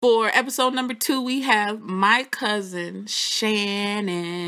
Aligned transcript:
For 0.00 0.28
episode 0.28 0.72
number 0.72 0.94
two, 0.94 1.20
we 1.20 1.42
have 1.42 1.82
my 1.82 2.24
cousin 2.30 3.04
Shannon. 3.06 4.40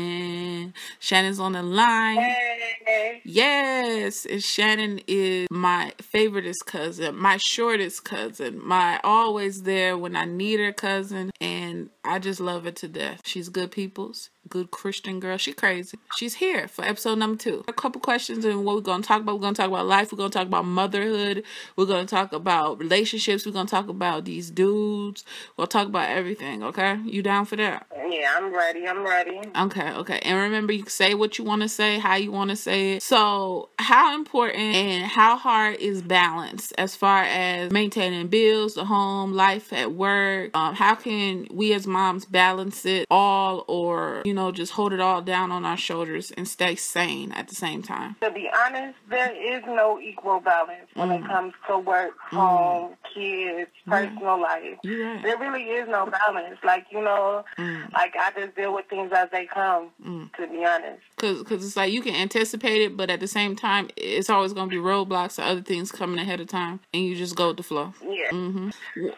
Shannon's 0.99 1.39
on 1.39 1.51
the 1.51 1.61
line. 1.61 2.17
Hey. 2.17 3.21
Yes, 3.23 4.25
and 4.25 4.43
Shannon 4.43 4.99
is 5.05 5.47
my 5.51 5.93
favoriteest 6.01 6.65
cousin, 6.65 7.15
my 7.15 7.37
shortest 7.37 8.03
cousin, 8.03 8.65
my 8.65 8.99
always 9.03 9.61
there 9.61 9.95
when 9.95 10.15
I 10.15 10.25
need 10.25 10.59
her 10.59 10.73
cousin, 10.73 11.29
and 11.39 11.91
I 12.05 12.19
just 12.19 12.39
love 12.39 12.65
her 12.65 12.71
to 12.71 12.87
death. 12.87 13.21
She's 13.23 13.47
good 13.47 13.71
people's, 13.71 14.29
good 14.49 14.71
Christian 14.71 15.21
girl. 15.21 15.37
She 15.37 15.53
crazy. 15.53 15.97
She's 16.17 16.35
here 16.35 16.67
for 16.67 16.83
episode 16.83 17.17
number 17.17 17.37
two. 17.37 17.63
A 17.67 17.73
couple 17.73 18.01
questions 18.01 18.43
and 18.43 18.65
what 18.65 18.75
we're 18.75 18.81
gonna 18.81 19.03
talk 19.03 19.21
about. 19.21 19.35
We're 19.35 19.41
gonna 19.41 19.55
talk 19.55 19.69
about 19.69 19.85
life. 19.85 20.11
We're 20.11 20.17
gonna 20.17 20.29
talk 20.29 20.47
about 20.47 20.65
motherhood. 20.65 21.43
We're 21.77 21.85
gonna 21.85 22.05
talk 22.05 22.33
about 22.33 22.77
relationships. 22.79 23.45
We're 23.45 23.53
gonna 23.53 23.69
talk 23.69 23.87
about 23.87 24.25
these 24.25 24.51
dudes. 24.51 25.23
We'll 25.55 25.67
talk 25.67 25.87
about 25.87 26.09
everything. 26.09 26.61
Okay, 26.63 26.99
you 27.05 27.23
down 27.23 27.45
for 27.45 27.55
that? 27.55 27.87
Yeah, 28.09 28.33
I'm 28.35 28.53
ready. 28.53 28.85
I'm 28.85 29.03
ready. 29.03 29.39
Okay, 29.55 29.91
okay. 29.93 30.19
And 30.23 30.37
remember, 30.37 30.73
you 30.73 30.85
say 30.87 31.13
what 31.13 31.37
you 31.37 31.45
want 31.45 31.61
to 31.61 31.69
say, 31.69 31.99
how 31.99 32.15
you 32.15 32.31
want 32.31 32.49
to 32.49 32.55
say 32.57 32.93
it. 32.93 33.03
So, 33.03 33.69
how 33.79 34.13
important 34.13 34.57
and 34.57 35.05
how 35.05 35.37
hard 35.37 35.77
is 35.77 36.01
balance 36.01 36.73
as 36.73 36.95
far 36.95 37.23
as 37.23 37.71
maintaining 37.71 38.27
bills, 38.27 38.73
the 38.73 38.85
home, 38.85 39.33
life 39.33 39.71
at 39.71 39.93
work? 39.93 40.51
Um, 40.53 40.75
how 40.75 40.95
can 40.95 41.47
we 41.49 41.73
as 41.73 41.87
moms 41.93 42.25
balance 42.25 42.85
it 42.85 43.05
all 43.09 43.63
or, 43.67 44.21
you 44.25 44.33
know, 44.33 44.51
just 44.51 44.73
hold 44.73 44.91
it 44.91 44.99
all 44.99 45.21
down 45.21 45.51
on 45.51 45.63
our 45.63 45.77
shoulders 45.77 46.31
and 46.31 46.47
stay 46.47 46.75
sane 46.75 47.31
at 47.31 47.47
the 47.47 47.55
same 47.55 47.81
time? 47.83 48.15
To 48.21 48.31
be 48.31 48.49
honest, 48.65 48.97
there 49.09 49.31
is 49.33 49.63
no 49.67 49.99
equal 49.99 50.39
balance 50.39 50.89
when 50.95 51.09
Mm. 51.09 51.23
it 51.23 51.27
comes 51.27 51.53
to 51.67 51.77
work, 51.77 52.17
home, 52.31 52.95
kids, 53.13 53.69
personal 53.87 54.41
life. 54.41 54.77
You're. 54.83 55.21
There 55.21 55.37
really 55.37 55.63
is 55.63 55.87
no 55.87 56.07
balance. 56.07 56.57
Like, 56.63 56.85
you 56.91 57.01
know, 57.01 57.45
Mm. 57.57 57.93
like 57.93 58.15
I 58.19 58.31
just 58.37 58.55
deal 58.55 58.73
with 58.73 58.87
things 58.89 59.11
as 59.13 59.29
they 59.31 59.45
come, 59.45 59.89
Mm. 60.03 60.33
to 60.35 60.47
be 60.47 60.65
honest. 60.65 61.01
Cause, 61.17 61.43
cause 61.43 61.65
it's 61.65 61.77
like 61.77 61.93
you 61.93 62.01
can 62.01 62.15
anticipate 62.15 62.81
it, 62.81 62.97
but 62.97 63.09
at 63.09 63.19
the 63.19 63.27
same 63.27 63.55
time, 63.55 63.89
it's 63.95 64.29
always 64.29 64.51
gonna 64.51 64.69
be 64.69 64.77
roadblocks 64.77 65.37
or 65.39 65.43
other 65.43 65.61
things 65.61 65.91
coming 65.91 66.19
ahead 66.19 66.41
of 66.41 66.47
time, 66.47 66.79
and 66.93 67.05
you 67.05 67.15
just 67.15 67.35
go 67.35 67.49
with 67.49 67.57
the 67.57 67.63
flow. 67.63 67.93
Yeah. 68.03 68.29
hmm 68.31 68.69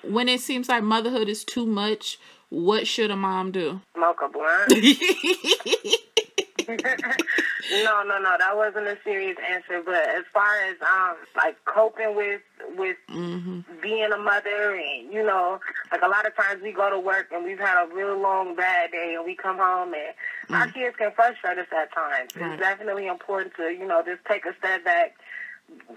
When 0.03 0.27
it 0.29 0.41
seems 0.41 0.67
like 0.69 0.83
motherhood 0.83 1.29
is 1.29 1.43
too 1.43 1.65
much, 1.65 2.19
what 2.55 2.87
should 2.87 3.11
a 3.11 3.15
mom 3.17 3.51
do? 3.51 3.81
Smoke 3.95 4.19
a 4.23 4.29
blunt. 4.29 4.69
no, 6.67 8.03
no, 8.03 8.17
no. 8.19 8.35
That 8.39 8.53
wasn't 8.55 8.87
a 8.87 8.97
serious 9.03 9.37
answer. 9.51 9.81
But 9.85 10.07
as 10.09 10.23
far 10.33 10.55
as 10.69 10.75
um 10.81 11.15
like 11.35 11.57
coping 11.65 12.15
with 12.15 12.41
with 12.77 12.97
hmm 13.09 13.59
being 13.81 14.11
a 14.11 14.17
mother 14.17 14.75
and 14.75 15.11
you 15.13 15.23
know, 15.23 15.59
like 15.91 16.01
a 16.01 16.07
lot 16.07 16.25
of 16.25 16.35
times 16.35 16.61
we 16.63 16.71
go 16.71 16.89
to 16.89 16.99
work 16.99 17.27
and 17.31 17.43
we've 17.43 17.59
had 17.59 17.83
a 17.83 17.93
real 17.93 18.17
long 18.19 18.55
bad 18.55 18.91
day 18.91 19.13
and 19.15 19.25
we 19.25 19.35
come 19.35 19.57
home 19.57 19.93
and 19.93 20.55
our 20.55 20.67
kids 20.67 20.95
can 20.97 21.11
frustrate 21.11 21.57
us 21.57 21.67
at 21.75 21.93
times. 21.93 22.31
Right. 22.35 22.51
It's 22.53 22.61
definitely 22.61 23.07
important 23.07 23.53
to, 23.57 23.63
you 23.71 23.85
know, 23.85 24.01
just 24.05 24.23
take 24.25 24.45
a 24.45 24.53
step 24.59 24.83
back, 24.85 25.15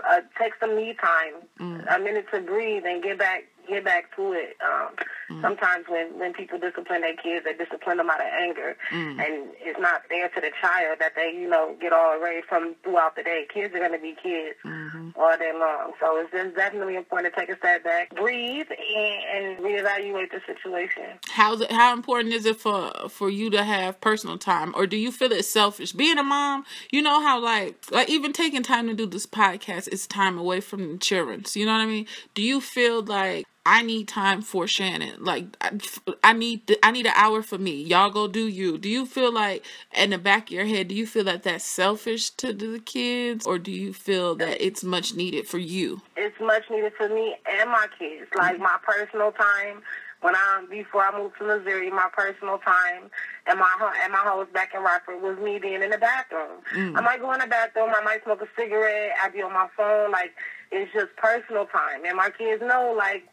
uh, 0.08 0.20
take 0.38 0.52
some 0.60 0.74
me 0.76 0.94
time, 1.00 1.34
Mm. 1.60 1.94
a 1.94 1.98
minute 1.98 2.26
to 2.32 2.40
breathe 2.40 2.84
and 2.86 3.02
get 3.02 3.18
back 3.18 3.44
get 3.68 3.84
back 3.84 4.14
to 4.16 4.32
it. 4.32 4.56
Um 4.62 4.94
Mm. 5.30 5.42
sometimes 5.42 5.84
when, 5.88 6.18
when 6.18 6.32
people 6.32 6.58
discipline 6.58 7.02
their 7.02 7.14
kids 7.14 7.44
they 7.44 7.52
discipline 7.52 7.98
them 7.98 8.08
out 8.08 8.18
of 8.18 8.26
anger 8.40 8.74
Mm. 8.90 9.20
and 9.20 9.50
it's 9.60 9.78
not 9.78 10.00
fair 10.08 10.30
to 10.30 10.40
the 10.40 10.50
child 10.58 10.96
that 11.00 11.12
they, 11.14 11.30
you 11.38 11.46
know, 11.46 11.76
get 11.78 11.92
all 11.92 12.14
away 12.16 12.42
from 12.48 12.74
throughout 12.82 13.14
the 13.14 13.22
day. 13.22 13.46
Kids 13.52 13.74
are 13.74 13.78
gonna 13.80 13.98
be 13.98 14.16
kids 14.22 14.56
hmm 14.62 15.10
all 15.16 15.36
day 15.36 15.52
long. 15.52 15.92
So 16.00 16.16
it's 16.18 16.30
just 16.32 16.56
definitely 16.56 16.96
important 16.96 17.34
to 17.34 17.40
take 17.40 17.50
a 17.50 17.58
step 17.58 17.84
back, 17.84 18.14
breathe, 18.16 18.68
and, 18.70 19.56
and 19.56 19.64
reevaluate 19.64 20.30
the 20.30 20.40
situation. 20.46 21.18
How's 21.30 21.60
it? 21.60 21.70
How 21.72 21.92
important 21.92 22.32
is 22.32 22.46
it 22.46 22.56
for 22.56 22.90
for 23.10 23.28
you 23.28 23.50
to 23.50 23.64
have 23.64 24.00
personal 24.00 24.38
time, 24.38 24.72
or 24.76 24.86
do 24.86 24.96
you 24.96 25.12
feel 25.12 25.30
it's 25.32 25.48
selfish? 25.48 25.92
Being 25.92 26.18
a 26.18 26.22
mom, 26.22 26.64
you 26.90 27.02
know 27.02 27.20
how 27.20 27.38
like 27.38 27.76
like 27.90 28.08
even 28.08 28.32
taking 28.32 28.62
time 28.62 28.86
to 28.88 28.94
do 28.94 29.04
this 29.06 29.26
podcast 29.26 29.88
is 29.92 30.06
time 30.06 30.38
away 30.38 30.60
from 30.60 30.92
the 30.92 30.98
children. 30.98 31.44
So 31.44 31.60
you 31.60 31.66
know 31.66 31.72
what 31.72 31.82
I 31.82 31.86
mean? 31.86 32.06
Do 32.34 32.42
you 32.42 32.60
feel 32.60 33.02
like 33.02 33.44
I 33.66 33.82
need 33.82 34.08
time 34.08 34.42
for 34.42 34.66
Shannon? 34.66 35.22
Like 35.22 35.44
I, 35.60 35.78
I 36.24 36.32
need 36.32 36.76
I 36.82 36.90
need 36.90 37.06
an 37.06 37.12
hour 37.14 37.42
for 37.42 37.58
me. 37.58 37.82
Y'all 37.82 38.10
go 38.10 38.26
do 38.26 38.46
you. 38.46 38.78
Do 38.78 38.88
you 38.88 39.04
feel 39.04 39.32
like 39.32 39.64
in 39.94 40.10
the 40.10 40.18
back 40.18 40.48
of 40.48 40.52
your 40.52 40.64
head? 40.64 40.88
Do 40.88 40.94
you 40.94 41.06
feel 41.06 41.24
that 41.24 41.42
that's 41.42 41.64
selfish 41.64 42.30
to 42.30 42.52
the 42.52 42.78
kids, 42.78 43.46
or 43.46 43.58
do 43.58 43.70
you 43.70 43.92
feel 43.92 44.34
that 44.36 44.64
it's 44.64 44.82
much 44.82 45.14
needed 45.14 45.46
for 45.46 45.58
you? 45.58 46.00
It's 46.16 46.38
much 46.40 46.64
needed 46.70 46.92
for 46.96 47.08
me 47.08 47.36
and 47.46 47.70
my 47.70 47.86
kids. 47.98 48.30
Like 48.36 48.58
my 48.58 48.78
personal 48.82 49.32
time. 49.32 49.82
When 50.20 50.34
I 50.34 50.64
before 50.68 51.04
I 51.04 51.16
moved 51.16 51.36
to 51.38 51.44
Missouri, 51.44 51.90
my 51.90 52.08
personal 52.12 52.58
time 52.58 53.08
and 53.46 53.56
my 53.56 53.92
and 54.02 54.12
my 54.12 54.18
house 54.18 54.48
back 54.52 54.74
in 54.74 54.82
Rockford 54.82 55.22
was 55.22 55.38
me 55.38 55.60
being 55.60 55.80
in 55.80 55.90
the 55.90 55.98
bathroom. 55.98 56.58
Mm. 56.74 56.96
I 56.98 57.00
might 57.02 57.20
go 57.20 57.32
in 57.34 57.38
the 57.38 57.46
bathroom, 57.46 57.92
I 57.96 58.02
might 58.02 58.24
smoke 58.24 58.42
a 58.42 58.48
cigarette, 58.60 59.12
I'd 59.22 59.32
be 59.32 59.42
on 59.42 59.52
my 59.52 59.68
phone. 59.76 60.10
Like 60.10 60.32
it's 60.70 60.92
just 60.92 61.14
personal 61.16 61.66
time, 61.66 62.04
and 62.06 62.16
my 62.16 62.30
kids 62.30 62.62
know 62.62 62.94
like 62.96 63.24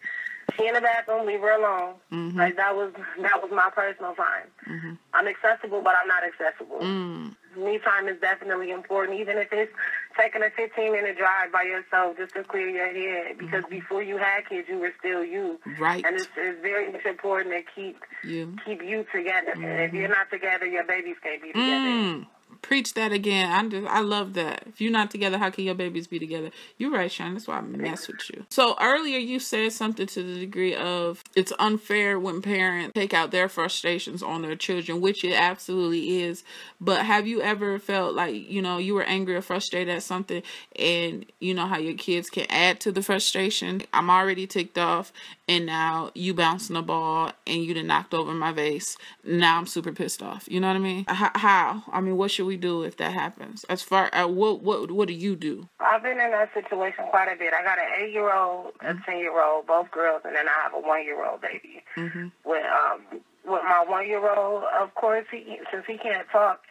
she 0.55 0.67
in 0.67 0.73
the 0.75 0.81
bathroom, 0.81 1.25
leave 1.25 1.41
her 1.41 1.51
alone. 1.51 1.95
Mhm. 2.11 2.35
Like 2.35 2.55
that 2.55 2.75
was 2.75 2.93
that 3.21 3.41
was 3.41 3.51
my 3.51 3.69
personal 3.73 4.13
time. 4.15 4.47
Mhm. 4.67 4.97
I'm 5.13 5.27
accessible, 5.27 5.81
but 5.81 5.95
I'm 6.01 6.07
not 6.07 6.23
accessible. 6.23 6.79
Mm. 6.81 7.35
Me 7.57 7.79
time 7.79 8.07
is 8.09 8.19
definitely 8.19 8.69
important, 8.71 9.17
even 9.19 9.37
if 9.37 9.51
it's 9.53 9.71
taking 10.17 10.43
a 10.43 10.49
15 10.51 10.91
minute 10.91 11.17
drive 11.17 11.51
by 11.53 11.63
yourself 11.63 12.17
just 12.17 12.33
to 12.35 12.43
clear 12.43 12.67
your 12.69 12.87
head. 12.91 13.37
Because 13.37 13.63
before 13.69 14.03
you 14.03 14.17
had 14.17 14.47
kids, 14.47 14.67
you 14.69 14.77
were 14.77 14.93
still 14.99 15.23
you, 15.23 15.57
Right. 15.79 16.03
and 16.05 16.15
it's, 16.17 16.27
it's 16.35 16.61
very 16.61 16.93
important 17.05 17.55
to 17.55 17.63
keep 17.73 17.97
You. 18.23 18.55
keep 18.65 18.83
you 18.83 19.05
together. 19.13 19.53
And 19.53 19.63
if 19.81 19.93
you're 19.93 20.09
not 20.09 20.29
together, 20.29 20.65
your 20.65 20.83
babies 20.83 21.15
can't 21.23 21.41
be 21.41 21.47
together. 21.53 21.69
Mm. 21.71 22.27
Preach 22.65 22.95
that 22.95 23.11
again. 23.11 23.51
I 23.51 23.69
just, 23.69 23.85
I 23.85 23.99
love 23.99 24.33
that. 24.33 24.63
If 24.65 24.81
you're 24.81 24.91
not 24.91 25.11
together, 25.11 25.37
how 25.37 25.51
can 25.51 25.65
your 25.65 25.75
babies 25.75 26.07
be 26.07 26.17
together? 26.17 26.49
You're 26.79 26.89
right, 26.89 27.11
Sean. 27.11 27.33
That's 27.33 27.47
why 27.47 27.59
I 27.59 27.61
mess 27.61 28.07
with 28.07 28.27
you. 28.33 28.43
So 28.49 28.75
earlier 28.81 29.19
you 29.19 29.37
said 29.37 29.71
something 29.71 30.07
to 30.07 30.23
the 30.23 30.39
degree 30.39 30.73
of 30.73 31.23
it's 31.35 31.53
unfair 31.59 32.19
when 32.19 32.41
parents 32.41 32.93
take 32.95 33.13
out 33.13 33.29
their 33.29 33.47
frustrations 33.49 34.23
on 34.23 34.41
their 34.41 34.55
children, 34.55 34.99
which 34.99 35.23
it 35.23 35.33
absolutely 35.33 36.23
is. 36.23 36.43
But 36.81 37.05
have 37.05 37.27
you 37.27 37.39
ever 37.39 37.77
felt 37.77 38.15
like 38.15 38.33
you 38.33 38.63
know 38.63 38.79
you 38.79 38.95
were 38.95 39.03
angry 39.03 39.35
or 39.35 39.43
frustrated 39.43 39.93
at 39.95 40.01
something, 40.01 40.41
and 40.79 41.23
you 41.39 41.53
know 41.53 41.67
how 41.67 41.77
your 41.77 41.93
kids 41.93 42.31
can 42.31 42.47
add 42.49 42.79
to 42.79 42.91
the 42.91 43.03
frustration? 43.03 43.83
I'm 43.93 44.09
already 44.09 44.47
ticked 44.47 44.79
off, 44.79 45.13
and 45.47 45.67
now 45.67 46.09
you 46.15 46.33
bouncing 46.33 46.73
the 46.73 46.81
ball 46.81 47.31
and 47.45 47.63
you 47.63 47.75
done 47.75 47.87
knocked 47.87 48.13
over 48.13 48.33
my 48.33 48.51
vase. 48.51 48.97
Now 49.23 49.59
I'm 49.59 49.67
super 49.67 49.91
pissed 49.91 50.23
off. 50.23 50.47
You 50.49 50.59
know 50.59 50.67
what 50.67 50.77
I 50.77 50.79
mean? 50.79 51.05
How? 51.07 51.83
I 51.91 52.01
mean, 52.01 52.17
what 52.17 52.31
should 52.31 52.47
we 52.47 52.54
do 52.57 52.83
if 52.83 52.97
that 52.97 53.13
happens? 53.13 53.63
As 53.69 53.81
far 53.81 54.09
as 54.13 54.27
what 54.27 54.61
what 54.61 54.91
what 54.91 55.07
do 55.07 55.13
you 55.13 55.35
do? 55.35 55.67
I've 55.79 56.03
been 56.03 56.19
in 56.19 56.31
that 56.31 56.53
situation 56.53 57.05
quite 57.09 57.31
a 57.31 57.35
bit. 57.37 57.53
I 57.53 57.63
got 57.63 57.77
an 57.77 57.85
eight 57.99 58.13
year 58.13 58.33
old, 58.33 58.73
a 58.81 58.93
ten 59.05 59.17
year 59.19 59.41
old, 59.43 59.67
both 59.67 59.91
girls, 59.91 60.21
and 60.25 60.35
then 60.35 60.47
I 60.47 60.63
have 60.63 60.73
a 60.73 60.79
one 60.79 61.03
year 61.03 61.25
old 61.25 61.41
baby. 61.41 61.83
Mhm. 61.95 62.31
With 62.43 62.65
um 62.65 63.21
with 63.45 63.63
my 63.63 63.83
one 63.87 64.07
year 64.07 64.27
old, 64.35 64.63
of 64.79 64.93
course, 64.95 65.25
he 65.31 65.59
since 65.71 65.85
he 65.87 65.97
can't 65.97 66.27
talk, 66.31 66.61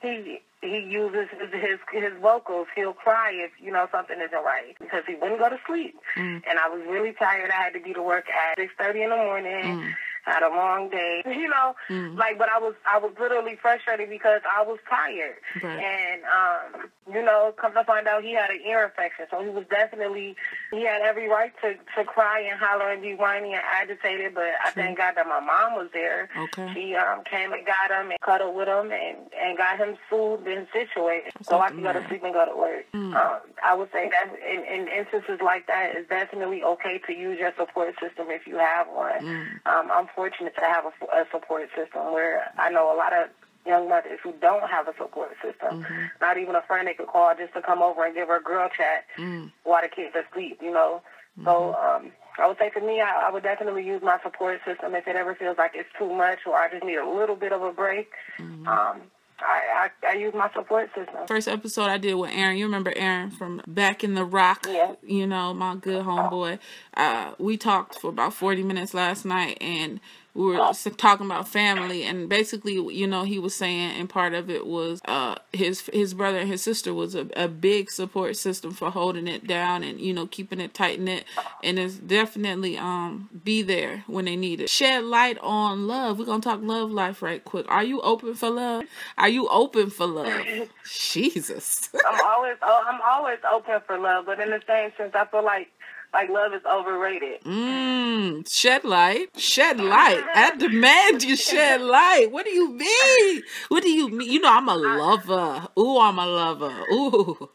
he 0.00 0.40
he 0.60 0.78
uses 0.78 1.28
his, 1.40 1.50
his 1.52 1.78
his 1.92 2.12
vocals. 2.20 2.68
He'll 2.76 2.92
cry 2.92 3.32
if 3.32 3.50
you 3.60 3.72
know 3.72 3.88
something 3.90 4.16
isn't 4.20 4.44
right 4.44 4.76
because 4.80 5.02
he 5.06 5.14
wouldn't 5.14 5.40
go 5.40 5.48
to 5.48 5.58
sleep. 5.66 5.96
Mm. 6.16 6.42
And 6.48 6.58
I 6.58 6.68
was 6.68 6.82
really 6.88 7.12
tired. 7.12 7.50
I 7.50 7.62
had 7.64 7.72
to 7.74 7.80
be 7.80 7.92
to 7.94 8.02
work 8.02 8.26
at 8.28 8.58
six 8.58 8.72
thirty 8.78 9.02
in 9.02 9.10
the 9.10 9.16
morning. 9.16 9.64
Mm. 9.64 9.92
Had 10.24 10.42
a 10.44 10.48
long 10.50 10.88
day, 10.88 11.22
you 11.26 11.48
know, 11.48 11.74
Mm. 11.90 12.16
like. 12.16 12.38
But 12.38 12.48
I 12.48 12.58
was 12.58 12.74
I 12.88 12.98
was 12.98 13.12
literally 13.18 13.56
frustrated 13.60 14.08
because 14.08 14.40
I 14.50 14.62
was 14.62 14.78
tired, 14.88 15.36
Right. 15.62 15.82
and 15.82 16.22
um, 16.24 16.90
you 17.12 17.22
know, 17.22 17.52
come 17.60 17.74
to 17.74 17.82
find 17.84 18.06
out 18.06 18.22
he 18.22 18.32
had 18.32 18.50
an 18.50 18.60
ear 18.66 18.84
infection, 18.84 19.26
so 19.30 19.42
he 19.42 19.48
was 19.50 19.64
definitely 19.68 20.36
he 20.70 20.84
had 20.84 21.02
every 21.02 21.28
right 21.28 21.52
to 21.62 21.74
to 21.96 22.04
cry 22.04 22.40
and 22.40 22.58
holler 22.60 22.90
and 22.92 23.02
be 23.02 23.14
whiny 23.14 23.52
and 23.52 23.62
agitated. 23.66 24.34
But 24.34 24.52
I 24.64 24.70
thank 24.70 24.98
God 24.98 25.14
that 25.16 25.26
my 25.26 25.40
mom 25.40 25.74
was 25.74 25.88
there. 25.92 26.28
Okay. 26.38 26.70
She 26.74 26.94
um 26.94 27.24
came 27.24 27.52
and 27.52 27.66
got 27.66 27.90
him 27.90 28.10
and 28.12 28.20
cuddled 28.20 28.54
with 28.54 28.68
him 28.68 28.92
and 28.92 29.16
and 29.34 29.58
got 29.58 29.78
him 29.78 29.96
soothed 30.08 30.46
and 30.46 30.68
situated 30.72 31.32
so 31.42 31.58
I 31.58 31.70
could 31.70 31.82
go 31.82 31.92
to 31.92 32.06
sleep 32.08 32.22
and 32.22 32.32
go 32.32 32.46
to 32.46 32.56
work. 32.56 32.84
Mm. 32.94 33.14
Um, 33.16 33.40
I 33.64 33.74
would 33.74 33.90
say 33.92 34.08
that 34.08 34.30
in, 34.38 34.60
in 34.64 34.88
instances 34.88 35.40
like 35.44 35.66
that, 35.66 35.92
it's 35.96 36.08
definitely 36.08 36.62
okay 36.62 37.00
to 37.06 37.12
use 37.12 37.38
your 37.38 37.52
support 37.58 37.94
system 38.00 38.26
if 38.30 38.46
you 38.46 38.56
have 38.58 38.86
one. 38.88 39.20
Mm. 39.20 39.66
Um, 39.66 39.90
I'm 39.92 40.06
fortunate 40.14 40.54
to 40.56 40.64
have 40.64 40.84
a, 40.86 40.92
a 41.16 41.24
support 41.30 41.68
system 41.76 42.12
where 42.12 42.50
I 42.58 42.70
know 42.70 42.94
a 42.94 42.96
lot 42.96 43.12
of 43.12 43.28
young 43.66 43.88
mothers 43.88 44.18
who 44.22 44.32
don't 44.40 44.68
have 44.68 44.88
a 44.88 44.94
support 44.96 45.30
system, 45.42 45.84
Mhm. 45.84 46.10
not 46.20 46.36
even 46.36 46.54
a 46.56 46.62
friend 46.62 46.88
they 46.88 46.94
could 46.94 47.06
call 47.06 47.34
just 47.36 47.54
to 47.54 47.62
come 47.62 47.80
over 47.82 48.04
and 48.04 48.14
give 48.14 48.28
her 48.28 48.36
a 48.36 48.42
girl 48.42 48.68
chat 48.68 49.04
Mm. 49.16 49.52
while 49.62 49.82
the 49.82 49.88
kids 49.88 50.14
are 50.16 50.20
asleep, 50.30 50.60
you 50.60 50.72
know. 50.72 51.02
So 51.44 51.74
um, 51.74 52.12
I 52.38 52.46
would 52.46 52.58
say 52.58 52.70
for 52.70 52.80
me, 52.80 53.00
I, 53.00 53.28
I 53.28 53.30
would 53.30 53.42
definitely 53.44 53.84
use 53.86 54.02
my 54.02 54.18
support 54.22 54.60
system 54.64 54.94
if 54.94 55.06
it 55.08 55.16
ever 55.16 55.34
feels 55.34 55.58
like 55.58 55.72
it's 55.74 55.88
too 55.98 56.12
much 56.12 56.40
or 56.46 56.56
I 56.56 56.68
just 56.70 56.84
need 56.84 56.96
a 56.96 57.08
little 57.08 57.36
bit 57.36 57.52
of 57.52 57.62
a 57.62 57.72
break. 57.72 58.10
Mhm. 58.38 58.66
Um, 58.66 59.02
I, 59.44 59.90
I, 60.04 60.08
I 60.08 60.12
use 60.14 60.34
my 60.34 60.50
support 60.52 60.90
system. 60.94 61.26
First 61.26 61.48
episode 61.48 61.86
I 61.86 61.98
did 61.98 62.14
with 62.14 62.30
Aaron. 62.32 62.56
You 62.56 62.66
remember 62.66 62.92
Aaron 62.96 63.30
from 63.30 63.62
back 63.66 64.04
in 64.04 64.14
the 64.14 64.24
rock? 64.24 64.66
Yeah. 64.68 64.94
You 65.02 65.26
know, 65.26 65.52
my 65.54 65.76
good 65.76 66.04
homeboy. 66.04 66.58
Uh, 66.96 67.32
we 67.38 67.56
talked 67.56 67.98
for 67.98 68.10
about 68.10 68.34
40 68.34 68.62
minutes 68.62 68.94
last 68.94 69.24
night 69.24 69.58
and 69.60 70.00
we 70.34 70.46
were 70.46 70.72
talking 70.96 71.26
about 71.26 71.48
family 71.48 72.04
and 72.04 72.28
basically 72.28 72.74
you 72.94 73.06
know 73.06 73.22
he 73.24 73.38
was 73.38 73.54
saying 73.54 73.92
and 73.98 74.08
part 74.08 74.34
of 74.34 74.48
it 74.48 74.66
was 74.66 75.00
uh 75.04 75.34
his 75.52 75.82
his 75.92 76.14
brother 76.14 76.38
and 76.38 76.48
his 76.48 76.62
sister 76.62 76.94
was 76.94 77.14
a, 77.14 77.26
a 77.36 77.48
big 77.48 77.90
support 77.90 78.36
system 78.36 78.72
for 78.72 78.90
holding 78.90 79.26
it 79.26 79.46
down 79.46 79.82
and 79.82 80.00
you 80.00 80.12
know 80.12 80.26
keeping 80.26 80.60
it 80.60 80.72
tight 80.74 81.00
knit 81.00 81.24
and 81.62 81.78
it's 81.78 81.96
definitely 81.96 82.76
um 82.78 83.28
be 83.44 83.62
there 83.62 84.04
when 84.06 84.24
they 84.24 84.36
need 84.36 84.60
it. 84.60 84.68
Shed 84.70 85.04
light 85.04 85.38
on 85.38 85.86
love. 85.86 86.18
We're 86.18 86.24
gonna 86.24 86.42
talk 86.42 86.60
love 86.62 86.90
life 86.90 87.22
right 87.22 87.44
quick. 87.44 87.66
Are 87.68 87.84
you 87.84 88.00
open 88.00 88.34
for 88.34 88.50
love? 88.50 88.84
Are 89.18 89.28
you 89.28 89.48
open 89.48 89.90
for 89.90 90.06
love? 90.06 90.32
Jesus. 90.84 91.90
I'm 91.94 92.20
always 92.26 92.56
oh, 92.62 92.84
I'm 92.88 93.00
always 93.04 93.38
open 93.52 93.80
for 93.86 93.98
love, 93.98 94.26
but 94.26 94.40
in 94.40 94.50
the 94.50 94.60
same 94.66 94.90
sense, 94.96 95.12
I 95.14 95.26
feel 95.26 95.44
like 95.44 95.68
like 96.12 96.28
love 96.28 96.52
is 96.54 96.62
overrated. 96.70 97.42
Mmm, 97.44 98.48
shed 98.50 98.84
light. 98.84 99.28
Shed 99.38 99.80
light. 99.80 100.22
I 100.34 100.56
demand 100.58 101.22
you 101.22 101.36
shed 101.36 101.80
light. 101.80 102.28
What 102.30 102.44
do 102.44 102.50
you 102.52 102.72
mean? 102.72 103.42
What 103.68 103.82
do 103.82 103.90
you 103.90 104.08
mean? 104.08 104.30
You 104.30 104.40
know, 104.40 104.52
I'm 104.52 104.68
a 104.68 104.76
lover. 104.76 105.68
Ooh, 105.78 105.98
I'm 105.98 106.18
a 106.18 106.26
lover. 106.26 106.84
Ooh. 106.92 107.50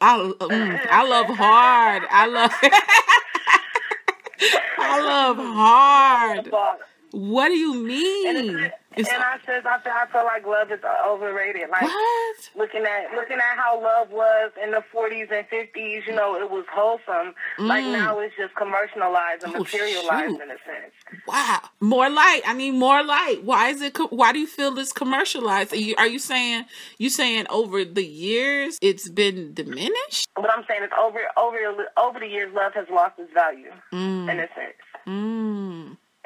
I, 0.00 0.18
mm, 0.18 0.86
I 0.90 1.08
love 1.08 1.26
hard. 1.36 2.02
I 2.10 2.26
love 2.26 2.52
I 4.78 5.00
love 5.00 5.36
hard. 5.40 6.52
What 7.12 7.48
do 7.48 7.54
you 7.54 7.74
mean? 7.74 8.70
It's 8.96 9.10
and 9.10 9.22
I 9.22 9.36
says 9.44 9.62
I 9.66 9.78
feel, 9.80 9.92
I 9.92 10.06
feel 10.10 10.24
like 10.24 10.46
love 10.46 10.70
is 10.72 10.80
overrated. 11.06 11.68
Like 11.70 11.82
what? 11.82 12.50
looking 12.56 12.82
at 12.82 13.14
looking 13.14 13.36
at 13.36 13.56
how 13.56 13.80
love 13.82 14.10
was 14.10 14.52
in 14.62 14.70
the 14.70 14.82
40s 14.94 15.30
and 15.30 15.46
50s, 15.48 16.06
you 16.06 16.14
know, 16.14 16.34
it 16.36 16.50
was 16.50 16.64
wholesome. 16.72 17.34
Like 17.58 17.84
Mm. 17.84 17.92
now 17.92 18.18
it's 18.20 18.34
just 18.36 18.54
commercialized 18.54 19.44
and 19.44 19.54
Oh, 19.54 19.58
materialized 19.60 20.30
shoot. 20.32 20.40
in 20.42 20.50
a 20.50 20.56
sense. 20.64 20.94
Wow, 21.28 21.60
more 21.80 22.08
light. 22.08 22.40
I 22.46 22.54
need 22.54 22.70
more 22.72 23.02
light. 23.04 23.40
Why 23.44 23.68
is 23.68 23.82
it? 23.82 23.96
Why 24.10 24.32
do 24.32 24.38
you 24.38 24.46
feel 24.46 24.70
this 24.70 24.92
commercialized? 24.94 25.74
Are 25.74 25.76
you, 25.76 25.94
are 25.98 26.06
you 26.06 26.18
saying 26.18 26.64
you 26.98 27.10
saying 27.10 27.46
over 27.50 27.84
the 27.84 28.04
years 28.04 28.78
it's 28.80 29.10
been 29.10 29.52
diminished? 29.52 30.26
But 30.36 30.50
I'm 30.50 30.64
saying 30.66 30.80
it's 30.84 30.94
over 30.98 31.20
over 31.36 31.58
over 31.98 32.18
the 32.18 32.26
years, 32.28 32.52
love 32.54 32.72
has 32.74 32.86
lost 32.90 33.18
its 33.18 33.32
value 33.34 33.72
Mm. 33.92 34.30
in 34.30 34.40
a 34.40 34.48
sense. 34.54 34.80
Mm. 35.06 35.65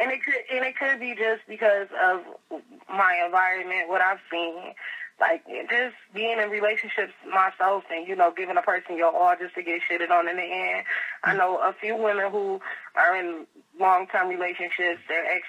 And 0.00 0.11
it 0.11 0.25
could 0.25 0.35
and 0.50 0.64
it 0.64 0.76
could 0.76 0.99
be 1.00 1.14
just 1.14 1.43
because 1.47 1.88
of 2.02 2.23
my 2.88 3.23
environment, 3.25 3.88
what 3.88 4.00
I've 4.00 4.20
seen. 4.31 4.75
Like 5.20 5.44
just 5.69 5.94
being 6.14 6.38
in 6.41 6.49
relationships 6.49 7.12
myself 7.31 7.85
and, 7.91 8.08
you 8.08 8.17
know, 8.17 8.32
giving 8.35 8.56
a 8.56 8.62
person 8.62 8.97
your 8.97 9.14
all 9.14 9.37
just 9.38 9.55
to 9.55 9.62
get 9.62 9.82
shitted 9.85 10.11
on 10.11 10.29
in 10.29 10.37
the 10.37 10.43
end. 10.43 10.87
I 11.23 11.35
know 11.37 11.58
a 11.58 11.75
few 11.79 11.94
women 11.94 12.31
who 12.32 12.61
are 12.97 13.14
in 13.14 13.47
long 13.79 14.06
term 14.06 14.29
relationships, 14.29 15.00
their 15.08 15.26
ex 15.26 15.43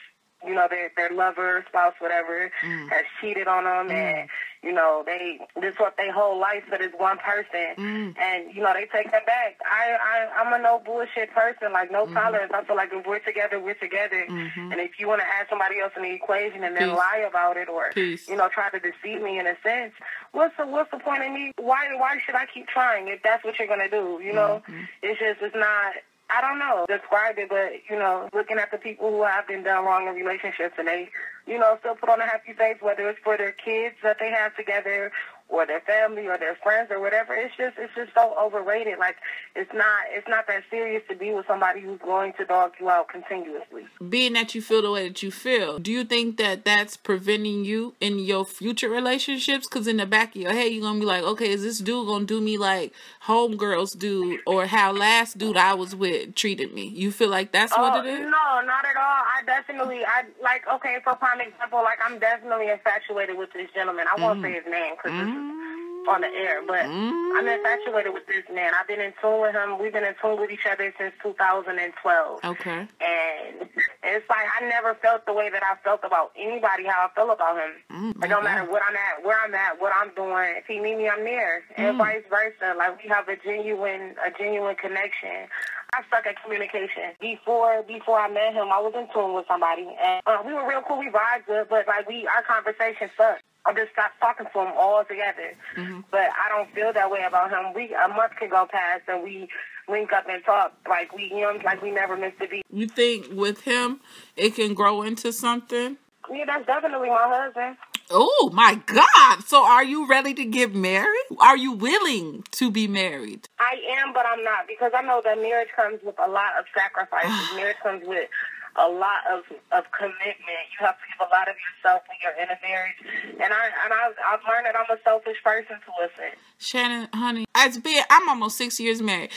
you 0.46 0.54
know, 0.56 0.68
their 0.70 0.92
their 0.96 1.10
lover, 1.12 1.64
spouse, 1.70 1.94
whatever, 2.00 2.52
Mm. 2.64 2.90
has 2.90 3.06
cheated 3.20 3.48
on 3.48 3.64
them 3.66 3.92
and 3.96 4.30
you 4.64 4.72
know, 4.72 5.02
they 5.06 5.40
this 5.60 5.74
what 5.80 5.98
their 5.98 6.12
whole 6.12 6.40
life 6.40 6.64
for 6.70 6.78
this 6.78 6.92
one 6.98 7.18
person 7.18 7.74
Mm. 7.78 8.18
and 8.20 8.54
you 8.56 8.62
know 8.62 8.74
they 8.74 8.86
take 8.86 9.10
them 9.12 9.22
back. 9.26 9.58
I, 9.66 9.94
I 9.94 10.42
I'm 10.42 10.54
a 10.54 10.60
no 10.62 10.80
bullshit 10.86 11.32
person, 11.34 11.72
like 11.74 11.92
no 11.92 12.06
tolerance. 12.08 12.52
I 12.54 12.64
feel 12.64 12.76
like 12.76 12.90
if 12.94 13.06
we're 13.08 13.20
together, 13.20 13.60
we're 13.60 13.74
together. 13.74 14.26
Mhm. 14.30 14.72
And 14.72 14.80
if 14.80 15.00
you 15.00 15.08
want 15.08 15.22
to 15.22 15.28
add 15.28 15.48
somebody 15.50 15.80
else 15.80 15.94
in 15.98 16.04
the 16.04 16.12
equation 16.12 16.64
and 16.64 16.76
then 16.76 16.90
Peace. 16.90 16.98
lie 16.98 17.26
about 17.28 17.58
it 17.58 17.70
or 17.70 17.92
Peace. 17.94 18.28
you 18.30 18.36
know 18.36 18.50
try 18.50 18.70
to 18.70 18.80
deceive 18.80 19.22
me 19.22 19.40
in 19.40 19.48
a 19.48 19.56
sense, 19.64 19.94
what's 20.32 20.56
the 20.58 20.66
what's 20.68 20.92
the 20.92 21.00
point 21.00 21.24
of 21.24 21.32
me? 21.32 21.52
Why 21.58 21.96
why 21.96 22.20
should 22.26 22.36
I 22.36 22.46
keep 22.46 22.68
trying 22.68 23.08
if 23.08 23.22
that's 23.24 23.44
what 23.44 23.58
you're 23.58 23.68
gonna 23.68 23.90
do? 23.90 24.20
You 24.24 24.34
know, 24.34 24.62
Mhm. 24.68 24.88
it's 25.02 25.20
just 25.20 25.42
it's 25.42 25.56
not. 25.56 25.94
I 26.32 26.42
don't 26.42 26.60
know 26.60 26.86
describe 26.88 27.38
it, 27.38 27.50
but 27.50 27.74
you 27.90 28.00
know, 28.00 28.30
looking 28.34 28.58
at 28.58 28.72
the 28.72 28.78
people 28.78 29.12
who 29.12 29.24
have 29.24 29.48
been 29.48 29.64
done 29.64 29.86
wrong 29.86 30.08
in 30.08 30.16
relationships 30.16 30.76
and 30.78 30.88
they, 30.88 31.10
you 31.46 31.60
know, 31.60 31.78
still 31.80 31.96
put 31.96 32.10
on 32.10 32.22
a 32.22 32.26
happy 32.26 32.54
face, 32.54 32.78
whether 32.82 33.10
it's 33.10 33.20
for 33.24 33.38
their 33.38 33.52
kids 33.52 33.96
that 34.04 34.18
they 34.20 34.30
have 34.30 34.56
together 34.56 35.12
or 35.52 35.68
their 35.68 35.82
family 35.82 36.28
or 36.28 36.38
their 36.38 36.56
friends 36.64 36.90
or 36.90 37.00
whatever. 37.00 37.34
It's 37.34 37.56
just 37.58 37.78
it's 37.78 37.94
just 37.94 38.14
so 38.16 38.34
overrated. 38.42 38.98
Like 38.98 39.18
it's 39.56 39.72
not 39.74 40.06
it's 40.12 40.28
not 40.28 40.48
that 40.48 40.64
serious 40.70 41.04
to 41.10 41.16
be 41.16 41.32
with 41.34 41.46
somebody 41.46 41.82
who's 41.82 42.00
going 42.00 42.34
to 42.38 42.46
dog 42.46 42.72
you 42.80 42.90
out 42.90 43.10
continuously. 43.10 43.84
Being 44.10 44.34
that 44.34 44.56
you 44.56 44.62
feel 44.62 44.82
the 44.82 44.92
way 44.92 45.08
that 45.08 45.22
you 45.22 45.30
feel, 45.32 45.78
do 45.80 45.92
you 45.92 46.04
think 46.04 46.38
that 46.38 46.64
that's 46.66 46.96
preventing 46.98 47.66
you 47.66 47.94
in 48.00 48.20
your 48.20 48.46
future 48.46 48.90
relationships? 48.90 49.68
Because 49.68 49.88
in 49.88 49.98
the 49.98 50.06
back 50.06 50.36
of 50.36 50.42
your 50.42 50.54
head, 50.54 50.72
you're 50.72 50.82
gonna 50.82 51.00
be 51.00 51.06
like, 51.06 51.24
okay, 51.24 51.50
is 51.50 51.64
this 51.64 51.80
dude 51.80 52.08
gonna 52.08 52.26
do 52.26 52.40
me 52.40 52.58
like 52.58 52.94
homegirls 53.26 53.98
dude 53.98 54.40
or 54.48 54.66
how 54.66 54.92
last 54.92 55.38
dude 55.38 55.58
I 55.58 55.74
was 55.74 55.96
with 55.96 56.34
treated 56.36 56.74
me? 56.74 56.88
You 56.88 57.12
feel 57.12 57.30
like 57.30 57.52
that's 57.52 57.74
Oh, 57.76 57.82
what 57.82 57.94
uh, 57.94 58.08
it 58.08 58.14
is? 58.14 58.20
No, 58.22 58.62
not 58.66 58.86
at 58.86 58.96
all. 58.98 59.24
I 59.42 59.46
definitely, 59.46 60.06
I 60.06 60.24
like, 60.42 60.64
okay, 60.76 60.98
for 61.04 61.16
prime 61.16 61.42
example, 61.42 61.82
like, 61.84 61.98
I'm 62.06 62.20
definitely 62.20 62.70
infatuated 62.70 63.38
with 63.38 63.52
this 63.54 63.70
gentleman. 63.74 64.06
I 64.06 64.20
won't 64.22 64.42
say 64.42 64.54
his 64.54 64.66
name 64.70 64.94
because 64.96 65.18
this 65.18 65.30
is 65.34 66.08
on 66.10 66.22
the 66.22 66.28
air, 66.34 66.62
but 66.66 66.86
Mm. 66.86 67.38
I'm 67.38 67.48
infatuated 67.48 68.14
with 68.14 68.26
this 68.28 68.44
man. 68.54 68.74
I've 68.80 68.88
been 68.88 69.00
in 69.02 69.14
tune 69.22 69.40
with 69.42 69.54
him. 69.54 69.78
We've 69.80 69.94
been 69.94 70.04
in 70.04 70.16
tune 70.22 70.40
with 70.40 70.50
each 70.52 70.66
other 70.70 70.94
since 70.98 71.14
2012. 71.24 72.44
Okay. 72.44 72.88
And 73.02 73.70
it's 74.04 74.30
like 74.30 74.48
I 74.60 74.66
never 74.68 74.96
felt 74.96 75.26
the 75.26 75.34
way 75.34 75.50
that 75.50 75.64
I 75.64 75.76
felt 75.84 76.02
about 76.04 76.32
anybody 76.38 76.86
how 76.86 77.08
I 77.08 77.14
feel 77.16 77.32
about 77.32 77.56
him. 77.58 77.72
Mm, 77.92 78.24
It 78.26 78.28
don't 78.30 78.44
matter 78.44 78.70
what 78.70 78.82
I'm 78.88 78.96
at, 78.96 79.24
where 79.24 79.40
I'm 79.40 79.54
at, 79.56 79.80
what 79.80 79.94
I'm 79.96 80.10
doing. 80.16 80.54
If 80.58 80.66
he 80.66 80.80
need 80.80 80.98
me, 80.98 81.08
I'm 81.10 81.24
there, 81.24 81.64
and 81.78 81.96
Mm. 81.96 81.98
vice 81.98 82.24
versa. 82.30 82.74
Like 82.78 83.02
we 83.02 83.08
have 83.10 83.28
a 83.30 83.36
genuine, 83.38 84.16
a 84.26 84.32
genuine 84.32 84.76
connection. 84.76 85.48
I 85.94 86.04
suck 86.10 86.26
at 86.26 86.42
communication. 86.42 87.12
Before, 87.20 87.84
before 87.84 88.18
I 88.18 88.30
met 88.32 88.54
him, 88.54 88.72
I 88.72 88.80
was 88.80 88.94
in 88.96 89.08
tune 89.14 89.34
with 89.34 89.46
somebody, 89.48 89.88
and 90.02 90.24
uh, 90.26 90.42
we 90.46 90.54
were 90.54 90.68
real 90.68 90.82
cool. 90.88 90.98
We 90.98 91.10
vibed 91.10 91.48
good, 91.48 91.68
but 91.70 91.86
like 91.86 92.08
we, 92.08 92.26
our 92.28 92.44
conversation 92.44 93.10
sucked. 93.18 93.44
I 93.66 93.74
just 93.74 93.92
stopped 93.92 94.16
talking 94.20 94.48
to 94.54 94.60
him 94.60 94.74
altogether. 94.80 95.54
Mm-hmm. 95.76 96.00
But 96.10 96.32
I 96.32 96.50
don't 96.50 96.74
feel 96.74 96.94
that 96.94 97.12
way 97.12 97.24
about 97.28 97.52
him. 97.52 97.74
We 97.76 97.94
a 97.94 98.08
month 98.08 98.34
can 98.40 98.50
go 98.50 98.68
past, 98.72 99.04
and 99.10 99.22
we 99.22 99.50
link 99.90 100.14
up 100.14 100.30
and 100.30 100.44
talk 100.46 100.74
like 100.88 101.14
we, 101.14 101.24
you 101.26 101.42
know, 101.42 101.60
like 101.66 101.82
we 101.82 101.92
never 101.92 102.16
missed 102.16 102.42
a 102.42 102.48
beat. 102.48 102.64
You 102.72 102.88
think 102.88 103.28
with 103.30 103.62
him 103.62 104.00
it 104.38 104.56
can 104.56 104.74
grow 104.74 105.02
into 105.02 105.34
something? 105.34 105.98
Yeah, 106.32 106.46
that's 106.46 106.66
definitely 106.66 107.10
my 107.10 107.28
husband. 107.28 107.76
Oh 108.12 108.50
my 108.54 108.76
God! 108.86 109.44
So 109.46 109.64
are 109.64 109.84
you 109.84 110.08
ready 110.08 110.34
to 110.34 110.46
get 110.46 110.76
married? 110.76 111.26
Are 111.40 111.58
you 111.58 111.72
willing 111.72 112.44
to 112.52 112.70
be 112.70 112.88
married? 112.88 113.48
I 113.60 113.78
am, 114.00 114.14
but 114.14 114.26
I'm 114.26 114.44
not 114.44 114.68
because 114.68 114.92
I 114.96 115.02
know 115.02 115.22
that 115.24 115.38
marriage 115.38 115.70
comes 115.76 116.00
with 116.04 116.16
a 116.20 116.30
lot 116.30 116.60
of 116.60 116.66
sacrifices. 116.76 117.32
marriage 117.56 117.78
comes 117.82 118.04
with 118.06 118.28
a 118.76 118.88
lot 118.88 119.22
of 119.32 119.44
of 119.72 119.86
commitment. 119.92 120.64
You 120.80 120.86
have 120.86 120.96
to 120.96 121.06
give 121.08 121.28
a 121.28 121.32
lot 121.32 121.48
of 121.48 121.56
yourself 121.56 122.02
when 122.08 122.18
you're 122.22 122.44
in 122.44 122.50
a 122.50 122.60
marriage. 122.62 123.00
And 123.42 123.54
I 123.54 123.66
and 123.84 123.94
I 123.94 124.12
I've 124.28 124.42
learned 124.48 124.66
that 124.66 124.76
I'm 124.76 124.96
a 124.96 125.00
selfish 125.04 125.38
person 125.44 125.78
to 125.78 126.10
sense. 126.18 126.36
Shannon, 126.58 127.08
honey, 127.14 127.46
as 127.56 127.78
being 127.78 128.04
I'm 128.10 128.30
almost 128.30 128.58
six 128.58 128.80
years 128.80 129.02
married. 129.02 129.32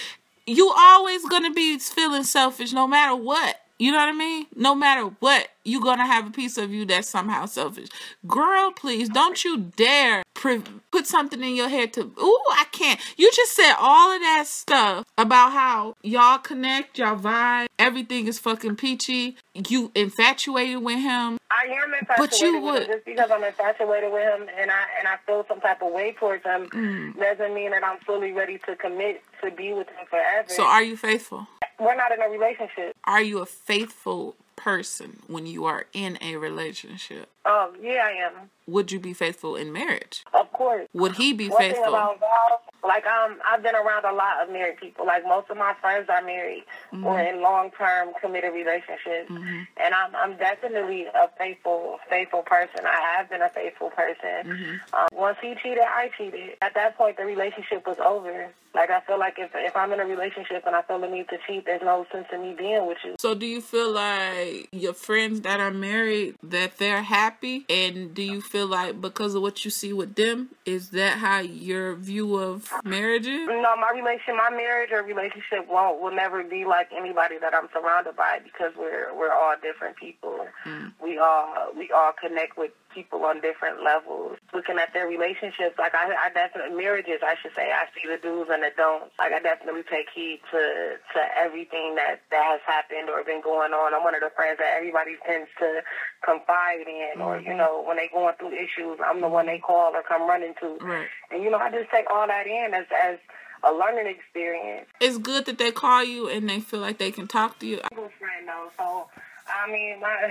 You 0.47 0.73
always 0.77 1.25
gonna 1.27 1.53
be 1.53 1.79
feeling 1.79 2.25
selfish 2.25 2.73
no 2.73 2.87
matter 2.87 3.15
what. 3.15 3.64
You 3.79 3.91
know 3.93 3.99
what 3.99 4.09
I 4.09 4.13
mean? 4.13 4.47
No 4.55 4.75
matter 4.75 5.11
what, 5.19 5.49
you're 5.65 5.81
gonna 5.83 6.07
have 6.07 6.27
a 6.27 6.31
piece 6.31 6.57
of 6.59 6.73
you 6.73 6.85
that's 6.85 7.09
somehow 7.09 7.47
selfish. 7.47 7.89
Girl, 8.27 8.71
please 8.71 9.09
don't 9.09 9.43
you 9.45 9.59
dare 9.77 10.23
pre- 10.35 10.63
put 10.93 11.07
something 11.07 11.43
in 11.43 11.57
your 11.57 11.69
head 11.69 11.93
to. 11.95 12.03
Ooh, 12.03 12.41
I 12.53 12.67
can't. 12.71 13.01
You 13.17 13.31
just 13.33 13.57
said 13.57 13.75
all 13.79 14.13
of 14.13 14.21
that 14.21 14.45
stuff 14.47 15.05
about 15.19 15.53
how 15.53 15.95
y'all 16.03 16.39
connect, 16.39 16.99
y'all 16.99 17.17
vibe, 17.17 17.67
everything 17.79 18.29
is 18.29 18.39
fucking 18.39 18.77
peachy. 18.77 19.37
You 19.55 19.91
infatuated 19.95 20.83
with 20.83 20.99
him. 21.01 21.39
I 21.51 21.67
am 21.67 21.95
infatuated 21.95 22.17
But 22.19 22.41
you 22.41 22.53
with 22.61 22.63
would- 22.65 22.83
him 22.83 22.89
just 22.95 23.05
because 23.07 23.31
I'm 23.31 23.43
infatuated 23.45 24.13
with 24.13 24.23
him 24.23 24.49
and 24.57 24.71
I 24.71 24.83
and 24.99 25.09
I 25.09 25.17
feel 25.27 25.45
some 25.49 25.61
type 25.61 25.83
of 25.83 25.93
way 25.93 26.13
towards 26.19 26.45
him 26.45 26.69
Mm. 26.69 27.19
doesn't 27.19 27.55
mean 27.55 27.71
that 27.71 27.83
I'm 27.85 27.99
fully 28.07 28.33
ready 28.33 28.59
to 28.67 28.77
commit 28.77 29.23
to 29.43 29.51
be 29.51 29.73
with 29.73 29.89
him 29.89 30.07
forever. 30.09 30.49
So 30.49 30.65
are 30.65 30.83
you 30.83 30.97
faithful? 30.97 31.47
We're 31.79 31.97
not 31.97 32.13
in 32.13 32.21
a 32.23 32.29
relationship. 32.29 32.97
Are 33.05 33.23
you 33.23 33.41
a 33.41 33.47
faithful 33.47 34.37
person 34.57 35.23
when 35.27 35.47
you 35.47 35.65
are 35.65 35.87
in 35.93 36.19
a 36.21 36.37
relationship? 36.37 37.29
Um, 37.47 37.73
yeah, 37.83 38.03
I 38.07 38.13
am. 38.27 38.51
Would 38.67 38.91
you 38.91 38.99
be 38.99 39.13
faithful 39.13 39.57
in 39.57 39.73
marriage? 39.73 40.25
Of 40.33 40.51
course. 40.53 40.89
Would 40.95 41.17
he 41.17 41.33
be 41.35 41.49
One 41.51 41.59
thing 41.59 41.73
faithful? 41.73 41.89
about 41.95 42.19
vows, 42.19 42.61
like 42.83 43.05
um, 43.07 43.37
I've 43.47 43.63
been 43.63 43.75
around 43.75 44.07
a 44.07 44.13
lot 44.15 44.43
of 44.43 44.51
married 44.51 44.79
people. 44.79 45.05
Like 45.05 45.23
most 45.27 45.51
of 45.51 45.59
my 45.59 45.75
friends 45.83 46.09
are 46.09 46.23
married 46.23 46.65
Mm-hmm. 46.93 47.05
or 47.07 47.21
in 47.21 47.43
long-term 47.43 48.11
committed 48.21 48.55
relationships, 48.55 49.29
and 49.29 49.95
I'm 49.95 50.15
I'm 50.17 50.37
definitely 50.39 51.05
a 51.07 51.29
faithful 51.37 51.99
faithful 52.09 52.43
person. 52.43 52.87
I 52.87 53.17
have 53.19 53.29
been 53.29 53.43
a 53.43 53.49
faithful 53.51 53.91
person. 53.91 54.47
Mm-hmm. 54.47 54.95
Um, 54.95 55.09
once 55.13 55.37
he 55.43 55.55
cheated, 55.63 55.81
I 55.87 56.09
cheated. 56.17 56.57
At 56.63 56.75
that 56.75 56.97
point, 56.97 57.17
the 57.19 57.25
relationship 57.25 57.87
was 57.87 57.99
over. 57.99 58.49
Like 58.75 58.91
I 58.91 59.01
feel 59.01 59.19
like 59.19 59.35
if 59.39 59.51
if 59.55 59.77
I'm 59.77 59.93
in 59.93 60.01
a 60.01 60.05
relationship 60.05 60.63
and 60.67 60.75
I 60.75 60.83
feel 60.83 60.99
the 61.01 61.09
need 61.09 61.29
to 61.29 61.39
cheat, 61.47 61.65
there's 61.67 61.83
no 61.83 62.07
sense 62.13 62.27
in 62.33 62.43
me 62.43 62.55
being 62.57 62.87
with 62.87 62.99
you. 63.05 63.15
So 63.21 63.35
do 63.35 63.45
you 63.47 63.61
feel 63.61 63.91
like 63.93 64.69
your 64.73 64.95
friends 64.95 65.41
that 65.43 65.61
are 65.61 65.71
married 65.73 66.37
that 66.45 66.79
they're 66.79 67.03
happy, 67.03 67.34
and 67.43 68.15
do 68.15 68.23
you 68.23 68.41
feel 68.41 68.67
like 68.67 69.01
because 69.01 69.35
of 69.35 69.43
what 69.43 69.65
you 69.65 69.71
see 69.71 69.93
with 69.93 70.15
them, 70.15 70.51
is 70.65 70.91
that 70.91 71.19
how 71.19 71.41
your 71.41 71.95
view 71.95 72.37
of 72.37 72.71
marriage 72.85 73.27
is? 73.27 73.47
No, 73.47 73.77
my 73.77 73.93
relation, 73.95 74.37
my 74.37 74.51
marriage 74.51 74.91
or 74.93 75.03
relationship 75.03 75.69
won't 75.69 76.01
will 76.01 76.15
never 76.15 76.43
be 76.45 76.65
like 76.65 76.89
anybody 76.97 77.39
that 77.39 77.55
I'm 77.55 77.69
surrounded 77.73 78.17
by 78.17 78.41
because 78.45 78.73
we're 78.79 79.15
we're 79.17 79.33
all 79.33 79.55
different 79.63 79.97
people. 79.97 80.47
Mm. 80.65 80.93
We 81.03 81.19
all 81.19 81.69
we 81.77 81.91
all 81.91 82.13
connect 82.21 82.57
with 82.57 82.73
people 82.95 83.25
on 83.25 83.41
different 83.41 83.83
levels. 83.83 84.39
Looking 84.55 84.79
at 84.79 84.95
their 84.95 85.07
relationships, 85.07 85.75
like 85.79 85.95
I, 85.95 86.15
I 86.15 86.31
definitely 86.33 86.79
marriages, 86.79 87.21
I 87.23 87.35
should 87.43 87.53
say. 87.55 87.75
I 87.75 87.91
see 87.91 88.07
the 88.07 88.17
do's 88.23 88.49
and 88.51 88.63
the 88.63 88.71
don'ts. 88.77 89.13
Like 89.19 89.33
I 89.33 89.41
definitely 89.41 89.83
take 89.83 90.07
heed 90.15 90.41
to 90.53 90.97
to 91.15 91.21
everything 91.37 91.97
that 91.97 92.23
that 92.31 92.45
has 92.47 92.63
happened 92.67 93.11
or 93.11 93.25
been 93.25 93.43
going 93.43 93.73
on. 93.73 93.95
I'm 93.95 94.05
one 94.05 94.15
of 94.15 94.23
the 94.23 94.31
friends 94.35 94.59
that 94.59 94.79
everybody 94.79 95.17
tends 95.27 95.51
to 95.59 95.83
confide 96.25 96.87
in, 96.87 97.19
mm-hmm. 97.19 97.23
or 97.23 97.39
you 97.39 97.51
mm-hmm. 97.51 97.59
know, 97.59 97.83
when 97.83 97.97
they 97.99 98.09
going 98.09 98.35
through 98.39 98.55
issues, 98.55 99.03
I'm 99.05 99.21
the 99.21 99.29
one 99.29 99.47
they 99.47 99.59
call 99.59 99.93
or 99.95 100.03
come 100.07 100.29
running 100.29 100.55
to. 100.61 100.79
Right. 100.81 101.09
And 101.31 101.43
you 101.43 101.51
know, 101.51 101.59
I 101.59 101.71
just 101.71 101.91
take 101.91 102.07
all 102.09 102.27
that 102.27 102.47
in 102.47 102.73
as 102.73 102.87
as 102.95 103.19
a 103.65 103.73
learning 103.73 104.07
experience. 104.07 104.87
It's 105.01 105.19
good 105.19 105.47
that 105.47 105.59
they 105.59 105.73
call 105.73 106.05
you 106.05 106.29
and 106.29 106.49
they 106.49 106.61
feel 106.61 106.81
like 106.81 106.99
they 106.99 107.11
can 107.11 107.27
talk 107.27 107.59
to 107.61 107.67
you. 107.67 107.81
I'm 107.91 107.99
a 107.99 108.09
friend 108.19 108.47
though, 108.47 108.71
so 108.79 109.07
I 109.47 109.71
mean, 109.71 110.01
my 110.01 110.31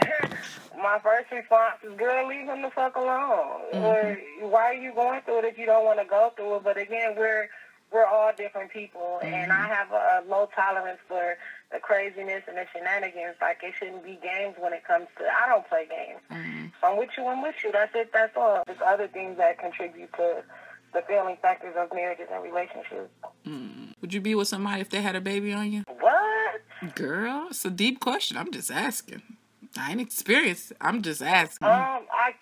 my 0.77 0.99
first 0.99 1.31
response 1.31 1.77
is, 1.83 1.97
"Girl, 1.97 2.27
leave 2.27 2.45
him 2.45 2.61
the 2.61 2.71
fuck 2.71 2.95
alone. 2.95 3.61
Mm-hmm. 3.73 4.49
Why 4.49 4.71
are 4.71 4.73
you 4.73 4.93
going 4.93 5.21
through 5.21 5.39
it 5.39 5.45
if 5.45 5.57
you 5.57 5.65
don't 5.65 5.85
want 5.85 5.99
to 5.99 6.05
go 6.05 6.33
through 6.35 6.57
it?" 6.57 6.63
But 6.63 6.77
again, 6.77 7.15
we're 7.17 7.49
we're 7.91 8.05
all 8.05 8.31
different 8.35 8.71
people, 8.71 9.19
mm-hmm. 9.21 9.33
and 9.33 9.51
I 9.51 9.67
have 9.67 9.91
a, 9.91 9.95
a 9.95 10.29
low 10.29 10.49
tolerance 10.55 10.99
for 11.07 11.37
the 11.71 11.79
craziness 11.79 12.43
and 12.47 12.57
the 12.57 12.65
shenanigans. 12.73 13.35
Like 13.39 13.59
it 13.63 13.73
shouldn't 13.77 14.03
be 14.03 14.19
games 14.21 14.55
when 14.57 14.73
it 14.73 14.83
comes 14.85 15.07
to. 15.19 15.25
I 15.25 15.47
don't 15.47 15.67
play 15.67 15.87
games. 15.89 16.21
Mm-hmm. 16.31 16.65
So 16.81 16.87
I'm 16.87 16.97
with 16.97 17.09
you. 17.17 17.25
I'm 17.27 17.41
with 17.41 17.55
you. 17.63 17.71
That's 17.71 17.93
it. 17.95 18.11
That's 18.13 18.35
all. 18.35 18.63
There's 18.65 18.81
other 18.85 19.07
things 19.07 19.37
that 19.37 19.59
contribute 19.59 20.11
to 20.13 20.43
the 20.93 21.01
failing 21.07 21.37
factors 21.41 21.73
of 21.77 21.93
marriages 21.93 22.27
and 22.31 22.43
relationships. 22.43 23.09
Mm. 23.47 23.93
Would 24.01 24.13
you 24.13 24.21
be 24.21 24.35
with 24.35 24.47
somebody 24.47 24.81
if 24.81 24.89
they 24.89 25.01
had 25.01 25.15
a 25.15 25.21
baby 25.21 25.51
on 25.51 25.71
you? 25.71 25.82
Girl, 26.95 27.47
it's 27.49 27.65
a 27.65 27.69
deep 27.69 27.99
question. 27.99 28.37
I'm 28.37 28.51
just 28.51 28.71
asking. 28.71 29.21
I 29.77 29.91
ain't 29.91 30.01
experienced. 30.01 30.73
I'm 30.81 31.01
just 31.01 31.21
asking. 31.21 31.67
Um, 31.67 32.05
I, 32.11 32.33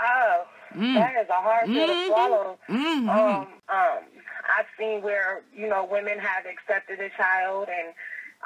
oh, 0.00 0.44
mm. 0.74 0.94
that 0.94 1.14
is 1.22 1.28
a 1.28 1.32
hard 1.32 1.66
pill 1.66 1.88
mm-hmm. 1.88 2.00
to 2.00 2.06
swallow. 2.06 2.58
Mm-hmm. 2.68 3.08
Um, 3.08 3.46
um, 3.68 3.98
I've 4.58 4.66
seen 4.78 5.02
where 5.02 5.42
you 5.56 5.68
know 5.68 5.88
women 5.90 6.18
have 6.18 6.44
accepted 6.46 7.00
a 7.00 7.10
child, 7.16 7.68
and 7.68 7.94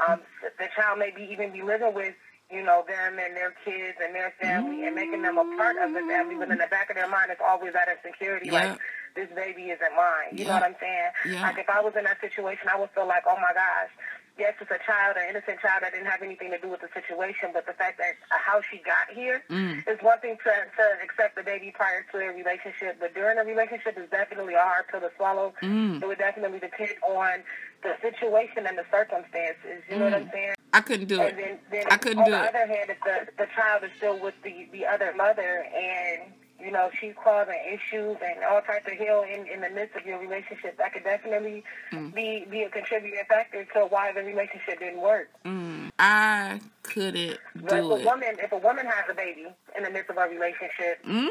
um, 0.09 0.21
the 0.59 0.69
child 0.77 0.99
maybe 0.99 1.29
even 1.31 1.53
be 1.53 1.63
living 1.63 1.95
with 1.95 2.15
you 2.51 2.63
know, 2.63 2.85
them 2.89 3.19
and 3.19 3.37
their 3.37 3.53
kids 3.65 3.99
and 4.03 4.15
their 4.15 4.33
family 4.41 4.87
and 4.87 4.97
making 4.97 5.21
them 5.21 5.37
a 5.37 5.45
part 5.57 5.77
of 5.77 5.93
the 5.93 6.01
family, 6.09 6.35
but 6.35 6.51
in 6.51 6.57
the 6.57 6.67
back 6.69 6.89
of 6.89 6.97
their 6.97 7.09
mind, 7.09 7.31
it's 7.31 7.43
always 7.45 7.75
that 7.75 7.89
insecurity, 7.93 8.47
yeah. 8.47 8.73
like, 8.73 8.81
this 9.15 9.29
baby 9.35 9.69
isn't 9.69 9.95
mine. 9.97 10.33
You 10.33 10.45
yeah. 10.45 10.49
know 10.49 10.55
what 10.55 10.63
I'm 10.63 10.77
saying? 10.81 11.11
Yeah. 11.35 11.43
Like, 11.43 11.59
if 11.59 11.69
I 11.69 11.81
was 11.83 11.93
in 11.99 12.05
that 12.05 12.21
situation, 12.21 12.69
I 12.73 12.79
would 12.81 12.91
feel 12.95 13.07
like, 13.07 13.25
oh 13.29 13.37
my 13.37 13.53
gosh, 13.53 13.93
yes, 14.39 14.55
it's 14.61 14.71
a 14.71 14.79
child, 14.87 15.19
an 15.19 15.29
innocent 15.29 15.59
child 15.61 15.83
that 15.83 15.93
didn't 15.93 16.07
have 16.07 16.23
anything 16.23 16.51
to 16.51 16.59
do 16.59 16.71
with 16.71 16.81
the 16.81 16.89
situation, 16.95 17.51
but 17.53 17.67
the 17.67 17.75
fact 17.75 17.99
that 17.99 18.15
uh, 18.31 18.39
how 18.39 18.63
she 18.63 18.79
got 18.79 19.11
here 19.13 19.43
mm. 19.51 19.83
is 19.91 19.99
one 20.01 20.19
thing 20.21 20.39
to, 20.47 20.51
to 20.51 20.85
accept 21.03 21.35
the 21.35 21.43
baby 21.43 21.75
prior 21.75 22.07
to 22.13 22.19
a 22.19 22.31
relationship, 22.33 22.97
but 23.01 23.13
during 23.15 23.37
a 23.39 23.45
relationship 23.45 23.99
is 23.99 24.09
definitely 24.11 24.55
a 24.55 24.63
hard 24.63 24.87
pill 24.89 25.01
to 25.01 25.11
swallow. 25.17 25.53
Mm. 25.63 26.03
It 26.03 26.07
would 26.07 26.19
definitely 26.19 26.61
depend 26.61 26.95
on 27.03 27.43
the 27.83 27.95
situation 28.01 28.67
and 28.67 28.79
the 28.79 28.87
circumstances. 28.91 29.83
You 29.91 29.97
mm. 29.97 29.99
know 29.99 30.05
what 30.07 30.15
I'm 30.15 30.27
mm. 30.27 30.33
saying? 30.33 30.55
I 30.73 30.81
couldn't 30.81 31.09
do 31.09 31.21
it. 31.23 31.37
Then, 31.37 31.59
then 31.71 31.85
I 31.91 31.97
couldn't 31.97 32.25
do 32.25 32.31
it. 32.31 32.35
On 32.35 32.43
the 32.43 32.49
other 32.49 32.67
hand, 32.67 32.91
if 32.91 33.01
the, 33.03 33.27
the 33.37 33.49
child 33.57 33.85
is 33.85 33.91
still 33.97 34.19
with 34.21 34.35
the, 34.45 34.69
the 34.71 34.87
other 34.87 35.13
mother 35.17 35.67
and 35.67 36.33
you 36.61 36.73
know, 36.73 36.91
she's 36.99 37.15
causing 37.23 37.59
issues 37.73 38.17
and 38.23 38.45
all 38.45 38.61
types 38.61 38.87
of 38.91 38.99
hell 38.99 39.23
in, 39.23 39.47
in 39.47 39.61
the 39.61 39.71
midst 39.71 39.97
of 39.97 40.05
your 40.05 40.19
relationship. 40.19 40.77
That 40.79 40.93
could 40.93 41.05
definitely 41.05 41.63
mm. 41.93 42.13
be 42.15 42.47
be 42.51 42.63
a 42.63 42.69
contributing 42.69 43.21
factor 43.29 43.65
to 43.75 43.87
why 43.87 44.13
the 44.13 44.23
relationship 44.23 44.81
didn't 44.81 45.01
work. 45.01 45.31
Mm. 45.45 45.91
I 45.99 46.61
couldn't 46.83 47.39
but 47.55 47.71
do 47.71 47.93
if 47.93 48.01
it. 48.01 48.03
A 48.03 48.07
woman, 48.07 48.37
if 48.41 48.53
a 48.53 48.59
woman 48.59 48.87
has 48.87 49.05
a 49.11 49.15
baby 49.15 49.47
in 49.77 49.83
the 49.85 49.91
midst 49.91 50.11
of 50.11 50.17
a 50.17 50.29
relationship, 50.29 51.05
mm. 51.07 51.29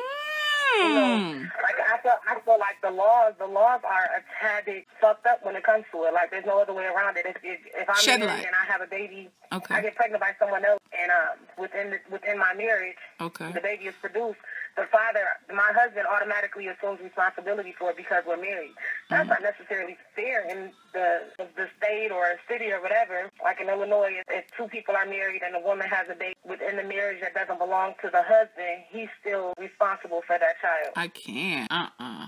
You 0.75 0.89
know, 0.89 1.45
like 1.63 1.79
I 1.79 1.97
feel, 2.01 2.17
I 2.27 2.39
feel 2.41 2.59
like 2.59 2.77
the 2.83 2.91
laws, 2.91 3.33
the 3.39 3.47
laws 3.47 3.81
are 3.83 4.05
a 4.05 4.21
tad 4.39 4.65
bit 4.65 4.86
fucked 5.01 5.25
up 5.25 5.45
when 5.45 5.55
it 5.55 5.63
comes 5.63 5.86
to 5.91 6.03
it. 6.03 6.13
Like 6.13 6.31
there's 6.31 6.45
no 6.45 6.62
other 6.62 6.74
way 6.74 6.86
around 6.86 7.17
it. 7.17 7.25
If 7.25 7.38
if, 7.43 7.59
if 7.74 7.89
I'm 7.89 7.95
Shed 7.95 8.19
married 8.19 8.31
light. 8.31 8.45
and 8.45 8.55
I 8.55 8.65
have 8.71 8.81
a 8.81 8.88
baby, 8.88 9.29
okay. 9.53 9.75
I 9.75 9.81
get 9.81 9.95
pregnant 9.95 10.21
by 10.21 10.33
someone 10.39 10.65
else, 10.65 10.81
and 10.91 11.12
um, 11.12 11.38
within 11.57 11.91
the, 11.91 12.00
within 12.12 12.38
my 12.38 12.53
marriage, 12.53 12.97
okay. 13.21 13.51
the 13.51 13.62
baby 13.62 13.86
is 13.86 13.95
produced 14.00 14.39
the 14.77 14.86
father, 14.93 15.25
my 15.50 15.74
husband, 15.74 16.05
automatically 16.05 16.69
assumes 16.69 17.01
responsibility 17.01 17.74
for 17.74 17.89
it 17.89 17.97
because 17.97 18.24
we're 18.27 18.38
married. 18.38 18.77
That's 19.09 19.25
mm-hmm. 19.27 19.41
not 19.41 19.41
necessarily 19.41 19.97
fair 20.15 20.45
in 20.45 20.69
the 20.93 21.33
the 21.57 21.65
state 21.81 22.13
or 22.13 22.38
city 22.47 22.71
or 22.71 22.79
whatever. 22.79 23.29
Like 23.41 23.59
in 23.59 23.69
Illinois, 23.69 24.21
if, 24.21 24.25
if 24.29 24.45
two 24.55 24.69
people 24.69 24.95
are 24.95 25.05
married 25.05 25.41
and 25.41 25.57
a 25.57 25.59
woman 25.59 25.89
has 25.89 26.05
a 26.09 26.15
baby 26.15 26.38
within 26.45 26.77
the 26.77 26.86
marriage 26.86 27.21
that 27.25 27.33
doesn't 27.33 27.57
belong 27.57 27.97
to 28.05 28.09
the 28.13 28.21
husband, 28.21 28.86
he's 28.93 29.09
still 29.19 29.57
responsible 29.57 30.21
for 30.21 30.38
that 30.38 30.56
child. 30.61 30.93
I 30.95 31.07
can't. 31.07 31.71
Uh 31.71 31.87
uh-uh. 31.99 32.25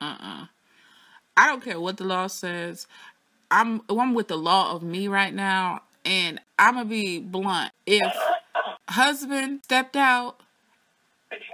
uh. 0.00 0.04
Uh-uh. 0.04 0.46
I 1.36 1.46
don't 1.46 1.62
care 1.62 1.80
what 1.80 1.96
the 1.96 2.04
law 2.04 2.26
says. 2.28 2.86
I'm 3.50 3.82
I'm 3.88 4.14
with 4.14 4.28
the 4.28 4.38
law 4.38 4.74
of 4.74 4.82
me 4.82 5.08
right 5.08 5.34
now, 5.34 5.82
and 6.04 6.40
I'm 6.58 6.74
gonna 6.74 6.86
be 6.86 7.20
blunt. 7.20 7.72
If 7.86 8.12
husband 8.88 9.60
stepped 9.64 9.96
out 9.96 10.40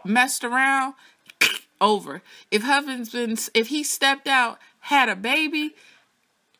messed 0.05 0.45
around, 0.45 0.95
over. 1.81 2.23
If 2.51 2.63
husband's 2.63 3.51
if 3.55 3.69
he 3.69 3.83
stepped 3.83 4.29
out, 4.29 4.59
had 4.81 5.09
a 5.09 5.17
baby, 5.17 5.75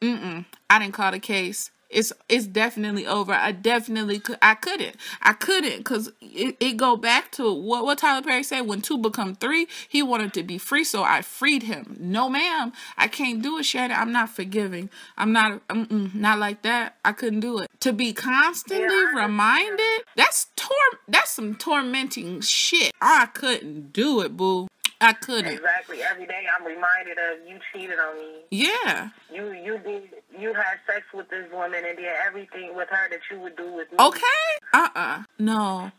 mm-mm, 0.01 0.45
I 0.69 0.79
didn't 0.79 0.95
call 0.95 1.13
the 1.13 1.19
case 1.19 1.71
it's 1.93 2.13
it's 2.29 2.47
definitely 2.47 3.07
over. 3.07 3.33
I 3.33 3.53
definitely 3.53 4.19
could. 4.19 4.39
I 4.43 4.55
couldn't. 4.55 4.97
I 5.21 5.35
couldn't 5.35 5.79
because 5.79 6.11
it, 6.21 6.57
it 6.59 6.77
go 6.77 6.97
back 6.97 7.31
to 7.33 7.53
what 7.53 7.85
what 7.85 7.99
Tyler 7.99 8.23
Perry 8.23 8.43
said. 8.43 8.63
When 8.63 8.81
two 8.81 8.99
become 8.99 9.35
three, 9.35 9.67
he 9.89 10.03
wanted 10.03 10.33
to 10.35 10.43
be 10.43 10.59
free, 10.59 10.85
so 10.85 11.03
I 11.03 11.23
freed 11.23 11.65
him. 11.65 11.97
No, 12.01 12.29
ma'am, 12.29 12.73
I 12.97 13.09
can't 13.09 13.43
do 13.43 13.59
it, 13.59 13.65
Shannon. 13.65 13.97
I'm 13.97 14.13
not 14.13 14.31
forgiving. 14.31 14.91
I'm 15.17 15.33
not. 15.33 15.63
Not 15.91 16.39
like 16.39 16.63
that. 16.63 16.97
I 17.05 17.13
couldn't 17.13 17.41
do 17.41 17.59
it. 17.59 17.69
To 17.81 17.93
be 17.93 18.13
constantly 18.13 18.87
yeah. 18.87 19.23
reminded. 19.25 20.03
That's 20.17 20.47
tor. 20.57 20.77
That's 21.09 21.31
some 21.31 21.55
tormenting 21.55 22.41
shit. 22.41 22.93
I 23.01 23.27
couldn't 23.27 23.93
do 23.93 24.21
it, 24.21 24.37
boo. 24.37 24.69
I 25.03 25.13
couldn't. 25.15 25.53
Exactly. 25.53 26.03
Every 26.03 26.27
day 26.27 26.45
I'm 26.57 26.65
reminded 26.65 27.19
of 27.19 27.49
you 27.49 27.59
cheated 27.73 27.99
on 27.99 28.17
me. 28.17 28.35
Yeah. 28.51 29.11
You 29.33 29.53
you 29.53 29.79
did 29.79 30.03
you 30.39 30.55
had 30.55 30.79
sex 30.87 31.05
with 31.13 31.29
this 31.29 31.51
woman 31.53 31.85
and 31.85 31.97
did 31.97 32.07
everything 32.27 32.75
with 32.77 32.89
her 32.89 33.11
that 33.11 33.21
you 33.31 33.41
would 33.41 33.57
do 33.57 33.73
with 33.73 33.91
me. 33.91 33.99
Okay. 33.99 34.21
Uh 34.73 34.89
uh-uh. 34.95 35.01
uh 35.01 35.23
No. 35.39 35.91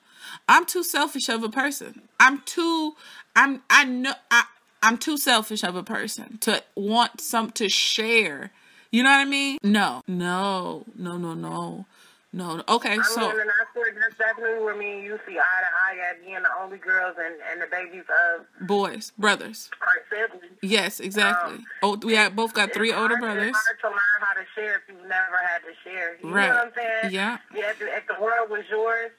I'm 0.47 0.65
too 0.65 0.83
selfish 0.83 1.27
of 1.27 1.43
a 1.43 1.49
person. 1.49 2.03
I'm 2.19 2.41
too 2.41 2.95
I'm 3.35 3.61
I 3.69 3.83
know 3.83 4.13
I 4.31 4.45
I'm 4.81 4.97
too 4.97 5.17
selfish 5.17 5.63
of 5.63 5.75
a 5.75 5.83
person 5.83 6.37
to 6.39 6.63
want 6.75 7.19
some 7.19 7.51
to 7.51 7.67
share. 7.69 8.51
You 8.91 9.03
know 9.03 9.09
what 9.09 9.21
I 9.21 9.25
mean? 9.25 9.57
No. 9.63 10.01
No. 10.07 10.85
No, 10.95 11.17
no, 11.17 11.33
no. 11.33 11.85
No. 12.33 12.63
Okay, 12.67 12.97
I 12.97 13.01
so. 13.03 13.21
Mean, 13.21 13.29
and 13.29 13.49
I 13.49 13.73
feel 13.73 13.83
that's 13.93 14.17
definitely 14.17 14.63
where 14.63 14.75
me 14.75 14.97
and 14.97 15.03
you 15.03 15.19
see 15.25 15.37
eye 15.37 15.61
to 15.61 15.99
eye 16.01 16.09
at 16.09 16.25
being 16.25 16.41
the 16.41 16.49
only 16.59 16.79
girls 16.79 17.15
and, 17.19 17.35
and 17.51 17.61
the 17.61 17.67
babies 17.67 18.05
of 18.09 18.67
boys, 18.67 19.13
brothers. 19.19 19.69
Our 19.79 20.01
siblings. 20.09 20.57
Yes, 20.63 20.99
exactly. 20.99 21.57
Um, 21.57 21.65
oh, 21.83 21.97
we 22.01 22.15
have 22.15 22.35
both 22.35 22.53
got 22.53 22.73
three 22.73 22.91
older 22.91 23.17
brothers. 23.17 23.49
It's 23.49 23.57
hard 23.57 23.79
to 23.81 23.87
learn 23.89 24.19
how 24.19 24.33
to 24.33 24.45
share 24.55 24.77
if 24.77 24.81
you've 24.87 25.07
never 25.07 25.37
had 25.37 25.59
to 25.59 25.73
share. 25.83 26.17
You 26.23 26.33
right. 26.33 26.49
know 26.49 26.55
what 26.55 26.65
I'm 26.65 26.71
saying? 26.75 27.13
Yeah. 27.13 27.37
Yeah. 27.55 27.69
If, 27.69 27.81
if 27.81 28.07
the 28.07 28.19
world 28.19 28.49
was 28.49 28.63
yours 28.67 29.11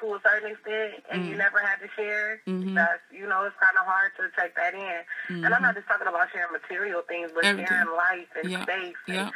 to 0.00 0.06
a 0.14 0.20
certain 0.26 0.50
extent 0.50 1.04
and 1.10 1.22
mm. 1.22 1.28
you 1.30 1.36
never 1.36 1.60
had 1.60 1.76
to 1.76 1.88
share, 1.94 2.42
mm-hmm. 2.48 2.74
that's 2.74 3.00
you 3.12 3.28
know 3.28 3.44
it's 3.44 3.56
kind 3.62 3.78
of 3.78 3.86
hard 3.86 4.10
to 4.18 4.26
take 4.34 4.56
that 4.56 4.74
in. 4.74 4.80
Mm-hmm. 4.80 5.44
And 5.44 5.54
I'm 5.54 5.62
not 5.62 5.76
just 5.76 5.86
talking 5.86 6.08
about 6.08 6.28
sharing 6.32 6.50
material 6.50 7.02
things, 7.06 7.30
but 7.32 7.44
Everything. 7.44 7.68
sharing 7.68 7.94
life 7.94 8.28
and 8.42 8.50
yep. 8.50 8.62
space. 8.62 8.98
And, 9.06 9.16
yep 9.16 9.32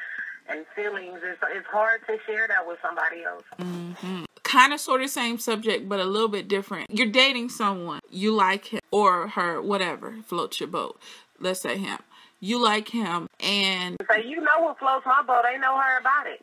and 0.50 0.66
feelings. 0.74 1.20
It's, 1.22 1.40
it's 1.54 1.66
hard 1.66 2.00
to 2.06 2.16
share 2.26 2.48
that 2.48 2.66
with 2.66 2.78
somebody 2.82 3.24
else. 3.24 3.44
Mm-hmm. 3.58 4.24
Kind 4.42 4.72
of 4.72 4.80
sort 4.80 5.02
of 5.02 5.10
same 5.10 5.38
subject, 5.38 5.88
but 5.88 6.00
a 6.00 6.04
little 6.04 6.28
bit 6.28 6.48
different. 6.48 6.90
You're 6.90 7.06
dating 7.06 7.50
someone, 7.50 8.00
you 8.10 8.32
like 8.32 8.66
him 8.66 8.80
or 8.90 9.28
her, 9.28 9.62
whatever 9.62 10.16
floats 10.26 10.60
your 10.60 10.68
boat. 10.68 11.00
Let's 11.38 11.60
say 11.60 11.78
him. 11.78 11.98
You 12.42 12.62
like 12.62 12.88
him, 12.88 13.28
and 13.38 13.98
so 14.10 14.16
you 14.16 14.40
know 14.40 14.60
what 14.60 14.78
floats 14.78 15.04
my 15.04 15.22
boat. 15.26 15.42
Ain't 15.46 15.60
know 15.60 15.78
her 15.78 15.98
about 15.98 16.26
it. 16.26 16.40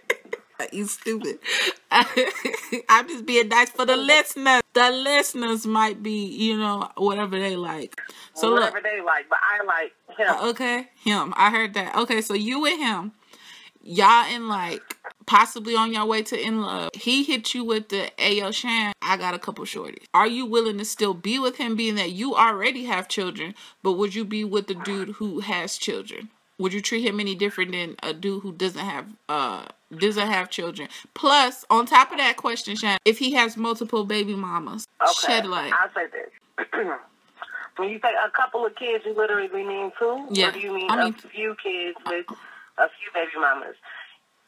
you 0.72 0.86
stupid. 0.86 1.38
I'm 1.90 3.08
just 3.08 3.26
being 3.26 3.48
nice 3.48 3.70
for 3.70 3.84
the 3.84 3.96
listeners. 3.96 4.62
The 4.72 4.90
listeners 4.90 5.66
might 5.66 6.02
be, 6.02 6.26
you 6.26 6.56
know, 6.56 6.88
whatever 6.96 7.38
they 7.38 7.56
like. 7.56 8.00
So 8.34 8.52
whatever 8.52 8.76
look, 8.76 8.84
they 8.84 9.00
like, 9.00 9.28
but 9.28 9.38
I 9.42 9.64
like 9.64 9.92
him. 10.16 10.28
Uh, 10.28 10.50
okay, 10.50 10.88
him. 11.04 11.32
I 11.36 11.50
heard 11.50 11.74
that. 11.74 11.96
Okay, 11.96 12.20
so 12.20 12.34
you 12.34 12.66
and 12.66 12.78
him, 12.78 13.12
y'all 13.82 14.32
in 14.32 14.48
like 14.48 14.82
possibly 15.26 15.74
on 15.74 15.92
your 15.92 16.06
way 16.06 16.22
to 16.22 16.40
in 16.40 16.62
love. 16.62 16.90
He 16.94 17.24
hit 17.24 17.54
you 17.54 17.64
with 17.64 17.88
the 17.88 18.10
Ayo 18.18 18.52
Shan. 18.52 18.92
I 19.02 19.16
got 19.16 19.34
a 19.34 19.38
couple 19.38 19.64
shorties. 19.64 20.04
Are 20.14 20.26
you 20.26 20.46
willing 20.46 20.78
to 20.78 20.84
still 20.84 21.14
be 21.14 21.38
with 21.38 21.56
him, 21.56 21.76
being 21.76 21.96
that 21.96 22.12
you 22.12 22.34
already 22.34 22.84
have 22.84 23.08
children? 23.08 23.54
But 23.82 23.92
would 23.92 24.14
you 24.14 24.24
be 24.24 24.44
with 24.44 24.66
the 24.66 24.74
dude 24.74 25.10
who 25.10 25.40
has 25.40 25.76
children? 25.78 26.30
Would 26.58 26.72
you 26.72 26.80
treat 26.80 27.06
him 27.06 27.20
any 27.20 27.34
different 27.34 27.72
than 27.72 27.96
a 28.02 28.14
dude 28.14 28.42
who 28.42 28.52
doesn't 28.52 28.84
have 28.84 29.06
uh 29.28 29.66
doesn't 29.96 30.26
have 30.26 30.48
children? 30.50 30.88
Plus, 31.14 31.64
on 31.70 31.86
top 31.86 32.10
of 32.12 32.18
that 32.18 32.36
question, 32.36 32.76
Shan, 32.76 32.98
if 33.04 33.18
he 33.18 33.32
has 33.34 33.56
multiple 33.56 34.04
baby 34.04 34.34
mamas, 34.34 34.86
Okay, 35.02 35.12
shed 35.26 35.46
light. 35.46 35.72
I'll 35.74 35.90
say 35.94 36.06
this. 36.10 36.66
when 37.76 37.90
you 37.90 38.00
say 38.02 38.12
a 38.24 38.30
couple 38.30 38.64
of 38.64 38.74
kids, 38.74 39.04
you 39.04 39.14
literally 39.14 39.48
mean 39.64 39.92
two? 39.98 40.26
Yeah, 40.30 40.48
Or 40.48 40.52
do 40.52 40.60
you 40.60 40.72
mean, 40.74 40.90
I 40.90 41.04
mean- 41.04 41.14
a 41.24 41.28
few 41.28 41.54
kids 41.62 41.98
with 42.06 42.26
a 42.78 42.88
few 42.88 43.10
baby 43.12 43.32
mamas? 43.38 43.76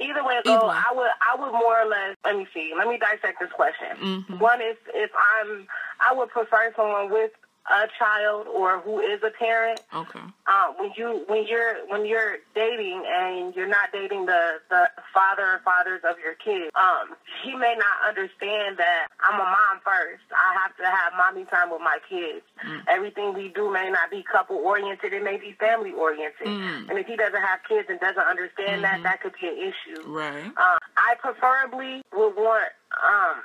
Either 0.01 0.25
way 0.25 0.35
it 0.37 0.47
Either. 0.47 0.65
I 0.65 0.93
would 0.95 1.11
I 1.21 1.35
would 1.41 1.51
more 1.53 1.83
or 1.83 1.87
less 1.87 2.17
let 2.25 2.37
me 2.39 2.47
see, 2.55 2.73
let 2.77 2.87
me 2.89 2.99
dissect 2.99 3.41
this 3.41 3.51
question. 3.53 3.97
Mhm. 4.29 4.39
One 4.39 4.63
is 4.63 4.77
if 4.95 5.11
I'm 5.41 5.67
I 6.01 6.15
would 6.15 6.31
prefer 6.31 6.73
someone 6.77 7.11
with 7.11 7.33
a 7.71 7.89
child 7.99 8.47
or 8.47 8.81
who 8.81 9.01
is 9.01 9.21
a 9.23 9.31
parent. 9.31 9.81
Okay. 9.95 10.21
Um, 10.21 10.75
when 10.79 10.93
you 10.97 11.25
when 11.27 11.47
you're 11.47 11.85
when 11.89 12.07
you're 12.07 12.39
dating 12.55 13.05
and 13.07 13.55
you're 13.55 13.69
not 13.69 13.93
dating 13.93 14.27
the 14.27 14.61
the 14.71 14.91
father 15.13 15.43
or 15.43 15.61
fathers 15.65 16.01
of 16.09 16.17
your 16.19 16.35
kids, 16.35 16.71
um, 16.75 17.17
he 17.45 17.55
may 17.55 17.75
not 17.77 18.09
understand 18.09 18.79
that 18.79 19.09
I'm 19.21 19.41
a 19.41 19.45
mom 19.45 19.81
first. 19.85 20.25
I 20.33 20.57
have 20.63 20.77
to 20.77 20.85
have 20.85 21.13
mommy 21.17 21.45
time 21.47 21.71
with 21.71 21.81
my 21.81 21.99
kids. 22.09 22.45
Everything 22.89 23.35
we 23.35 23.49
do 23.49 23.71
may 23.73 23.91
not 23.91 24.11
be 24.11 24.25
couple 24.25 24.57
oriented; 24.57 25.13
it 25.13 25.23
may 25.23 25.37
be 25.37 25.53
family 25.59 25.93
oriented. 25.93 26.47
Mm. 26.47 26.89
And 26.91 26.99
if 26.99 27.07
he 27.07 27.17
doesn't 27.17 27.43
have 27.43 27.61
kids 27.69 27.89
and 27.89 28.01
doesn't 28.01 28.19
understand 28.19 28.85
that, 28.85 29.03
that 29.03 29.21
could 29.21 29.35
be 29.41 29.49
an 29.49 29.59
issue. 29.59 30.09
Right. 30.09 30.45
Um, 30.45 30.79
I 30.97 31.15
preferably 31.21 32.03
would 32.13 32.35
want 32.37 32.73
um, 32.97 33.43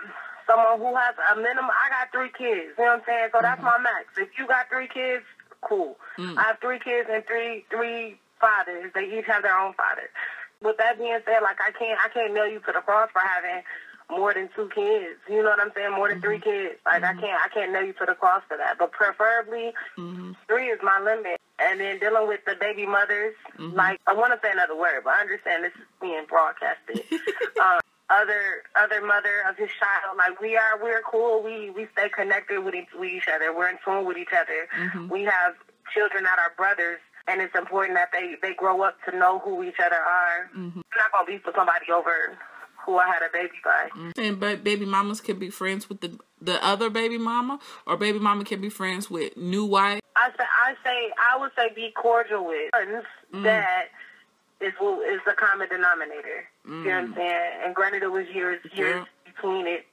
someone 0.48 0.80
who 0.80 0.96
has 0.96 1.16
a 1.32 1.36
minimum. 1.36 1.72
I 1.72 1.90
got 1.90 2.12
three 2.12 2.32
kids. 2.36 2.76
You 2.78 2.86
know 2.86 3.00
what 3.00 3.04
I'm 3.04 3.08
saying? 3.08 3.30
So 3.34 3.40
that's 3.42 3.62
my 3.62 3.78
max. 3.80 4.12
If 4.18 4.30
you 4.38 4.48
got 4.48 4.70
three 4.70 4.88
kids, 4.88 5.24
cool. 5.62 5.98
Mm. 6.18 6.38
I 6.38 6.44
have 6.54 6.60
three 6.60 6.80
kids 6.80 7.10
and 7.12 7.24
three 7.26 7.66
three 7.70 8.18
fathers. 8.40 8.92
They 8.94 9.08
each 9.18 9.26
have 9.28 9.44
their 9.44 9.58
own 9.58 9.74
father. 9.74 10.10
With 10.62 10.78
that 10.78 10.98
being 10.98 11.20
said, 11.26 11.40
like 11.44 11.60
I 11.60 11.72
can't 11.78 12.00
I 12.00 12.10
can't 12.10 12.34
nail 12.34 12.48
you 12.48 12.60
to 12.60 12.72
the 12.72 12.82
cross 12.82 13.10
for 13.12 13.20
having 13.24 13.64
more 14.12 14.34
than 14.34 14.50
two 14.56 14.70
kids. 14.76 15.20
You 15.30 15.44
know 15.44 15.50
what 15.56 15.60
I'm 15.60 15.72
saying? 15.76 15.92
More 15.92 16.10
than 16.10 16.22
three 16.22 16.40
kids. 16.40 16.76
Like 16.86 17.04
I 17.04 17.14
can't 17.14 17.40
I 17.40 17.48
can't 17.54 17.72
nail 17.72 17.84
you 17.84 17.94
to 17.94 18.06
the 18.08 18.16
cross 18.16 18.44
for 18.48 18.58
that. 18.58 18.78
But 18.80 18.92
preferably 18.92 19.74
Mm-hmm. 19.98 20.32
three 20.48 20.68
is 20.68 20.80
my 20.84 21.00
limit. 21.00 21.40
And 21.60 21.80
then 21.80 22.00
dealing 22.00 22.28
with 22.28 22.42
the 22.46 22.56
baby 22.60 22.86
mothers, 22.86 23.36
Mm-hmm. 23.60 23.76
like 23.78 24.00
I 24.08 24.14
want 24.14 24.34
to 24.34 24.40
say 24.46 24.52
another 24.52 24.76
word, 24.76 25.02
but 25.04 25.14
I 25.14 25.22
understand 25.22 25.64
this 25.64 25.72
is 25.76 25.88
being 26.02 26.26
broadcasted. 26.28 27.02
um, 27.62 27.80
other 28.10 28.64
other 28.76 29.02
mother 29.06 29.44
of 29.50 29.56
his 29.58 29.70
child, 29.80 30.18
like 30.18 30.40
we 30.42 30.56
are, 30.58 30.82
we're 30.82 31.02
cool. 31.10 31.42
We 31.44 31.70
we 31.72 31.88
stay 31.94 32.10
connected 32.10 32.60
with 32.64 32.76
each, 32.76 32.90
with 32.98 33.10
each 33.10 33.28
other. 33.34 33.56
We're 33.56 33.70
in 33.70 33.78
tune 33.86 34.06
with 34.06 34.18
each 34.18 34.34
other. 34.34 34.68
Mhm. 34.78 35.10
We 35.10 35.24
have 35.24 35.56
children 35.94 36.24
that 36.24 36.38
are 36.40 36.54
brothers, 36.58 37.00
and 37.28 37.42
it's 37.42 37.56
important 37.56 37.98
that 37.98 38.10
they 38.12 38.36
they 38.42 38.54
grow 38.54 38.82
up 38.84 38.98
to 39.10 39.16
know 39.18 39.40
who 39.40 39.64
each 39.64 39.80
other 39.84 39.96
are. 39.96 40.50
Mhm. 40.56 40.76
I'm 40.78 40.98
not 40.98 41.12
gonna 41.14 41.26
be 41.28 41.38
for 41.40 41.54
somebody 41.56 41.92
over 41.92 42.38
who 42.86 42.98
I 42.98 43.08
had 43.08 43.22
a 43.24 43.30
baby 43.32 43.56
by. 43.64 43.90
And 44.22 44.40
but 44.40 44.64
baby 44.64 44.86
mamas 44.86 45.22
can 45.22 45.40
be 45.40 45.50
friends 45.50 45.88
with 45.88 46.02
the 46.02 46.20
the 46.42 46.64
other 46.64 46.90
baby 46.90 47.18
mama, 47.18 47.60
or 47.88 47.96
baby 47.96 48.20
mama 48.20 48.44
can 48.44 48.60
be 48.60 48.70
friends 48.70 49.10
with 49.10 49.38
new 49.38 49.64
wife. 49.66 50.02
I 50.16 50.30
say, 50.38 50.44
I 50.44 50.76
say, 50.84 51.12
I 51.18 51.38
would 51.38 51.52
say 51.58 51.72
be 51.74 51.92
cordial 51.96 52.46
with 52.46 52.70
friends 52.72 53.06
Mm. 53.34 53.44
that 53.44 53.86
is 54.64 54.74
what 54.80 55.08
is 55.08 55.20
the 55.26 55.34
common 55.34 55.68
denominator. 55.70 56.46
You 56.66 56.72
know 56.72 56.90
what 56.90 56.96
I'm 56.96 57.14
saying? 57.16 57.52
And 57.66 57.76
granted, 57.76 58.04
it 58.04 58.12
was 58.12 58.28
years 58.34 58.62
years 58.74 59.02
Mm. 59.04 59.06
Yeah. 59.26 59.32
between 59.34 59.68
it, 59.68 59.86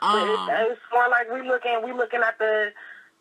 but 0.00 0.22
Um, 0.22 0.28
it's, 0.30 0.70
it's 0.72 0.80
more 0.92 1.08
like 1.08 1.30
we 1.30 1.42
looking 1.46 1.82
we 1.84 1.92
looking 1.92 2.20
at 2.22 2.38
the 2.38 2.72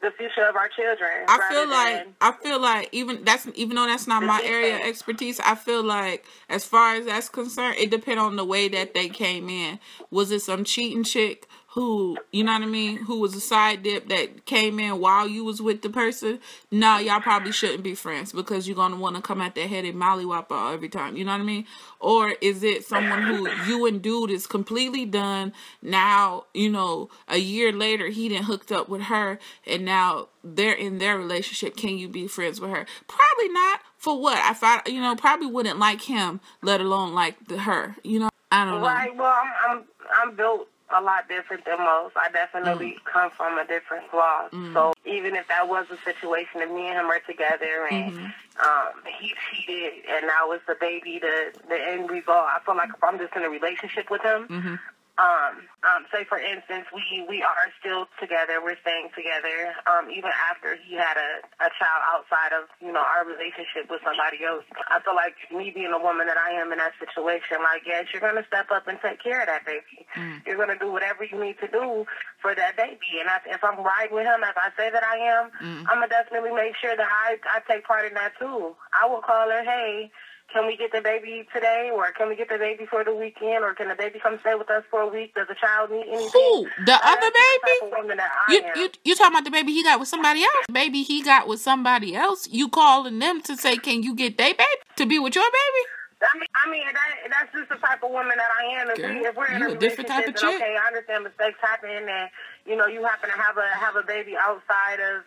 the 0.01 0.11
future 0.17 0.45
of 0.47 0.55
our 0.55 0.69
children. 0.69 1.25
I 1.27 1.49
feel 1.49 1.67
like 1.67 2.07
I 2.21 2.31
feel 2.31 2.59
like 2.61 2.87
even 2.93 3.23
that's 3.25 3.47
even 3.55 3.75
though 3.75 3.85
that's 3.85 4.07
not 4.07 4.23
my 4.23 4.41
area 4.43 4.75
of 4.75 4.81
expertise, 4.83 5.39
I 5.41 5.55
feel 5.55 5.83
like 5.83 6.25
as 6.47 6.63
far 6.63 6.95
as 6.95 7.05
that's 7.05 7.27
concerned, 7.27 7.75
it 7.77 7.91
depends 7.91 8.21
on 8.21 8.37
the 8.37 8.45
way 8.45 8.69
that 8.69 8.93
they 8.93 9.09
came 9.09 9.49
in. 9.49 9.79
Was 10.09 10.31
it 10.31 10.39
some 10.41 10.63
cheating 10.63 11.03
chick 11.03 11.47
who, 11.79 12.17
you 12.33 12.43
know 12.43 12.51
what 12.51 12.61
I 12.61 12.65
mean, 12.65 12.97
who 12.97 13.21
was 13.21 13.33
a 13.35 13.39
side 13.39 13.83
dip 13.83 14.09
that 14.09 14.45
came 14.45 14.81
in 14.81 14.99
while 14.99 15.29
you 15.29 15.45
was 15.45 15.61
with 15.61 15.81
the 15.81 15.89
person? 15.89 16.39
No, 16.71 16.97
y'all 16.97 17.21
probably 17.21 17.53
shouldn't 17.53 17.83
be 17.83 17.95
friends 17.95 18.33
because 18.33 18.67
you're 18.67 18.75
gonna 18.75 18.97
want 18.97 19.15
to 19.15 19.21
come 19.21 19.39
at 19.39 19.55
their 19.55 19.69
head 19.69 19.85
and 19.85 19.95
mollywop 19.95 20.51
every 20.73 20.89
time. 20.89 21.15
You 21.15 21.23
know 21.23 21.31
what 21.31 21.39
I 21.39 21.45
mean? 21.45 21.65
Or 22.01 22.33
is 22.41 22.63
it 22.63 22.83
someone 22.83 23.23
who 23.23 23.49
you 23.65 23.85
and 23.85 24.01
dude 24.01 24.29
is 24.29 24.45
completely 24.45 25.05
done 25.05 25.53
now? 25.81 26.47
You 26.53 26.69
know, 26.69 27.09
a 27.29 27.37
year 27.37 27.71
later 27.71 28.09
he 28.09 28.27
didn't 28.27 28.43
hooked 28.43 28.73
up 28.73 28.89
with 28.89 29.03
her, 29.03 29.39
and 29.65 29.85
now 29.85 30.27
they're 30.43 30.73
in 30.73 30.97
their 30.97 31.17
relationship. 31.17 31.77
Can 31.77 31.97
you 31.97 32.09
be 32.09 32.27
friends 32.27 32.59
with 32.59 32.71
her? 32.71 32.85
Probably 33.07 33.53
not. 33.53 33.79
For 33.95 34.19
what? 34.19 34.37
I 34.37 34.51
thought 34.51 34.91
you 34.91 34.99
know 34.99 35.15
probably 35.15 35.47
wouldn't 35.47 35.79
like 35.79 36.01
him, 36.01 36.41
let 36.61 36.81
alone 36.81 37.13
like 37.13 37.47
the 37.47 37.59
her. 37.59 37.95
You 38.03 38.19
know, 38.19 38.29
I 38.51 38.65
don't 38.65 38.81
know. 38.81 38.85
Right. 38.85 39.15
Well, 39.15 39.33
I'm 39.33 39.53
I'm 39.69 39.83
I'm 40.13 40.35
built 40.35 40.67
a 40.95 41.01
lot 41.01 41.27
different 41.27 41.65
than 41.65 41.77
most. 41.79 42.15
I 42.17 42.29
definitely 42.31 42.97
Mm. 42.99 43.03
come 43.11 43.31
from 43.31 43.57
a 43.59 43.65
different 43.65 44.09
cloth. 44.09 44.51
So 44.73 44.93
even 45.05 45.35
if 45.35 45.47
that 45.47 45.67
was 45.67 45.85
a 45.91 45.97
situation 46.03 46.61
and 46.61 46.73
me 46.73 46.87
and 46.87 46.97
him 46.99 47.05
are 47.05 47.19
together 47.19 47.87
and 47.91 48.13
Mm-hmm. 48.13 48.25
um 48.59 49.03
he 49.19 49.33
cheated 49.49 50.05
and 50.09 50.29
I 50.31 50.45
was 50.45 50.59
the 50.67 50.75
baby 50.75 51.19
the 51.19 51.53
the 51.67 51.79
end 51.79 52.09
result, 52.09 52.45
I 52.53 52.59
feel 52.65 52.75
like 52.75 52.89
if 52.89 53.03
I'm 53.03 53.17
just 53.19 53.35
in 53.35 53.43
a 53.43 53.49
relationship 53.49 54.09
with 54.09 54.21
him, 54.21 54.47
hmm 54.47 54.75
um, 55.19 55.67
um, 55.83 56.07
say 56.15 56.23
for 56.23 56.39
instance, 56.39 56.87
we 56.95 57.27
we 57.27 57.43
are 57.43 57.67
still 57.79 58.07
together. 58.23 58.63
We're 58.63 58.79
staying 58.79 59.11
together, 59.11 59.75
um, 59.83 60.07
even 60.07 60.31
after 60.47 60.79
he 60.79 60.95
had 60.95 61.19
a 61.19 61.43
a 61.59 61.67
child 61.75 62.01
outside 62.07 62.55
of 62.55 62.71
you 62.79 62.91
know 62.95 63.03
our 63.03 63.27
relationship 63.27 63.91
with 63.91 63.99
somebody 63.99 64.47
else. 64.47 64.63
I 64.87 65.03
feel 65.03 65.15
like 65.15 65.35
me 65.51 65.75
being 65.75 65.91
a 65.91 65.99
woman 65.99 66.27
that 66.31 66.39
I 66.39 66.55
am 66.55 66.71
in 66.71 66.79
that 66.79 66.95
situation, 67.03 67.59
like 67.59 67.83
yes, 67.83 68.07
you're 68.15 68.23
gonna 68.23 68.47
step 68.47 68.71
up 68.71 68.87
and 68.87 68.95
take 69.03 69.19
care 69.19 69.43
of 69.43 69.47
that 69.51 69.67
baby. 69.67 70.07
You're 70.47 70.57
gonna 70.57 70.79
do 70.79 70.91
whatever 70.91 71.27
you 71.27 71.35
need 71.35 71.59
to 71.59 71.67
do 71.67 72.07
for 72.39 72.55
that 72.55 72.79
baby. 72.79 73.19
And 73.19 73.27
I, 73.27 73.43
if 73.51 73.59
I'm 73.63 73.83
right 73.83 74.11
with 74.11 74.23
him, 74.23 74.39
if 74.47 74.55
I 74.55 74.71
say 74.79 74.87
that 74.87 75.03
I 75.03 75.19
am, 75.35 75.51
I'm 75.91 75.99
gonna 75.99 76.07
definitely 76.07 76.55
make 76.55 76.79
sure 76.79 76.95
that 76.95 77.07
I 77.11 77.35
I 77.51 77.59
take 77.67 77.83
part 77.83 78.07
in 78.07 78.15
that 78.15 78.39
too. 78.39 78.71
I 78.95 79.03
will 79.03 79.21
call 79.21 79.51
her, 79.51 79.63
hey 79.67 80.11
can 80.51 80.65
we 80.67 80.75
get 80.75 80.91
the 80.91 81.01
baby 81.01 81.45
today, 81.53 81.91
or 81.93 82.11
can 82.11 82.27
we 82.29 82.35
get 82.35 82.49
the 82.49 82.57
baby 82.57 82.85
for 82.85 83.03
the 83.03 83.13
weekend, 83.13 83.63
or 83.63 83.73
can 83.73 83.87
the 83.87 83.95
baby 83.95 84.19
come 84.19 84.37
stay 84.41 84.55
with 84.55 84.69
us 84.69 84.83
for 84.89 85.01
a 85.01 85.07
week? 85.07 85.33
Does 85.35 85.47
the 85.47 85.55
child 85.55 85.91
need 85.91 86.05
anything? 86.07 86.29
Who? 86.33 86.63
The 86.79 86.85
That's 86.85 87.05
other 87.05 87.29
baby? 87.31 87.77
of 87.83 87.91
woman 87.99 88.17
that 88.17 88.31
I 88.47 88.53
You, 88.53 88.61
am. 88.63 88.77
you 88.77 88.89
you 89.03 89.15
talking 89.15 89.33
about 89.35 89.43
the 89.45 89.51
baby 89.51 89.71
he 89.73 89.83
got 89.83 89.99
with 89.99 90.09
somebody 90.09 90.43
else? 90.43 90.65
Baby 90.71 91.03
he 91.03 91.21
got 91.21 91.47
with 91.47 91.61
somebody 91.61 92.15
else. 92.15 92.47
You 92.49 92.67
calling 92.69 93.19
them 93.19 93.41
to 93.43 93.55
say, 93.55 93.77
can 93.77 94.01
you 94.03 94.15
get 94.15 94.37
they 94.37 94.53
baby 94.53 94.65
to 94.97 95.05
be 95.05 95.19
with 95.19 95.35
your 95.35 95.45
baby? 95.45 95.83
I 96.21 96.37
mean, 96.37 96.47
I 96.53 96.69
mean 96.69 96.83
that, 96.91 97.31
that's 97.31 97.51
just 97.53 97.69
the 97.69 97.75
type 97.85 98.03
of 98.03 98.11
woman 98.11 98.35
that 98.35 98.51
I 98.59 98.81
am. 98.81 98.89
If, 98.89 98.97
we, 98.97 99.03
Girl, 99.03 99.25
if 99.31 99.35
we're 99.37 99.47
in 99.55 99.63
a 99.63 99.69
a 99.71 99.75
different 99.75 100.09
type 100.09 100.27
relationship, 100.27 100.35
of 100.51 100.59
chick. 100.59 100.61
okay, 100.61 100.75
I 100.75 100.87
understand 100.87 101.23
mistakes 101.23 101.59
happen, 101.61 101.89
and 101.91 102.29
you 102.65 102.75
know 102.75 102.87
you 102.87 103.03
happen 103.05 103.29
to 103.29 103.37
have 103.37 103.55
a 103.57 103.63
have 103.79 103.95
a 103.95 104.03
baby 104.03 104.35
outside 104.35 104.99
of 104.99 105.23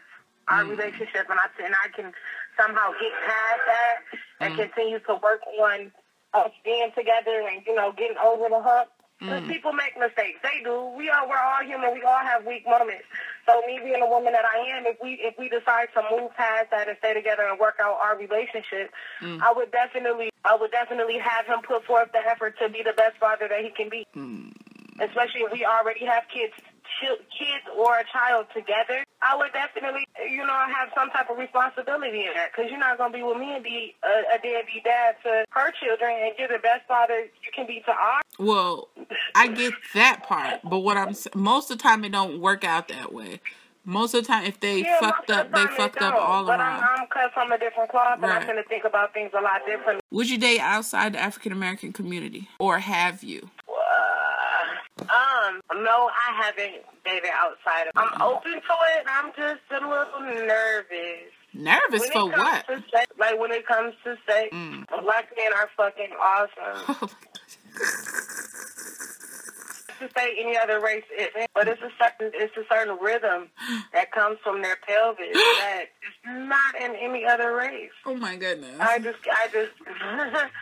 our 0.49 0.65
Mm. 0.65 0.71
relationship, 0.77 1.31
and 1.31 1.39
I 1.41 1.47
and 1.65 1.75
I 1.83 1.89
can 1.97 2.13
somehow 2.57 2.91
get 3.01 3.12
past 3.27 3.61
that 3.67 3.97
and 4.41 4.55
Mm. 4.55 4.57
continue 4.69 4.99
to 5.01 5.15
work 5.17 5.41
on 5.61 5.93
us 6.35 6.51
being 6.65 6.91
together 6.97 7.47
and 7.49 7.65
you 7.67 7.75
know 7.75 7.93
getting 7.93 8.17
over 8.19 8.49
the 8.49 8.61
hump. 8.61 8.88
Mm. 9.21 9.47
people 9.47 9.73
make 9.73 9.97
mistakes, 9.97 10.41
they 10.43 10.65
do. 10.65 10.91
We 10.99 11.09
are 11.09 11.29
we're 11.29 11.38
all 11.38 11.62
human. 11.62 11.95
We 11.95 12.03
all 12.03 12.19
have 12.19 12.45
weak 12.45 12.67
moments. 12.67 13.05
So 13.47 13.62
me 13.69 13.79
being 13.79 14.03
a 14.03 14.07
woman 14.11 14.33
that 14.33 14.45
I 14.45 14.59
am, 14.77 14.85
if 14.85 14.97
we 15.01 15.12
if 15.23 15.38
we 15.38 15.49
decide 15.49 15.88
to 15.95 16.03
move 16.11 16.35
past 16.35 16.71
that 16.73 16.88
and 16.88 16.99
stay 16.99 17.15
together 17.15 17.47
and 17.47 17.57
work 17.61 17.77
out 17.81 17.99
our 18.03 18.17
relationship, 18.19 18.91
Mm. 19.21 19.41
I 19.41 19.53
would 19.53 19.71
definitely 19.71 20.31
I 20.45 20.57
would 20.57 20.73
definitely 20.73 21.19
have 21.19 21.47
him 21.47 21.61
put 21.62 21.85
forth 21.85 22.11
the 22.11 22.19
effort 22.19 22.59
to 22.59 22.69
be 22.69 22.83
the 22.83 22.95
best 22.95 23.17
father 23.19 23.47
that 23.47 23.61
he 23.62 23.71
can 23.71 23.88
be. 23.88 24.05
Mm. 24.17 24.51
Especially 24.99 25.43
if 25.43 25.53
we 25.53 25.65
already 25.65 26.05
have 26.05 26.25
kids 26.29 26.53
kids 27.38 27.65
or 27.77 27.99
a 27.99 28.05
child 28.12 28.47
together, 28.55 29.05
I 29.23 29.37
would 29.37 29.53
definitely, 29.53 30.07
you 30.29 30.45
know, 30.47 30.59
have 30.75 30.88
some 30.95 31.11
type 31.11 31.31
of 31.31 31.38
responsibility 31.38 32.27
in 32.27 32.33
that. 32.35 32.51
Because 32.55 32.71
you're 32.71 32.81
not 32.81 32.99
going 32.99 33.12
to 33.12 33.19
be 33.19 33.23
with 33.23 33.38
me 33.38 33.55
and 33.55 33.62
be 33.62 33.95
a, 34.03 34.35
a 34.35 34.38
deadbeat 34.43 34.85
dad 34.85 35.17
to 35.23 35.45
her 35.51 35.71
children 35.83 36.11
and 36.11 36.33
you're 36.38 36.49
the 36.49 36.62
best 36.62 36.87
father 36.88 37.21
you 37.21 37.51
can 37.55 37.67
be 37.67 37.83
to 37.87 37.93
ours. 37.93 38.23
Well, 38.38 38.88
I 39.35 39.49
get 39.49 39.75
that 39.95 40.23
part, 40.25 40.61
but 40.65 40.81
what 40.81 40.97
I'm 40.97 41.15
most 41.35 41.71
of 41.71 41.79
the 41.79 41.83
time 41.83 42.05
it 42.05 42.12
don't 42.12 42.41
work 42.41 42.65
out 42.65 42.88
that 42.88 43.12
way. 43.12 43.41
Most 43.85 44.15
of 44.15 44.23
the 44.23 44.29
time, 44.29 44.45
if 44.45 44.61
they 44.61 44.83
Yeah, 44.83 45.01
fucked 45.01 45.31
up, 45.31 45.53
they 45.53 45.67
fucked 45.67 46.01
up 46.01 46.15
all 46.15 46.45
but 46.45 46.61
around. 46.61 46.85
I'm, 46.85 47.01
I'm 47.01 47.07
cut 47.09 47.33
from 47.35 47.51
a 47.51 47.59
different 47.59 47.91
cloth 47.91 48.21
and 48.23 48.27
I'm 48.27 48.47
going 48.47 48.57
to 48.57 48.69
think 48.69 48.85
about 48.85 49.12
things 49.12 49.33
a 49.37 49.41
lot 49.41 49.67
differently. 49.67 50.01
Would 50.12 50.31
you 50.31 50.38
date 50.38 50.61
outside 50.61 51.15
the 51.15 51.19
African 51.19 51.51
American 51.51 51.93
community, 51.93 52.49
or 52.61 52.79
have 52.79 53.25
you? 53.25 53.51
Um, 55.11 55.61
no, 55.83 56.11
I 56.11 56.43
haven't 56.45 56.83
dated 57.05 57.31
outside 57.35 57.87
of. 57.88 57.93
I'm 57.97 58.23
open 58.23 58.53
to 58.53 58.59
it. 58.59 59.07
I'm 59.07 59.31
just 59.37 59.61
a 59.71 59.87
little 59.87 60.47
nervous. 60.47 61.31
Nervous 61.55 62.09
for 62.11 62.27
what? 62.31 62.65
Sex, 62.67 63.07
like 63.19 63.38
when 63.38 63.51
it 63.53 63.67
comes 63.67 63.95
to 64.05 64.17
sex, 64.27 64.49
Mm. 64.55 64.87
black 65.05 65.29
men 65.37 65.53
are 65.55 65.69
fucking 65.77 66.11
awesome. 66.19 67.09
to 69.99 70.09
say 70.17 70.35
any 70.41 70.57
other 70.59 70.81
race 70.81 71.05
isn't, 71.17 71.49
but 71.55 71.69
it's 71.69 71.81
a 71.83 71.91
certain 72.03 72.33
it's 72.35 72.57
a 72.57 72.62
certain 72.73 72.97
rhythm 73.01 73.49
that 73.93 74.11
comes 74.12 74.38
from 74.43 74.62
their 74.62 74.77
pelvis 74.87 75.27
that 75.33 75.85
is 76.03 76.15
not 76.49 76.75
in 76.81 76.95
any 76.97 77.25
other 77.25 77.55
race. 77.55 77.91
oh 78.07 78.15
my 78.17 78.37
goodness. 78.37 78.77
I 78.81 78.99
just 78.99 79.19
I 79.31 79.49
just. 79.53 79.73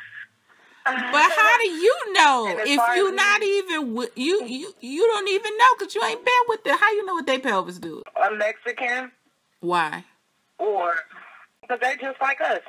But 0.85 0.95
how 1.37 1.59
do 1.59 1.69
you 1.69 2.13
know 2.13 2.57
if 2.59 2.97
you 2.97 3.15
not 3.15 3.43
even 3.43 4.09
you 4.17 4.45
you 4.47 4.75
you 4.81 5.07
don't 5.07 5.29
even 5.29 5.57
know 5.59 5.75
because 5.79 5.95
you 5.95 6.03
ain't 6.05 6.25
been 6.25 6.35
with 6.49 6.65
them? 6.65 6.77
How 6.79 6.91
you 6.93 7.05
know 7.05 7.15
what 7.15 7.27
they 7.27 7.39
pelvis 7.39 7.79
do? 7.79 8.03
a 8.25 8.35
Mexican 8.35 9.13
Why? 9.61 10.05
or 10.59 10.95
because 11.63 11.81
they're 11.81 11.97
just 11.97 12.21
like 12.21 12.41
us. 12.41 12.61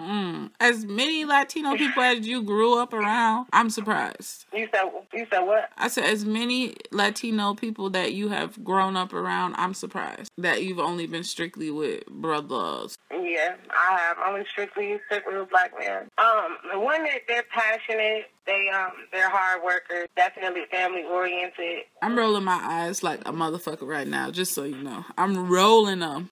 Mm. 0.00 0.50
As 0.60 0.84
many 0.84 1.24
Latino 1.24 1.76
people 1.76 2.02
as 2.02 2.26
you 2.26 2.42
grew 2.42 2.78
up 2.78 2.92
around, 2.92 3.46
I'm 3.52 3.68
surprised. 3.70 4.46
You 4.52 4.68
said 4.72 4.90
you 5.12 5.26
said 5.30 5.40
what? 5.40 5.70
I 5.76 5.88
said 5.88 6.04
as 6.04 6.24
many 6.24 6.76
Latino 6.90 7.54
people 7.54 7.90
that 7.90 8.14
you 8.14 8.28
have 8.28 8.62
grown 8.64 8.96
up 8.96 9.12
around, 9.12 9.54
I'm 9.58 9.74
surprised 9.74 10.30
that 10.38 10.62
you've 10.62 10.78
only 10.78 11.06
been 11.06 11.24
strictly 11.24 11.70
with 11.70 12.06
brothers. 12.06 12.96
Yeah, 13.10 13.56
I 13.70 13.98
have. 13.98 14.16
I'm 14.18 14.44
strictly 14.46 14.98
strictly 15.06 15.36
with 15.36 15.50
black 15.50 15.72
men. 15.78 16.08
Um, 16.18 16.56
the 16.72 16.80
one 16.80 17.04
that 17.04 17.20
they're 17.28 17.44
passionate, 17.50 18.26
they 18.46 18.68
um 18.70 18.92
they're 19.12 19.28
hard 19.28 19.62
workers, 19.62 20.08
definitely 20.16 20.62
family 20.70 21.04
oriented. 21.04 21.84
I'm 22.02 22.16
rolling 22.16 22.44
my 22.44 22.60
eyes 22.62 23.02
like 23.02 23.20
a 23.20 23.32
motherfucker 23.32 23.86
right 23.86 24.08
now, 24.08 24.30
just 24.30 24.54
so 24.54 24.64
you 24.64 24.82
know. 24.82 25.04
I'm 25.18 25.48
rolling 25.48 25.98
them. 25.98 26.30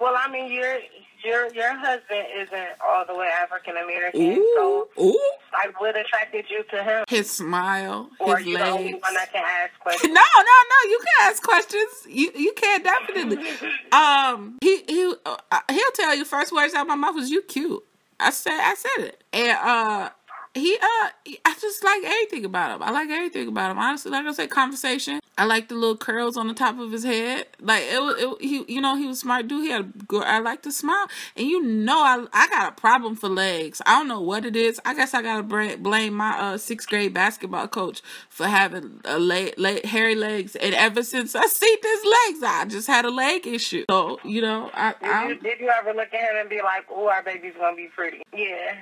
Well, 0.00 0.14
I 0.16 0.30
mean, 0.30 0.50
your 0.50 0.78
your 1.24 1.52
your 1.52 1.74
husband 1.76 2.26
isn't 2.36 2.68
all 2.84 3.04
the 3.06 3.14
way 3.14 3.28
African 3.42 3.76
American, 3.76 4.20
Ooh, 4.20 4.54
so 4.56 4.88
ooh. 5.02 5.30
like 5.52 5.80
what 5.80 5.96
attracted 5.96 6.44
you 6.50 6.62
to 6.70 6.82
him? 6.82 7.04
His 7.08 7.30
smile, 7.30 8.10
Or 8.18 8.38
his 8.38 8.46
you 8.46 8.58
the 8.58 8.68
only 8.68 8.92
legs. 8.92 9.02
one 9.02 9.14
that 9.14 9.32
can 9.32 9.44
ask 9.44 9.72
No, 9.78 9.82
questions? 9.82 10.14
no, 10.14 10.20
no. 10.22 10.90
You 10.90 10.98
can 10.98 11.28
ask 11.30 11.42
questions. 11.42 11.90
You 12.08 12.30
you 12.34 12.52
can 12.54 12.82
definitely. 12.82 13.38
Um, 13.92 14.58
he 14.62 14.82
he 14.88 15.14
uh, 15.26 15.36
he'll 15.70 15.90
tell 15.94 16.14
you 16.14 16.24
first 16.24 16.52
words 16.52 16.74
out 16.74 16.82
of 16.82 16.88
my 16.88 16.94
mouth 16.94 17.14
was 17.16 17.30
you 17.30 17.42
cute. 17.42 17.82
I 18.18 18.30
said 18.30 18.52
I 18.60 18.74
said 18.74 19.04
it, 19.06 19.24
and 19.32 19.58
uh, 19.58 20.10
he 20.54 20.76
uh, 20.76 21.08
I 21.44 21.54
just 21.60 21.84
like 21.84 22.02
everything 22.02 22.44
about 22.44 22.74
him. 22.74 22.82
I 22.82 22.90
like 22.90 23.08
everything 23.08 23.46
about 23.46 23.70
him. 23.70 23.78
Honestly, 23.78 24.10
like 24.10 24.26
I 24.26 24.32
said, 24.32 24.50
conversation. 24.50 25.20
I 25.38 25.44
like 25.44 25.68
the 25.68 25.76
little 25.76 25.96
curls 25.96 26.36
on 26.36 26.48
the 26.48 26.54
top 26.54 26.78
of 26.78 26.90
his 26.90 27.04
head. 27.04 27.46
Like 27.60 27.84
it 27.84 28.02
was, 28.02 28.16
it, 28.18 28.42
he 28.42 28.64
you 28.66 28.80
know 28.80 28.96
he 28.96 29.06
was 29.06 29.20
smart 29.20 29.46
dude. 29.46 29.62
He 29.62 29.70
had 29.70 29.92
a. 30.12 30.16
I 30.16 30.40
like 30.40 30.62
to 30.62 30.72
smile, 30.72 31.06
and 31.36 31.46
you 31.46 31.62
know 31.62 31.98
I 31.98 32.26
I 32.32 32.48
got 32.48 32.72
a 32.72 32.74
problem 32.74 33.14
for 33.14 33.28
legs. 33.28 33.80
I 33.86 33.98
don't 33.98 34.08
know 34.08 34.20
what 34.20 34.44
it 34.44 34.56
is. 34.56 34.80
I 34.84 34.94
guess 34.94 35.14
I 35.14 35.22
gotta 35.22 35.44
blame 35.76 36.14
my 36.14 36.36
uh 36.36 36.58
sixth 36.58 36.88
grade 36.88 37.14
basketball 37.14 37.68
coach 37.68 38.02
for 38.28 38.46
having 38.48 39.00
a 39.04 39.20
leg, 39.20 39.54
leg 39.56 39.84
hairy 39.84 40.16
legs, 40.16 40.56
and 40.56 40.74
ever 40.74 41.04
since 41.04 41.36
I 41.36 41.46
see 41.46 41.78
his 41.80 42.04
legs, 42.04 42.42
I 42.42 42.64
just 42.68 42.88
had 42.88 43.04
a 43.04 43.10
leg 43.10 43.46
issue. 43.46 43.84
So 43.88 44.18
you 44.24 44.42
know 44.42 44.68
I. 44.74 44.94
Did 44.94 45.06
you, 45.06 45.12
I 45.12 45.34
did 45.34 45.60
you 45.60 45.68
ever 45.68 45.92
look 45.94 46.12
at 46.12 46.32
him 46.32 46.40
and 46.40 46.50
be 46.50 46.60
like, 46.60 46.86
"Oh, 46.90 47.08
our 47.08 47.22
baby's 47.22 47.54
gonna 47.56 47.76
be 47.76 47.86
pretty"? 47.86 48.22
Yeah. 48.36 48.74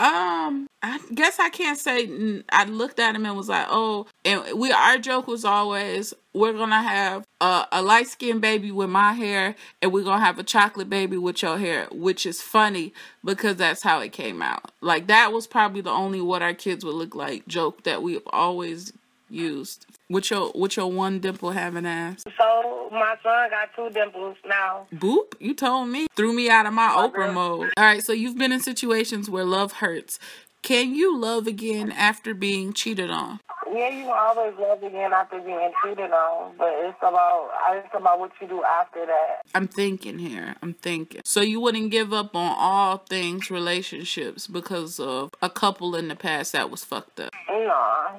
Um, 0.00 0.66
I 0.82 0.98
guess 1.14 1.38
I 1.38 1.50
can't 1.50 1.78
say 1.78 2.42
I 2.50 2.64
looked 2.64 2.98
at 2.98 3.14
him 3.14 3.24
and 3.26 3.36
was 3.36 3.48
like, 3.48 3.66
"Oh," 3.70 4.06
and 4.24 4.58
we 4.58 4.72
our 4.72 4.98
joke 4.98 5.28
was 5.28 5.44
always 5.44 6.12
we're 6.32 6.52
gonna 6.52 6.82
have 6.82 7.24
a, 7.40 7.66
a 7.70 7.80
light 7.80 8.08
skinned 8.08 8.40
baby 8.40 8.72
with 8.72 8.90
my 8.90 9.12
hair, 9.12 9.54
and 9.80 9.92
we're 9.92 10.02
gonna 10.02 10.24
have 10.24 10.38
a 10.38 10.42
chocolate 10.42 10.90
baby 10.90 11.16
with 11.16 11.42
your 11.42 11.58
hair, 11.58 11.86
which 11.92 12.26
is 12.26 12.42
funny 12.42 12.92
because 13.24 13.56
that's 13.56 13.82
how 13.82 14.00
it 14.00 14.12
came 14.12 14.42
out. 14.42 14.72
Like 14.80 15.06
that 15.06 15.32
was 15.32 15.46
probably 15.46 15.80
the 15.80 15.90
only 15.90 16.20
what 16.20 16.42
our 16.42 16.54
kids 16.54 16.84
would 16.84 16.94
look 16.96 17.14
like 17.14 17.46
joke 17.46 17.84
that 17.84 18.02
we've 18.02 18.26
always 18.26 18.92
used. 19.30 19.86
With 20.10 20.30
your 20.30 20.50
what 20.50 20.76
your 20.76 20.90
one 20.90 21.18
dimple 21.18 21.50
having 21.52 21.86
ass. 21.86 22.22
So 22.38 22.88
my 22.92 23.16
son 23.22 23.48
got 23.50 23.70
two 23.74 23.88
dimples 23.90 24.36
now. 24.46 24.86
Boop, 24.94 25.34
you 25.40 25.54
told 25.54 25.88
me. 25.88 26.06
Threw 26.14 26.34
me 26.34 26.50
out 26.50 26.66
of 26.66 26.74
my 26.74 26.88
My 26.88 27.08
Oprah 27.08 27.12
girl. 27.12 27.32
mode. 27.32 27.72
All 27.78 27.84
right, 27.84 28.02
so 28.04 28.12
you've 28.12 28.36
been 28.36 28.52
in 28.52 28.60
situations 28.60 29.30
where 29.30 29.44
love 29.44 29.72
hurts. 29.72 30.18
Can 30.62 30.94
you 30.94 31.16
love 31.18 31.46
again 31.46 31.90
after 31.90 32.34
being 32.34 32.72
cheated 32.74 33.10
on? 33.10 33.40
Yeah, 33.74 33.88
you 33.88 34.04
can 34.04 34.12
always 34.16 34.54
love 34.56 34.82
again 34.84 35.12
after 35.12 35.40
being 35.40 35.72
cheated 35.82 36.12
on, 36.12 36.54
but 36.56 36.72
it's 36.76 36.98
about 36.98 37.50
it's 37.72 37.92
about 37.92 38.20
what 38.20 38.30
you 38.40 38.46
do 38.46 38.62
after 38.62 39.04
that. 39.04 39.40
I'm 39.52 39.66
thinking 39.66 40.20
here. 40.20 40.54
I'm 40.62 40.74
thinking. 40.74 41.22
So 41.24 41.40
you 41.40 41.60
wouldn't 41.60 41.90
give 41.90 42.12
up 42.12 42.36
on 42.36 42.54
all 42.56 42.98
things 42.98 43.50
relationships 43.50 44.46
because 44.46 45.00
of 45.00 45.30
a 45.42 45.50
couple 45.50 45.96
in 45.96 46.06
the 46.06 46.14
past 46.14 46.52
that 46.52 46.70
was 46.70 46.84
fucked 46.84 47.18
up. 47.18 47.32
No, 47.48 47.66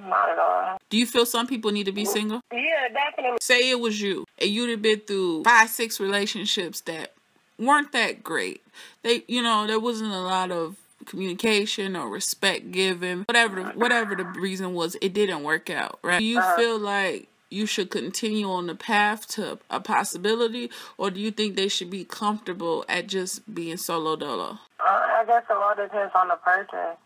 not 0.10 0.30
at 0.30 0.40
all. 0.40 0.78
Do 0.90 0.98
you 0.98 1.06
feel 1.06 1.26
some 1.26 1.48
people 1.48 1.72
need 1.72 1.86
to 1.86 1.94
be 1.94 2.04
single? 2.04 2.42
Yeah, 2.52 2.90
definitely. 2.94 3.38
Say 3.40 3.70
it 3.70 3.80
was 3.80 4.02
you 4.02 4.26
and 4.40 4.50
you'd 4.50 4.70
have 4.72 4.82
been 4.82 5.00
through 5.00 5.44
five, 5.46 5.70
six 5.70 6.00
relationships 6.02 6.82
that 6.82 7.14
weren't 7.58 7.94
that 7.94 8.24
great. 8.24 8.62
They, 9.04 9.24
you 9.28 9.42
know, 9.42 9.66
there 9.68 9.80
wasn't 9.80 10.12
a 10.12 10.20
lot 10.20 10.52
of 10.52 10.76
communication 11.06 11.96
or 11.96 12.10
respect 12.10 12.72
given. 12.72 13.24
Whatever, 13.28 13.56
the, 13.64 13.70
whatever 13.72 14.16
the 14.16 14.24
reason 14.26 14.74
was, 14.74 14.96
it 15.02 15.14
didn't 15.14 15.44
work 15.44 15.70
out. 15.70 16.00
Right? 16.04 16.20
Do 16.20 16.26
you 16.26 16.40
Uh-huh. 16.40 16.56
feel 16.56 16.80
like 16.80 17.28
you 17.50 17.66
should 17.66 17.90
continue 17.92 18.50
on 18.50 18.68
the 18.68 18.76
path 18.76 19.28
to 19.28 19.60
a 19.70 19.80
possibility, 19.80 20.70
or 20.98 21.10
do 21.12 21.20
you 21.20 21.32
think 21.32 21.56
they 21.56 21.68
should 21.68 21.90
be 21.90 22.04
comfortable 22.04 22.84
at 22.90 23.08
just 23.08 23.54
being 23.54 23.78
solo 23.78 24.16
dolo? 24.16 24.60
Uh, 24.80 24.84
I 24.88 25.24
guess 25.26 25.44
it 25.50 25.54
all 25.56 25.76
depends 25.76 26.12
on 26.16 26.28
the 26.28 26.36
person. 26.36 26.98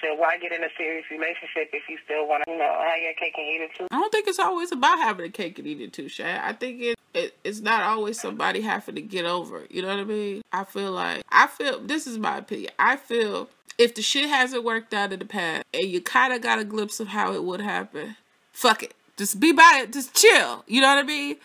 Shit, 0.00 0.18
why 0.18 0.38
get 0.38 0.52
in 0.52 0.62
a 0.64 0.68
serious 0.76 1.04
relationship 1.10 1.70
if 1.72 1.88
you 1.88 1.98
still 2.04 2.26
want 2.28 2.44
to, 2.46 2.52
you 2.52 2.58
know, 2.58 2.64
have 2.86 3.00
your 3.00 3.14
cake 3.14 3.34
and 3.36 3.46
eat 3.46 3.60
it 3.62 3.70
too? 3.76 3.86
I 3.90 3.96
don't 3.98 4.10
think 4.12 4.26
it's 4.28 4.38
always 4.38 4.72
about 4.72 4.98
having 4.98 5.26
a 5.26 5.30
cake 5.30 5.58
and 5.58 5.66
eat 5.66 5.80
it 5.80 5.92
too, 5.92 6.08
Shad. 6.08 6.40
I 6.42 6.52
think 6.52 6.80
it, 6.80 6.98
it 7.14 7.36
it's 7.44 7.60
not 7.60 7.82
always 7.82 8.20
somebody 8.20 8.60
having 8.60 8.94
to 8.96 9.00
get 9.02 9.24
over. 9.24 9.62
it. 9.62 9.70
You 9.72 9.82
know 9.82 9.88
what 9.88 9.98
I 9.98 10.04
mean? 10.04 10.42
I 10.52 10.64
feel 10.64 10.92
like 10.92 11.22
I 11.30 11.46
feel 11.46 11.80
this 11.80 12.06
is 12.06 12.18
my 12.18 12.38
opinion. 12.38 12.72
I 12.78 12.96
feel 12.96 13.48
if 13.78 13.94
the 13.94 14.02
shit 14.02 14.28
hasn't 14.28 14.64
worked 14.64 14.92
out 14.92 15.12
in 15.12 15.18
the 15.20 15.24
past 15.24 15.64
and 15.72 15.84
you 15.86 16.00
kind 16.00 16.32
of 16.32 16.40
got 16.42 16.58
a 16.58 16.64
glimpse 16.64 17.00
of 17.00 17.08
how 17.08 17.32
it 17.32 17.44
would 17.44 17.60
happen, 17.60 18.16
fuck 18.52 18.82
it. 18.82 18.94
Just 19.16 19.40
be 19.40 19.52
by 19.52 19.80
it. 19.82 19.92
Just 19.92 20.14
chill. 20.14 20.64
You 20.66 20.80
know 20.80 20.88
what 20.88 20.98
I 20.98 21.02
mean? 21.06 21.36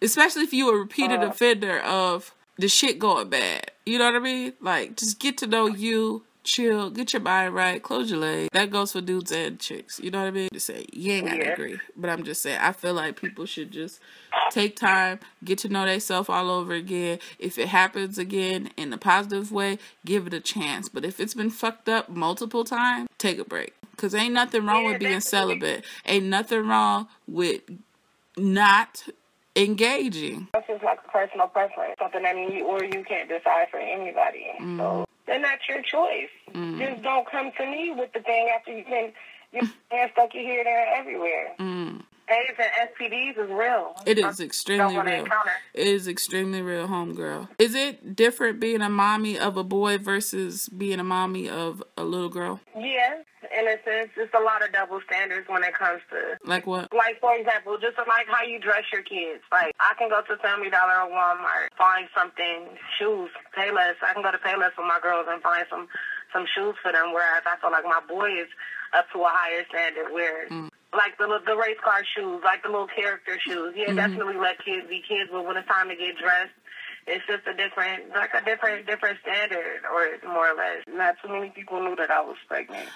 Especially 0.00 0.42
if 0.42 0.52
you 0.52 0.68
a 0.70 0.76
repeated 0.78 1.20
Uh. 1.20 1.26
offender 1.28 1.78
of 1.80 2.34
the 2.58 2.68
shit 2.68 2.98
going 2.98 3.28
bad. 3.28 3.70
You 3.86 3.98
know 3.98 4.06
what 4.06 4.16
I 4.16 4.18
mean? 4.20 4.52
Like 4.60 4.96
just 4.96 5.18
get 5.18 5.38
to 5.38 5.46
know 5.46 5.66
you. 5.66 6.22
Chill, 6.44 6.90
get 6.90 7.12
your 7.12 7.22
mind 7.22 7.54
right, 7.54 7.80
close 7.82 8.10
your 8.10 8.18
legs. 8.20 8.48
That 8.52 8.70
goes 8.70 8.92
for 8.92 9.00
dudes 9.00 9.30
and 9.30 9.60
chicks. 9.60 10.00
You 10.00 10.10
know 10.10 10.20
what 10.20 10.26
I 10.28 10.30
mean? 10.32 10.48
To 10.52 10.58
say 10.60 10.86
you 10.92 11.12
ain't 11.12 11.26
gotta 11.26 11.38
Yeah. 11.44 11.52
agree, 11.52 11.80
but 11.96 12.10
I'm 12.10 12.24
just 12.24 12.42
saying 12.42 12.58
I 12.60 12.72
feel 12.72 12.94
like 12.94 13.20
people 13.20 13.46
should 13.46 13.70
just 13.70 14.00
take 14.50 14.74
time, 14.76 15.20
get 15.44 15.58
to 15.58 15.68
know 15.68 15.84
themselves 15.86 16.28
all 16.28 16.50
over 16.50 16.72
again. 16.72 17.20
If 17.38 17.58
it 17.58 17.68
happens 17.68 18.18
again 18.18 18.70
in 18.76 18.92
a 18.92 18.98
positive 18.98 19.52
way, 19.52 19.78
give 20.04 20.26
it 20.26 20.34
a 20.34 20.40
chance. 20.40 20.88
But 20.88 21.04
if 21.04 21.20
it's 21.20 21.34
been 21.34 21.50
fucked 21.50 21.88
up 21.88 22.08
multiple 22.08 22.64
times, 22.64 23.08
take 23.18 23.38
a 23.38 23.44
break. 23.44 23.74
Cause 23.96 24.14
ain't 24.14 24.34
nothing 24.34 24.66
wrong 24.66 24.82
Yeah, 24.84 24.90
with 24.92 24.98
being 24.98 25.20
celibate. 25.20 25.84
Ain't 26.06 26.26
nothing 26.26 26.66
wrong 26.66 27.06
with 27.28 27.60
not 28.36 29.04
engaging. 29.56 30.48
That's 30.52 30.66
just 30.66 30.84
like 30.84 31.00
a 31.06 31.10
personal 31.10 31.48
preference, 31.48 31.94
something 31.98 32.22
that 32.22 32.36
you 32.36 32.64
or 32.66 32.84
you 32.84 33.04
can't 33.04 33.28
decide 33.28 33.68
for 33.70 33.78
anybody. 33.78 34.46
So 34.78 35.04
then 35.26 35.42
that's 35.42 35.68
your 35.68 35.82
choice. 35.82 36.30
Just 36.78 37.02
don't 37.02 37.30
come 37.30 37.52
to 37.58 37.66
me 37.66 37.92
with 37.96 38.12
the 38.12 38.20
thing 38.20 38.48
after 38.54 38.72
you've 38.72 38.86
been 38.86 39.12
you've 39.52 39.72
been 39.90 40.08
stuck 40.12 40.34
your 40.34 40.42
here, 40.42 40.64
there, 40.64 40.86
and 40.86 41.00
everywhere. 41.00 41.54
Mm. 41.58 42.02
AIDS 42.28 42.58
and 42.58 42.90
STDs 42.90 43.44
is 43.44 43.50
real. 43.50 43.94
It 44.06 44.18
is 44.18 44.40
extremely 44.40 44.94
don't 44.94 45.06
want 45.06 45.08
to 45.08 45.14
real. 45.14 45.26
It 45.74 45.86
is 45.86 46.08
extremely 46.08 46.62
real, 46.62 46.88
homegirl. 46.88 47.48
Is 47.58 47.74
it 47.74 48.16
different 48.16 48.60
being 48.60 48.80
a 48.82 48.88
mommy 48.88 49.38
of 49.38 49.56
a 49.56 49.64
boy 49.64 49.98
versus 49.98 50.68
being 50.68 51.00
a 51.00 51.04
mommy 51.04 51.48
of 51.48 51.82
a 51.96 52.04
little 52.04 52.28
girl? 52.28 52.60
Yeah, 52.76 53.22
in 53.50 53.68
a 53.68 53.76
sense, 53.84 54.10
it's 54.16 54.32
a 54.34 54.42
lot 54.42 54.64
of 54.64 54.72
double 54.72 55.00
standards 55.10 55.48
when 55.48 55.62
it 55.64 55.74
comes 55.74 56.00
to 56.10 56.38
Like 56.44 56.66
what? 56.66 56.92
Like, 56.92 57.20
for 57.20 57.34
example, 57.36 57.76
just 57.78 57.98
like 57.98 58.26
how 58.28 58.44
you 58.44 58.58
dress 58.58 58.84
your 58.92 59.02
kids. 59.02 59.42
Like, 59.50 59.74
I 59.80 59.92
can 59.98 60.08
go 60.08 60.22
to 60.22 60.36
Family 60.42 60.70
Dollar 60.70 61.04
or 61.04 61.10
Walmart, 61.10 61.68
find 61.76 62.08
something, 62.16 62.68
shoes, 62.98 63.30
Payless. 63.56 63.96
I 64.02 64.12
can 64.14 64.22
go 64.22 64.30
to 64.32 64.38
Payless 64.38 64.72
with 64.76 64.86
my 64.86 64.98
girls 65.02 65.26
and 65.28 65.42
find 65.42 65.66
some 65.68 65.88
some 66.32 66.46
shoes 66.54 66.74
for 66.82 66.92
them, 66.92 67.12
whereas 67.12 67.42
I 67.46 67.56
feel 67.60 67.70
like 67.70 67.84
my 67.84 68.00
boy 68.08 68.40
is 68.40 68.48
up 68.92 69.06
to 69.12 69.20
a 69.20 69.28
higher 69.28 69.64
standard 69.68 70.12
where, 70.12 70.48
mm. 70.48 70.68
like, 70.92 71.16
the 71.18 71.26
the 71.46 71.56
race 71.56 71.80
car 71.82 72.02
shoes, 72.16 72.40
like 72.44 72.62
the 72.62 72.68
little 72.68 72.88
character 72.88 73.38
shoes. 73.40 73.74
Yeah, 73.76 73.86
mm-hmm. 73.86 73.96
definitely 73.96 74.36
let 74.36 74.62
kids 74.64 74.88
be 74.88 75.02
kids, 75.06 75.30
but 75.30 75.44
when 75.44 75.56
it's 75.56 75.68
time 75.68 75.88
to 75.88 75.96
get 75.96 76.18
dressed, 76.18 76.56
it's 77.06 77.24
just 77.26 77.46
a 77.46 77.54
different, 77.54 78.10
like 78.14 78.30
a 78.34 78.44
different, 78.44 78.86
different 78.86 79.18
standard, 79.22 79.82
or 79.92 80.08
more 80.28 80.50
or 80.50 80.54
less. 80.54 80.84
Not 80.88 81.16
too 81.22 81.28
many 81.28 81.50
people 81.50 81.82
knew 81.82 81.96
that 81.96 82.10
I 82.10 82.20
was 82.20 82.36
pregnant. 82.46 82.88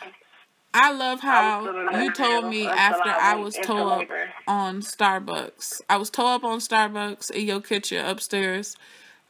I 0.79 0.93
love 0.93 1.21
how 1.21 1.67
in 1.95 2.03
you 2.03 2.13
told 2.13 2.51
me 2.51 2.67
after 2.67 3.09
I 3.09 3.35
was 3.35 3.57
towed 3.63 4.03
up 4.03 4.09
on 4.47 4.83
Starbucks. 4.83 5.81
I 5.89 5.97
was 5.97 6.11
towed 6.11 6.35
up 6.35 6.45
on 6.45 6.59
Starbucks 6.59 7.31
in 7.31 7.47
your 7.47 7.63
kitchen 7.63 8.05
upstairs. 8.05 8.77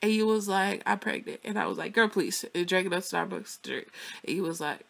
And 0.03 0.13
you 0.13 0.27
was 0.27 0.49
like, 0.49 0.83
I'm 0.87 0.99
pregnant. 0.99 1.41
And 1.45 1.59
I 1.59 1.67
was 1.67 1.79
like, 1.79 1.93
girl, 1.93 2.09
please, 2.09 2.45
uh, 2.45 2.49
and 2.55 2.67
drank 2.67 2.87
another 2.87 3.03
Starbucks 3.03 3.63
drink. 3.63 3.89
And 4.25 4.37
you 4.37 4.43
was 4.43 4.61
like, 4.61 4.81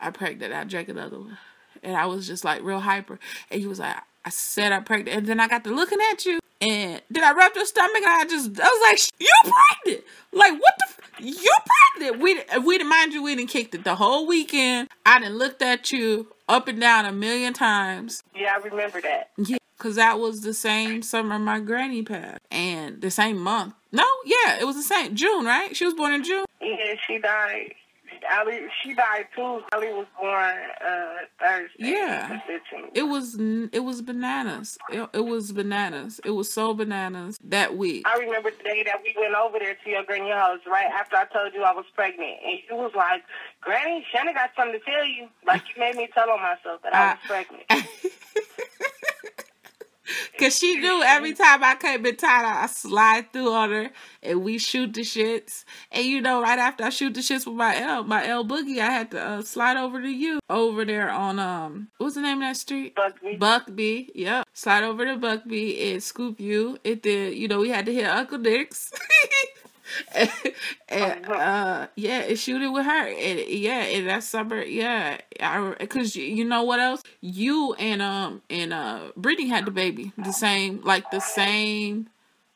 I'm 0.00 0.12
pregnant. 0.12 0.52
I 0.52 0.64
drank 0.64 0.88
another 0.88 1.18
one. 1.18 1.38
And 1.82 1.96
I 1.96 2.06
was 2.06 2.26
just 2.26 2.44
like 2.44 2.62
real 2.62 2.80
hyper. 2.80 3.18
And 3.50 3.62
you 3.62 3.68
was 3.68 3.78
like, 3.78 3.96
I 4.24 4.30
said 4.30 4.72
I'm 4.72 4.84
pregnant. 4.84 5.16
And 5.16 5.26
then 5.26 5.40
I 5.40 5.48
got 5.48 5.64
to 5.64 5.70
looking 5.70 5.98
at 6.12 6.26
you. 6.26 6.40
And 6.60 7.00
then 7.08 7.22
I 7.22 7.32
rubbed 7.32 7.54
your 7.54 7.64
stomach 7.66 8.02
and 8.02 8.06
I 8.06 8.24
just, 8.24 8.60
I 8.60 8.64
was 8.64 8.90
like, 8.90 9.20
you 9.20 9.30
pregnant. 9.44 10.04
Like, 10.32 10.60
what 10.60 10.74
the, 10.78 10.86
f- 10.88 11.00
you 11.20 11.56
pregnant. 11.94 12.20
We, 12.20 12.34
we, 12.66 12.78
didn't, 12.78 12.90
mind 12.90 13.12
you, 13.12 13.22
we 13.22 13.36
didn't 13.36 13.50
kicked 13.50 13.76
it 13.76 13.84
the 13.84 13.94
whole 13.94 14.26
weekend. 14.26 14.88
I 15.06 15.20
didn't 15.20 15.36
looked 15.38 15.62
at 15.62 15.92
you 15.92 16.26
up 16.48 16.66
and 16.66 16.80
down 16.80 17.04
a 17.06 17.12
million 17.12 17.52
times. 17.52 18.24
Yeah, 18.34 18.54
I 18.56 18.58
remember 18.66 19.00
that. 19.02 19.30
Yeah, 19.36 19.57
because 19.78 19.94
that 19.96 20.18
was 20.18 20.40
the 20.40 20.54
same 20.54 21.02
summer 21.02 21.38
my 21.38 21.60
granny 21.60 22.02
passed. 22.02 22.40
And 22.50 23.00
the 23.00 23.10
same 23.10 23.38
month. 23.38 23.74
No, 23.92 24.04
yeah, 24.24 24.58
it 24.60 24.66
was 24.66 24.76
the 24.76 24.82
same. 24.82 25.14
June, 25.14 25.46
right? 25.46 25.74
She 25.74 25.84
was 25.84 25.94
born 25.94 26.12
in 26.12 26.24
June. 26.24 26.44
Yeah, 26.60 26.94
she 27.06 27.18
died. 27.18 27.74
Ali, 28.32 28.60
she 28.82 28.94
died 28.94 29.26
too. 29.34 29.60
Ali 29.72 29.92
was 29.92 30.06
born 30.20 30.56
uh, 30.84 31.14
Thursday. 31.40 31.90
Yeah. 31.92 32.40
the 32.46 32.52
15th. 32.52 32.90
It 32.94 33.02
was 33.04 33.36
it 33.72 33.84
was 33.84 34.02
bananas. 34.02 34.76
It, 34.90 35.08
it 35.12 35.24
was 35.24 35.52
bananas. 35.52 36.20
It 36.24 36.32
was 36.32 36.52
so 36.52 36.74
bananas 36.74 37.38
that 37.44 37.76
week. 37.76 38.06
I 38.06 38.18
remember 38.18 38.50
the 38.50 38.64
day 38.64 38.82
that 38.84 38.96
we 39.04 39.14
went 39.18 39.34
over 39.34 39.58
there 39.60 39.76
to 39.82 39.90
your 39.90 40.02
granny 40.04 40.30
house 40.30 40.58
right 40.66 40.86
after 40.86 41.16
I 41.16 41.26
told 41.26 41.54
you 41.54 41.62
I 41.62 41.72
was 41.72 41.84
pregnant, 41.94 42.38
and 42.44 42.58
you 42.68 42.76
was 42.76 42.92
like, 42.96 43.22
"Granny, 43.60 44.04
Shannon 44.12 44.34
got 44.34 44.50
something 44.56 44.80
to 44.80 44.84
tell 44.84 45.06
you." 45.06 45.28
Like 45.46 45.62
you 45.68 45.80
made 45.80 45.94
me 45.94 46.08
tell 46.12 46.28
on 46.28 46.40
myself 46.40 46.82
that 46.82 46.94
I 46.94 47.10
was 47.10 47.18
pregnant. 47.26 47.64
Cause 50.38 50.58
she 50.58 50.76
knew 50.76 51.02
every 51.02 51.32
time 51.32 51.62
I 51.62 51.74
came 51.74 52.04
in 52.06 52.16
town, 52.16 52.44
I 52.44 52.66
slide 52.66 53.32
through 53.32 53.52
on 53.52 53.70
her 53.70 53.90
and 54.22 54.42
we 54.42 54.58
shoot 54.58 54.92
the 54.92 55.02
shits. 55.02 55.64
And 55.90 56.04
you 56.04 56.20
know, 56.20 56.42
right 56.42 56.58
after 56.58 56.84
I 56.84 56.90
shoot 56.90 57.14
the 57.14 57.20
shits 57.20 57.46
with 57.46 57.56
my 57.56 57.76
L, 57.80 58.04
my 58.04 58.26
L 58.26 58.44
boogie, 58.44 58.78
I 58.78 58.90
had 58.90 59.10
to 59.12 59.20
uh, 59.22 59.42
slide 59.42 59.76
over 59.76 60.00
to 60.00 60.08
you 60.08 60.40
over 60.50 60.84
there 60.84 61.10
on 61.10 61.38
um, 61.38 61.88
what's 61.98 62.14
the 62.14 62.20
name 62.20 62.38
of 62.38 62.48
that 62.48 62.56
street? 62.56 62.94
Buckby. 62.94 63.38
Buckby, 63.38 64.10
yep. 64.14 64.46
Slide 64.52 64.84
over 64.84 65.04
to 65.04 65.16
Buckby 65.16 65.92
and 65.92 66.02
scoop 66.02 66.40
you. 66.40 66.78
It 66.84 67.02
did, 67.02 67.36
you 67.36 67.48
know, 67.48 67.60
we 67.60 67.70
had 67.70 67.86
to 67.86 67.94
hit 67.94 68.06
Uncle 68.06 68.38
Nick's. 68.38 68.92
and, 70.14 70.30
and, 70.88 71.26
uh, 71.26 71.88
yeah, 71.96 72.20
and 72.20 72.38
shoot 72.38 72.62
it 72.62 72.68
with 72.68 72.84
her. 72.84 73.08
And 73.08 73.40
yeah, 73.48 73.82
and 73.82 74.08
that 74.08 74.22
summer, 74.24 74.62
yeah, 74.62 75.18
I 75.40 75.74
because 75.78 76.16
you, 76.16 76.24
you 76.24 76.44
know 76.44 76.62
what 76.62 76.80
else? 76.80 77.02
You 77.20 77.74
and 77.74 78.02
um 78.02 78.42
and 78.50 78.72
uh 78.72 79.12
Brittany 79.16 79.48
had 79.48 79.64
the 79.66 79.70
baby 79.70 80.12
the 80.18 80.32
same, 80.32 80.80
like 80.84 81.10
the 81.10 81.20
same. 81.20 82.08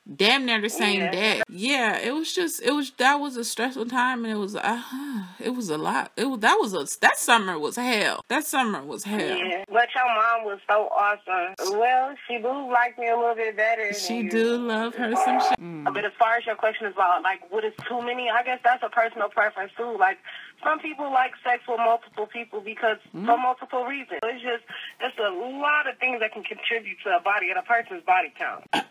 Damn 0.05 0.47
near 0.47 0.61
the 0.61 0.69
same 0.69 1.01
Yeah. 1.01 1.11
day. 1.11 1.43
Yeah, 1.49 1.97
it 1.97 2.13
was 2.13 2.35
just 2.35 2.61
it 2.63 2.73
was 2.73 2.91
that 2.99 3.21
was 3.21 3.37
a 3.37 3.45
stressful 3.45 3.87
time 3.87 4.25
and 4.25 4.33
it 4.33 4.37
was 4.37 4.57
uh, 4.57 4.83
it 5.39 5.51
was 5.51 5.71
a 5.71 5.79
lot. 5.79 6.11
It 6.17 6.25
was 6.25 6.41
that 6.41 6.59
was 6.61 6.75
a 6.75 6.99
that 7.01 7.19
summer 7.19 7.57
was 7.57 7.77
hell. 7.77 8.25
That 8.29 8.45
summer 8.45 8.83
was 8.83 9.05
hell. 9.05 9.21
Yeah, 9.21 9.65
but 9.69 9.89
your 9.95 10.07
mom 10.07 10.45
was 10.45 10.59
so 10.69 10.89
awesome. 10.91 11.79
Well, 11.79 12.15
she 12.27 12.39
do 12.39 12.73
like 12.73 12.99
me 12.99 13.09
a 13.09 13.17
little 13.17 13.37
bit 13.37 13.57
better. 13.57 13.93
She 13.95 14.25
do 14.25 14.57
love 14.57 14.97
her 14.97 15.15
some 15.15 15.39
mm. 15.39 15.85
shit. 15.85 15.95
But 15.95 16.05
as 16.05 16.13
far 16.19 16.37
as 16.37 16.47
your 16.47 16.57
question 16.57 16.89
is 16.89 16.95
about 16.95 17.23
like 17.23 17.51
what 17.53 17.65
is 17.65 17.73
too 17.89 18.03
many, 18.03 18.29
I 18.29 18.43
guess 18.43 18.59
that's 18.65 18.83
a 18.83 18.89
personal 18.89 19.29
preference 19.29 19.71
too. 19.77 19.97
Like 19.99 20.19
some 20.65 20.81
people 20.81 21.13
like 21.13 21.33
sex 21.45 21.63
with 21.69 21.79
multiple 21.79 22.27
people 22.27 22.61
because 22.61 22.99
mm-hmm. 23.09 23.27
for 23.27 23.39
multiple 23.39 23.85
reasons. 23.85 24.19
It's 24.25 24.43
just 24.43 24.65
it's 25.01 25.19
a 25.19 25.31
lot 25.31 25.89
of 25.89 25.97
things 25.99 26.19
that 26.21 26.33
can 26.33 26.43
contribute 26.43 26.99
to 27.05 27.11
a 27.11 27.21
body 27.21 27.51
and 27.51 27.59
a 27.59 27.63
person's 27.63 28.03
body 28.05 28.33
count. 28.37 28.67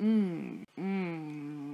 Mm. 0.00 0.29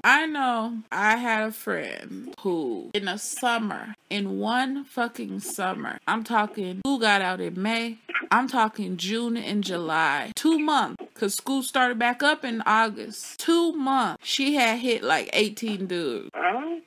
I 0.06 0.24
know 0.26 0.82
I 0.92 1.16
had 1.16 1.48
a 1.48 1.50
friend 1.50 2.32
who, 2.38 2.92
in 2.94 3.06
the 3.06 3.16
summer, 3.16 3.96
in 4.08 4.38
one 4.38 4.84
fucking 4.84 5.40
summer, 5.40 5.98
I'm 6.06 6.22
talking, 6.22 6.80
who 6.84 7.00
got 7.00 7.22
out 7.22 7.40
in 7.40 7.60
May, 7.60 7.98
I'm 8.30 8.46
talking 8.46 8.98
June 8.98 9.36
and 9.36 9.64
July, 9.64 10.30
two 10.36 10.60
months, 10.60 11.04
because 11.12 11.34
school 11.34 11.64
started 11.64 11.98
back 11.98 12.22
up 12.22 12.44
in 12.44 12.62
August. 12.64 13.40
Two 13.40 13.72
months, 13.72 14.24
she 14.24 14.54
had 14.54 14.78
hit 14.78 15.02
like 15.02 15.28
18 15.32 15.86
dudes. 15.88 16.30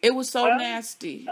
It 0.01 0.15
was 0.15 0.29
so 0.29 0.55
nasty. 0.55 1.27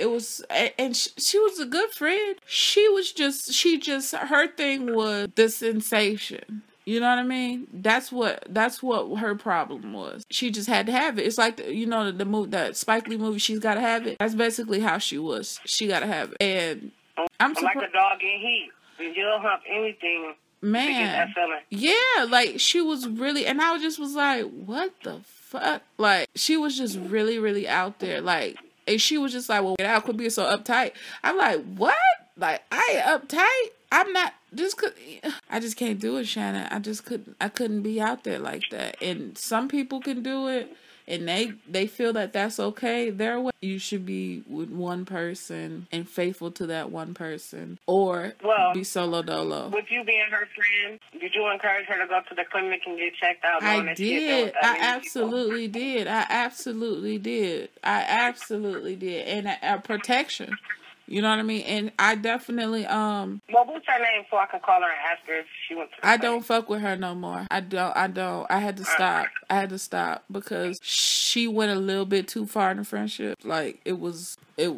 It 0.00 0.10
was, 0.10 0.44
and 0.50 0.96
she 0.96 1.38
was 1.38 1.60
a 1.60 1.66
good 1.66 1.90
friend. 1.90 2.34
She 2.46 2.88
was 2.88 3.12
just, 3.12 3.52
she 3.52 3.78
just, 3.78 4.12
her 4.12 4.48
thing 4.48 4.92
was 4.92 5.28
the 5.36 5.48
sensation. 5.48 6.62
You 6.88 7.00
know 7.00 7.10
what 7.10 7.18
I 7.18 7.22
mean? 7.22 7.66
That's 7.70 8.10
what, 8.10 8.46
that's 8.48 8.82
what 8.82 9.18
her 9.18 9.34
problem 9.34 9.92
was. 9.92 10.24
She 10.30 10.50
just 10.50 10.70
had 10.70 10.86
to 10.86 10.92
have 10.92 11.18
it. 11.18 11.26
It's 11.26 11.36
like, 11.36 11.58
the, 11.58 11.74
you 11.74 11.84
know, 11.84 12.06
the, 12.06 12.12
the 12.12 12.24
movie, 12.24 12.48
that 12.52 12.78
Spike 12.78 13.08
Lee 13.08 13.18
movie, 13.18 13.38
She's 13.38 13.58
Gotta 13.58 13.82
Have 13.82 14.06
It. 14.06 14.16
That's 14.18 14.34
basically 14.34 14.80
how 14.80 14.96
she 14.96 15.18
was. 15.18 15.60
She 15.66 15.86
gotta 15.86 16.06
have 16.06 16.32
it. 16.32 16.36
And 16.40 16.92
I'm 17.40 17.52
like 17.52 17.76
a 17.76 17.92
dog 17.92 18.22
in 18.22 18.40
heat. 18.40 18.70
You 18.98 19.22
don't 19.22 19.42
have 19.42 19.60
anything 19.68 20.32
to 20.62 20.66
man. 20.66 21.12
that 21.12 21.28
feeling. 21.34 21.60
Yeah, 21.68 22.24
like 22.24 22.58
she 22.58 22.80
was 22.80 23.06
really, 23.06 23.44
and 23.44 23.60
I 23.60 23.76
just 23.76 23.98
was 23.98 24.14
like, 24.14 24.46
what 24.46 24.94
the 25.02 25.20
fuck? 25.26 25.82
Like 25.98 26.30
she 26.36 26.56
was 26.56 26.78
just 26.78 26.98
really, 26.98 27.38
really 27.38 27.68
out 27.68 27.98
there. 27.98 28.22
Like, 28.22 28.56
and 28.86 28.98
she 28.98 29.18
was 29.18 29.32
just 29.32 29.50
like, 29.50 29.62
well, 29.62 29.76
get 29.76 29.86
out, 29.86 30.04
quit 30.04 30.16
being 30.16 30.30
so 30.30 30.44
uptight. 30.44 30.92
I'm 31.22 31.36
like, 31.36 31.62
what? 31.74 31.96
Like 32.38 32.62
I 32.72 32.92
ain't 32.94 33.28
uptight. 33.28 33.77
I'm 33.90 34.12
not. 34.12 34.34
This 34.52 34.74
could. 34.74 34.92
I 35.50 35.60
just 35.60 35.76
can't 35.76 35.98
do 35.98 36.16
it, 36.18 36.26
Shannon. 36.26 36.68
I 36.70 36.78
just 36.78 37.04
couldn't. 37.04 37.36
I 37.40 37.48
couldn't 37.48 37.82
be 37.82 38.00
out 38.00 38.24
there 38.24 38.38
like 38.38 38.64
that. 38.70 39.00
And 39.02 39.36
some 39.36 39.68
people 39.68 40.00
can 40.00 40.22
do 40.22 40.48
it. 40.48 40.74
And 41.06 41.26
they 41.26 41.52
they 41.66 41.86
feel 41.86 42.12
that 42.12 42.34
that's 42.34 42.60
okay. 42.60 43.08
Their 43.08 43.40
way. 43.40 43.52
You 43.62 43.78
should 43.78 44.04
be 44.04 44.42
with 44.46 44.68
one 44.68 45.06
person 45.06 45.86
and 45.90 46.06
faithful 46.06 46.50
to 46.52 46.66
that 46.66 46.90
one 46.90 47.14
person, 47.14 47.78
or 47.86 48.34
Well, 48.44 48.74
be 48.74 48.84
solo 48.84 49.22
dolo. 49.22 49.68
With 49.70 49.86
you 49.90 50.04
being 50.04 50.26
her 50.30 50.46
friend, 50.54 51.00
did 51.18 51.34
you 51.34 51.50
encourage 51.50 51.86
her 51.86 51.98
to 51.98 52.06
go 52.06 52.20
to 52.28 52.34
the 52.34 52.44
clinic 52.52 52.82
and 52.86 52.98
get 52.98 53.14
checked 53.14 53.42
out? 53.42 53.62
I 53.62 53.80
that 53.80 53.96
she 53.96 54.12
had 54.12 54.20
dealt 54.20 54.44
did. 54.52 54.54
I 54.62 54.66
many 54.66 54.78
people? 54.78 54.88
absolutely 54.96 55.68
did. 55.68 56.06
I 56.08 56.26
absolutely 56.28 57.18
did. 57.18 57.70
I 57.82 58.04
absolutely 58.06 58.96
did. 58.96 59.26
And 59.28 59.56
uh, 59.62 59.78
protection. 59.78 60.58
You 61.08 61.22
know 61.22 61.30
what 61.30 61.38
I 61.38 61.42
mean? 61.42 61.62
And 61.62 61.92
I 61.98 62.14
definitely 62.14 62.86
um 62.86 63.40
Well, 63.52 63.64
what's 63.66 63.86
her 63.86 63.98
name 63.98 64.24
so 64.30 64.36
I 64.36 64.46
can 64.46 64.60
call 64.60 64.80
her 64.80 64.86
and 64.86 64.98
ask 65.10 65.26
her 65.26 65.40
if 65.40 65.46
she 65.66 65.74
went 65.74 65.90
to 65.92 66.06
I 66.06 66.16
don't 66.16 66.44
fuck 66.44 66.68
with 66.68 66.80
her 66.82 66.96
no 66.96 67.14
more. 67.14 67.46
I 67.50 67.60
don't 67.60 67.96
I 67.96 68.06
don't. 68.06 68.46
I 68.50 68.58
had 68.58 68.76
to 68.76 68.84
stop. 68.84 69.26
I 69.48 69.54
had 69.54 69.70
to 69.70 69.78
stop 69.78 70.24
because 70.30 70.78
she 70.82 71.48
went 71.48 71.72
a 71.72 71.76
little 71.80 72.06
bit 72.06 72.28
too 72.28 72.46
far 72.46 72.70
in 72.70 72.76
the 72.76 72.84
friendship. 72.84 73.38
Like 73.42 73.80
it 73.84 73.98
was 73.98 74.36
it 74.56 74.74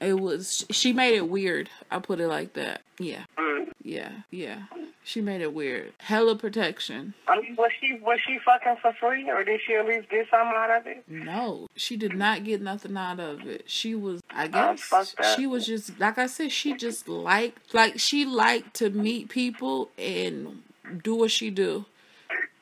it 0.00 0.20
was 0.20 0.66
she 0.70 0.92
made 0.92 1.16
it 1.16 1.28
weird. 1.28 1.70
I 1.90 1.98
put 2.00 2.20
it 2.20 2.28
like 2.28 2.52
that. 2.54 2.82
Yeah. 2.98 3.24
Mm. 3.38 3.71
Yeah. 3.82 4.12
Yeah. 4.30 4.64
She 5.04 5.20
made 5.20 5.40
it 5.40 5.52
weird. 5.52 5.92
Hella 5.98 6.36
protection. 6.36 7.14
I 7.26 7.40
mean, 7.40 7.56
was 7.56 7.72
she 7.80 7.94
was 7.94 8.20
she 8.24 8.38
fucking 8.44 8.76
for 8.80 8.92
free, 8.92 9.28
or 9.28 9.42
did 9.42 9.60
she 9.66 9.74
at 9.74 9.84
least 9.84 10.08
get 10.08 10.26
something 10.30 10.54
out 10.54 10.70
of 10.70 10.86
it? 10.86 11.04
No, 11.08 11.66
she 11.74 11.96
did 11.96 12.14
not 12.14 12.44
get 12.44 12.62
nothing 12.62 12.96
out 12.96 13.18
of 13.18 13.40
it. 13.40 13.64
She 13.66 13.96
was, 13.96 14.20
I 14.30 14.46
guess, 14.46 14.88
that. 14.88 15.34
she 15.36 15.46
was 15.46 15.66
just 15.66 15.98
like 15.98 16.18
I 16.18 16.26
said. 16.26 16.52
She 16.52 16.74
just 16.74 17.08
liked, 17.08 17.74
like 17.74 17.98
she 17.98 18.24
liked 18.24 18.74
to 18.74 18.90
meet 18.90 19.28
people 19.28 19.90
and 19.98 20.62
do 21.02 21.16
what 21.16 21.32
she 21.32 21.50
do, 21.50 21.84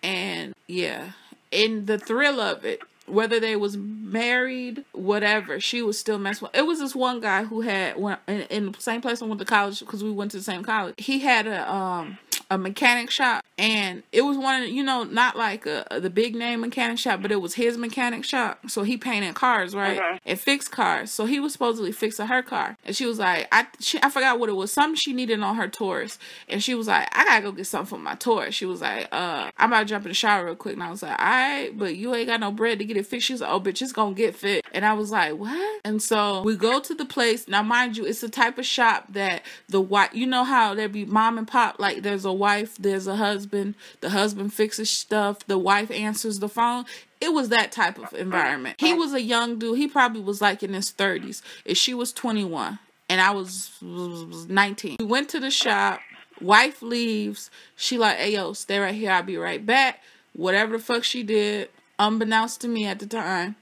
and 0.02 0.54
yeah, 0.66 1.12
and 1.52 1.86
the 1.86 1.98
thrill 1.98 2.40
of 2.40 2.64
it. 2.64 2.80
Whether 3.10 3.40
they 3.40 3.56
was 3.56 3.76
married, 3.76 4.84
whatever, 4.92 5.60
she 5.60 5.82
was 5.82 5.98
still 5.98 6.18
messing 6.18 6.46
with. 6.46 6.56
It 6.56 6.66
was 6.66 6.78
this 6.78 6.94
one 6.94 7.20
guy 7.20 7.44
who 7.44 7.60
had 7.62 7.96
went 7.96 8.20
in, 8.26 8.42
in 8.42 8.72
the 8.72 8.80
same 8.80 9.00
place 9.00 9.22
I 9.22 9.26
went 9.26 9.38
to 9.40 9.44
college 9.44 9.80
because 9.80 10.02
we 10.02 10.10
went 10.10 10.30
to 10.32 10.38
the 10.38 10.42
same 10.42 10.62
college. 10.62 10.94
He 10.98 11.20
had 11.20 11.46
a 11.46 11.70
um 11.72 12.18
a 12.50 12.58
mechanic 12.58 13.10
shop 13.10 13.44
and 13.58 14.02
it 14.12 14.22
was 14.22 14.36
one 14.36 14.62
of 14.62 14.68
you 14.68 14.82
know 14.82 15.04
not 15.04 15.36
like 15.36 15.66
a, 15.66 15.84
the 16.00 16.10
big 16.10 16.34
name 16.34 16.60
mechanic 16.62 16.98
shop 16.98 17.22
but 17.22 17.30
it 17.30 17.40
was 17.40 17.54
his 17.54 17.78
mechanic 17.78 18.24
shop. 18.24 18.58
So 18.68 18.82
he 18.82 18.96
painted 18.96 19.34
cars 19.34 19.74
right 19.74 19.98
Mhm. 20.00 20.18
and 20.26 20.40
fixed 20.40 20.70
cars. 20.72 21.10
So 21.12 21.26
he 21.26 21.38
was 21.40 21.52
supposedly 21.52 21.92
fixing 21.92 22.26
her 22.26 22.42
car. 22.42 22.76
And 22.84 22.96
she 22.96 23.06
was 23.06 23.18
like 23.18 23.46
i 23.52 23.66
she, 23.78 23.98
i 24.02 24.10
forgot 24.10 24.38
what 24.40 24.48
it 24.48 24.54
was 24.56 24.72
something 24.72 24.96
she 24.96 25.12
needed 25.12 25.40
on 25.40 25.56
her 25.56 25.68
taurus. 25.68 26.18
And 26.48 26.62
she 26.62 26.74
was 26.74 26.86
like 26.88 27.08
i 27.16 27.24
gotta 27.24 27.42
go 27.42 27.52
get 27.52 27.66
something 27.66 27.86
for 27.96 28.02
my 28.02 28.14
taurus. 28.16 28.54
She 28.54 28.66
was 28.66 28.80
like 28.80 29.08
uh 29.12 29.50
i'm 29.58 29.70
about 29.70 29.80
to 29.80 29.84
jump 29.86 30.04
in 30.04 30.10
the 30.10 30.14
shower 30.14 30.44
real 30.46 30.56
quick. 30.56 30.74
And 30.74 30.82
i 30.82 30.90
was 30.90 31.02
like 31.02 31.18
all 31.18 31.24
right 31.26 31.70
but 31.76 31.96
you 31.96 32.14
ain't 32.14 32.26
got 32.28 32.40
no 32.40 32.50
bread 32.50 32.78
to 32.78 32.84
get 32.84 32.96
it 32.96 33.06
fixed. 33.06 33.26
She's 33.28 33.40
like 33.40 33.50
oh 33.50 33.60
bitch 33.60 33.80
it's 33.82 33.92
gonna 33.92 34.14
get 34.14 34.34
fit 34.34 34.64
and 34.72 34.84
i 34.84 34.92
was 34.92 35.10
like 35.10 35.34
what? 35.36 35.80
And 35.84 36.02
so 36.02 36.42
we 36.42 36.56
go 36.56 36.80
to 36.80 36.94
the 36.94 37.04
place. 37.06 37.46
Now 37.46 37.62
mind 37.62 37.96
you 37.96 38.04
it's 38.06 38.20
the 38.22 38.28
type 38.28 38.58
of 38.58 38.66
shop 38.66 39.06
that 39.10 39.42
the 39.68 39.80
white 39.80 40.14
you 40.14 40.26
know 40.26 40.44
how 40.44 40.74
there 40.74 40.88
be 40.88 41.04
mom 41.04 41.38
and 41.38 41.46
pop 41.46 41.78
like 41.78 42.02
there's 42.02 42.24
a 42.24 42.32
wife 42.40 42.76
there's 42.78 43.06
a 43.06 43.16
husband 43.16 43.74
the 44.00 44.10
husband 44.10 44.52
fixes 44.52 44.90
stuff 44.90 45.46
the 45.46 45.58
wife 45.58 45.90
answers 45.90 46.40
the 46.40 46.48
phone 46.48 46.84
it 47.20 47.32
was 47.32 47.50
that 47.50 47.70
type 47.70 47.98
of 47.98 48.12
environment 48.14 48.74
he 48.80 48.92
was 48.94 49.12
a 49.12 49.22
young 49.22 49.58
dude 49.58 49.78
he 49.78 49.86
probably 49.86 50.20
was 50.20 50.40
like 50.40 50.62
in 50.62 50.72
his 50.72 50.90
30s 50.90 51.42
and 51.66 51.76
she 51.76 51.94
was 51.94 52.12
21 52.12 52.78
and 53.10 53.20
I 53.20 53.32
was, 53.32 53.72
was 53.82 54.48
19. 54.48 54.98
We 55.00 55.04
went 55.04 55.28
to 55.30 55.40
the 55.40 55.50
shop. 55.50 56.00
Wife 56.40 56.80
leaves. 56.80 57.50
She 57.74 57.98
like, 57.98 58.16
hey 58.18 58.34
yo, 58.34 58.52
stay 58.52 58.78
right 58.78 58.94
here. 58.94 59.10
I'll 59.10 59.24
be 59.24 59.36
right 59.36 59.66
back. 59.66 60.00
Whatever 60.32 60.78
the 60.78 60.82
fuck 60.82 61.02
she 61.02 61.24
did, 61.24 61.70
unbeknownst 61.98 62.60
to 62.60 62.68
me 62.68 62.86
at 62.86 63.00
the 63.00 63.06
time. 63.06 63.56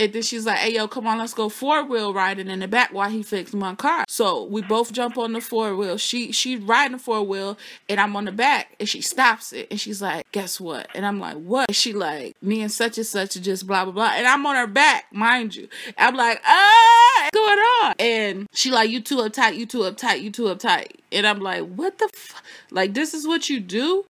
And 0.00 0.14
then 0.14 0.22
she's 0.22 0.46
like, 0.46 0.56
hey, 0.56 0.72
yo, 0.72 0.88
come 0.88 1.06
on, 1.06 1.18
let's 1.18 1.34
go 1.34 1.50
four 1.50 1.84
wheel 1.84 2.14
riding 2.14 2.48
in 2.48 2.60
the 2.60 2.68
back 2.68 2.90
while 2.94 3.10
he 3.10 3.22
fixed 3.22 3.52
my 3.52 3.74
car. 3.74 4.06
So 4.08 4.44
we 4.44 4.62
both 4.62 4.92
jump 4.92 5.18
on 5.18 5.34
the 5.34 5.42
four 5.42 5.76
wheel. 5.76 5.98
She 5.98 6.32
she 6.32 6.56
riding 6.56 6.96
the 6.96 6.98
four 7.02 7.22
wheel 7.22 7.58
and 7.86 8.00
I'm 8.00 8.16
on 8.16 8.24
the 8.24 8.32
back 8.32 8.74
and 8.80 8.88
she 8.88 9.02
stops 9.02 9.52
it 9.52 9.68
and 9.70 9.78
she's 9.78 10.00
like, 10.00 10.24
guess 10.32 10.58
what? 10.58 10.88
And 10.94 11.04
I'm 11.04 11.20
like, 11.20 11.36
what? 11.36 11.68
And 11.68 11.76
she 11.76 11.92
like, 11.92 12.34
me 12.40 12.62
and 12.62 12.72
such 12.72 12.96
and 12.96 13.06
such 13.06 13.34
just 13.42 13.66
blah 13.66 13.84
blah 13.84 13.92
blah. 13.92 14.12
And 14.14 14.26
I'm 14.26 14.46
on 14.46 14.56
her 14.56 14.66
back, 14.66 15.04
mind 15.12 15.54
you. 15.54 15.68
I'm 15.98 16.16
like, 16.16 16.40
ah, 16.46 17.28
what's 17.32 17.36
going 17.36 17.58
on? 17.58 17.94
And 17.98 18.48
she 18.54 18.70
like, 18.70 18.88
you 18.88 19.02
too 19.02 19.16
uptight, 19.16 19.56
you 19.56 19.66
too 19.66 19.80
uptight, 19.80 20.22
you 20.22 20.30
too 20.30 20.44
uptight. 20.44 20.92
And 21.12 21.26
I'm 21.26 21.40
like, 21.40 21.66
what 21.66 21.98
the 21.98 22.08
f-? 22.14 22.42
Like, 22.70 22.94
this 22.94 23.12
is 23.12 23.26
what 23.26 23.50
you 23.50 23.60
do? 23.60 24.06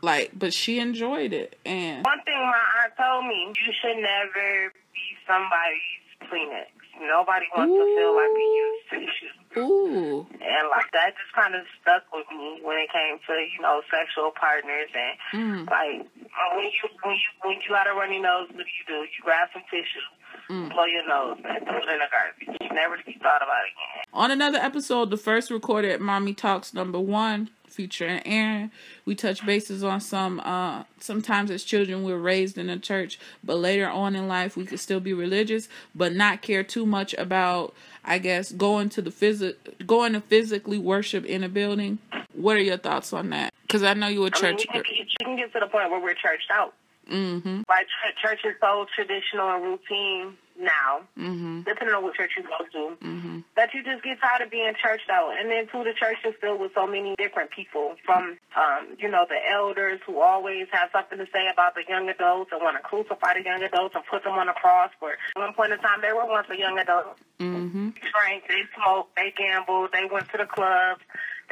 Like, 0.00 0.30
but 0.38 0.52
she 0.52 0.78
enjoyed 0.78 1.32
it. 1.32 1.56
And 1.64 2.04
One 2.04 2.20
thing 2.24 2.34
my 2.34 2.84
aunt 2.84 2.92
told 2.96 3.26
me, 3.26 3.52
you 3.66 3.72
should 3.80 3.96
never 3.96 4.72
somebody's 5.26 6.04
Kleenex. 6.30 6.72
Nobody 7.00 7.46
wants 7.56 7.74
to 7.74 7.84
feel 7.84 8.12
like 8.14 8.32
a 8.32 8.48
used 8.54 8.86
tissue. 8.90 9.34
ooh, 9.60 10.26
And 10.30 10.64
like 10.70 10.90
that 10.92 11.14
just 11.14 11.34
kind 11.34 11.54
of 11.54 11.62
stuck 11.82 12.02
with 12.12 12.26
me 12.30 12.60
when 12.62 12.78
it 12.78 12.90
came 12.90 13.18
to 13.18 13.34
you 13.34 13.60
know 13.60 13.82
sexual 13.90 14.30
partners 14.30 14.90
and 14.94 15.14
mm, 15.34 15.70
like 15.70 16.06
when 16.54 16.66
you 16.70 16.82
when 17.02 17.14
you 17.14 17.30
when 17.42 17.56
you 17.58 17.68
got 17.68 17.86
a 17.86 17.94
runny 17.94 18.20
nose, 18.20 18.48
what 18.50 18.62
do 18.66 18.72
you 18.72 18.86
do? 18.86 18.98
You 19.02 19.20
grab 19.22 19.48
some 19.52 19.62
tissue, 19.70 20.06
mm. 20.50 20.70
blow 20.70 20.86
your 20.86 21.06
nose, 21.06 21.38
and 21.44 21.66
throw 21.66 21.82
it 21.82 21.90
in 21.90 21.98
the 21.98 22.10
garbage. 22.10 22.72
Never 22.72 22.96
to 22.96 23.04
be 23.04 23.18
thought 23.22 23.42
about 23.42 23.62
again. 23.66 24.04
On 24.12 24.30
another 24.30 24.58
episode, 24.58 25.10
the 25.10 25.16
first 25.16 25.50
recorded 25.50 26.00
Mommy 26.00 26.34
Talks 26.34 26.74
number 26.74 27.00
one, 27.00 27.50
featuring 27.74 28.22
Aaron, 28.24 28.70
we 29.04 29.14
touch 29.14 29.44
bases 29.44 29.82
on 29.82 30.00
some 30.00 30.40
uh 30.40 30.84
sometimes 30.98 31.50
as 31.50 31.64
children 31.64 32.04
we're 32.04 32.18
raised 32.18 32.56
in 32.56 32.70
a 32.70 32.78
church, 32.78 33.18
but 33.42 33.56
later 33.56 33.88
on 33.88 34.14
in 34.14 34.28
life 34.28 34.56
we 34.56 34.64
could 34.64 34.80
still 34.80 35.00
be 35.00 35.12
religious, 35.12 35.68
but 35.94 36.14
not 36.14 36.40
care 36.40 36.62
too 36.62 36.86
much 36.86 37.14
about 37.14 37.74
I 38.04 38.18
guess 38.18 38.52
going 38.52 38.88
to 38.90 39.02
the 39.02 39.10
physic 39.10 39.86
going 39.86 40.12
to 40.12 40.20
physically 40.20 40.78
worship 40.78 41.24
in 41.24 41.42
a 41.42 41.48
building. 41.48 41.98
What 42.32 42.56
are 42.56 42.62
your 42.62 42.78
thoughts 42.78 43.12
on 43.12 43.30
that? 43.30 43.52
Because 43.62 43.82
I 43.82 43.94
know 43.94 44.08
you're 44.08 44.28
a 44.28 44.30
I 44.34 44.42
mean, 44.42 44.58
church 44.58 44.66
can, 44.70 44.82
you 44.88 45.04
can 45.20 45.36
get 45.36 45.52
to 45.52 45.60
the 45.60 45.66
point 45.66 45.90
where 45.90 46.00
we're 46.00 46.14
churched 46.14 46.50
out. 46.52 46.74
Mm-hmm. 47.10 47.62
Like 47.68 47.86
church 48.22 48.40
is 48.44 48.54
so 48.60 48.86
traditional 48.94 49.50
and 49.50 49.64
routine 49.64 50.36
now, 50.58 51.02
Mm-hmm. 51.18 51.62
depending 51.62 51.94
on 51.94 52.02
what 52.02 52.14
church 52.14 52.32
you 52.36 52.42
go 52.42 52.58
to, 52.72 52.96
Mm-hmm. 53.04 53.38
that 53.56 53.74
you 53.74 53.82
just 53.82 54.02
get 54.04 54.20
tired 54.20 54.42
of 54.42 54.50
being 54.50 54.72
churched 54.80 55.08
out. 55.10 55.34
And 55.38 55.50
then 55.50 55.66
too, 55.70 55.82
the 55.84 55.94
church 55.94 56.18
is 56.24 56.34
filled 56.40 56.60
with 56.60 56.72
so 56.74 56.86
many 56.86 57.14
different 57.16 57.50
people, 57.50 57.96
from 58.04 58.38
um, 58.56 58.96
you 58.98 59.08
know 59.10 59.26
the 59.28 59.38
elders 59.50 60.00
who 60.06 60.20
always 60.20 60.66
have 60.72 60.90
something 60.92 61.18
to 61.18 61.26
say 61.32 61.48
about 61.52 61.74
the 61.74 61.82
young 61.88 62.08
adults 62.08 62.50
and 62.52 62.60
want 62.62 62.76
to 62.76 62.82
crucify 62.82 63.34
the 63.34 63.42
young 63.44 63.62
adults 63.62 63.94
and 63.94 64.04
put 64.10 64.22
them 64.24 64.34
on 64.34 64.48
a 64.48 64.54
cross. 64.54 64.90
For 65.00 65.12
at 65.12 65.18
one 65.34 65.54
point 65.54 65.72
in 65.72 65.78
time, 65.78 66.00
they 66.02 66.12
were 66.12 66.26
once 66.26 66.46
a 66.50 66.56
young 66.58 66.78
adult. 66.78 67.16
Mm-hmm. 67.40 67.90
They 67.90 68.08
drank, 68.10 68.44
they 68.48 68.62
smoked, 68.76 69.16
they 69.16 69.32
gambled, 69.36 69.90
they 69.92 70.04
went 70.10 70.30
to 70.30 70.38
the 70.38 70.46
clubs. 70.46 71.00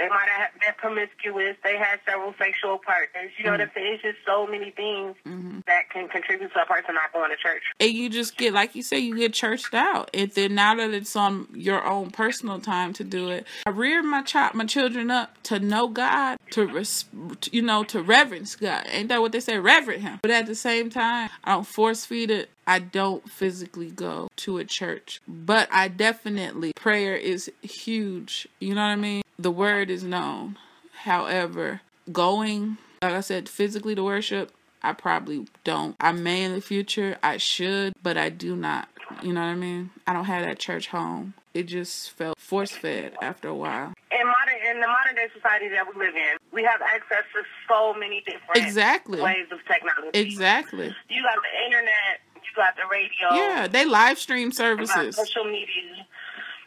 They 0.03 0.09
might 0.09 0.29
have 0.37 0.51
been 0.59 0.75
promiscuous. 0.79 1.57
They 1.63 1.77
had 1.79 2.01
several 2.05 2.35
sexual 2.37 2.79
partners. 2.85 3.31
You 3.39 3.45
know 3.45 3.53
what 3.53 3.61
I'm 3.61 3.71
saying? 3.73 3.95
It's 3.95 4.03
just 4.03 4.19
so 4.27 4.47
many 4.49 4.71
things 4.73 5.15
Mm-hmm. 5.27 5.61
that 5.67 5.89
can 5.91 6.09
contribute 6.09 6.53
to 6.53 6.63
a 6.63 6.67
person 6.67 6.95
not 6.95 7.13
going 7.13 7.31
to 7.31 7.37
church. 7.37 7.63
and 7.79 7.93
you 7.93 8.09
just 8.11 8.37
get 8.37 8.53
like 8.53 8.75
you 8.75 8.83
say 8.83 8.99
you 8.99 9.17
get 9.17 9.33
churched 9.33 9.73
out 9.75 10.11
and 10.13 10.31
then 10.33 10.55
now 10.55 10.75
that 10.75 10.91
it's 10.93 11.15
on 11.15 11.47
your 11.55 11.85
own 11.87 12.11
personal 12.11 12.59
time 12.59 12.93
to 12.95 13.05
do 13.05 13.29
it 13.29 13.47
i 13.67 13.71
reared 13.71 14.05
my 14.05 14.23
child 14.23 14.55
my 14.55 14.65
children 14.65 15.11
up 15.11 15.41
to 15.45 15.59
know 15.61 15.87
god 15.89 16.37
to 16.51 16.67
res- 16.67 17.05
you 17.53 17.63
know 17.63 17.85
to 17.85 18.03
reverence 18.03 18.57
god 18.57 18.85
ain't 18.91 19.09
that 19.09 19.21
what 19.21 19.33
they 19.33 19.41
say 19.41 19.59
reverend 19.59 20.03
him 20.03 20.19
but 20.23 20.31
at 20.31 20.47
the 20.47 20.55
same 20.55 20.91
time 20.91 21.31
i 21.45 21.53
don't 21.53 21.67
force 21.67 22.05
feed 22.05 22.31
it 22.31 22.51
I 22.67 22.79
don't 22.79 23.29
physically 23.29 23.91
go 23.91 24.29
to 24.37 24.59
a 24.59 24.65
church, 24.65 25.21
but 25.27 25.69
I 25.73 25.89
definitely 25.89 26.73
prayer 26.75 27.17
is 27.17 27.51
huge. 27.63 28.49
You 28.61 28.75
know 28.75 28.83
what 28.83 28.89
I 28.89 28.97
mean? 28.97 29.23
The 29.39 29.51
word 29.51 29.91
is 29.91 30.05
known. 30.05 30.57
However, 30.93 31.81
going 32.13 32.79
like 33.03 33.15
I 33.15 33.21
said 33.21 33.49
physically 33.49 33.97
to 33.97 34.05
worship, 34.05 34.53
I 34.83 34.93
probably 34.93 35.47
don't. 35.65 35.97
I 36.01 36.13
may 36.13 36.45
in 36.45 36.53
the 36.53 36.61
future, 36.61 37.19
I 37.23 37.37
should, 37.37 37.95
but 38.03 38.17
I 38.17 38.29
do 38.29 38.55
not. 38.55 38.89
You 39.23 39.33
know 39.33 39.41
what 39.41 39.49
I 39.49 39.55
mean? 39.55 39.91
I 40.07 40.13
don't 40.13 40.25
have 40.25 40.45
that 40.45 40.59
church 40.61 40.87
home. 40.89 41.35
It 41.53 41.65
just 41.65 42.13
felt 42.13 42.39
force 42.39 42.71
fed 42.71 43.15
after 43.21 43.49
a 43.49 43.55
while. 43.55 43.93
In 44.11 44.27
modern 44.27 44.55
in 44.71 44.81
the 44.81 44.87
modern 44.87 45.17
day 45.17 45.27
society 45.35 45.69
that 45.69 45.85
we 45.87 45.99
live 46.01 46.15
in, 46.15 46.37
we 46.53 46.63
have 46.63 46.81
access 46.81 47.25
to 47.35 47.43
so 47.69 47.93
many 47.95 48.23
different 48.25 48.57
Exactly. 48.57 49.21
ways 49.21 49.47
of 49.51 49.59
technology. 49.67 50.19
Exactly. 50.19 50.95
You 51.11 51.23
got 51.23 51.37
the 51.43 51.65
internet, 51.67 52.21
got 52.55 52.75
the 52.77 52.83
radio, 52.91 53.33
Yeah, 53.35 53.67
they 53.69 53.85
live 53.85 54.19
stream 54.19 54.53
services. 54.53 55.17
social 55.17 55.45
media. 55.45 56.07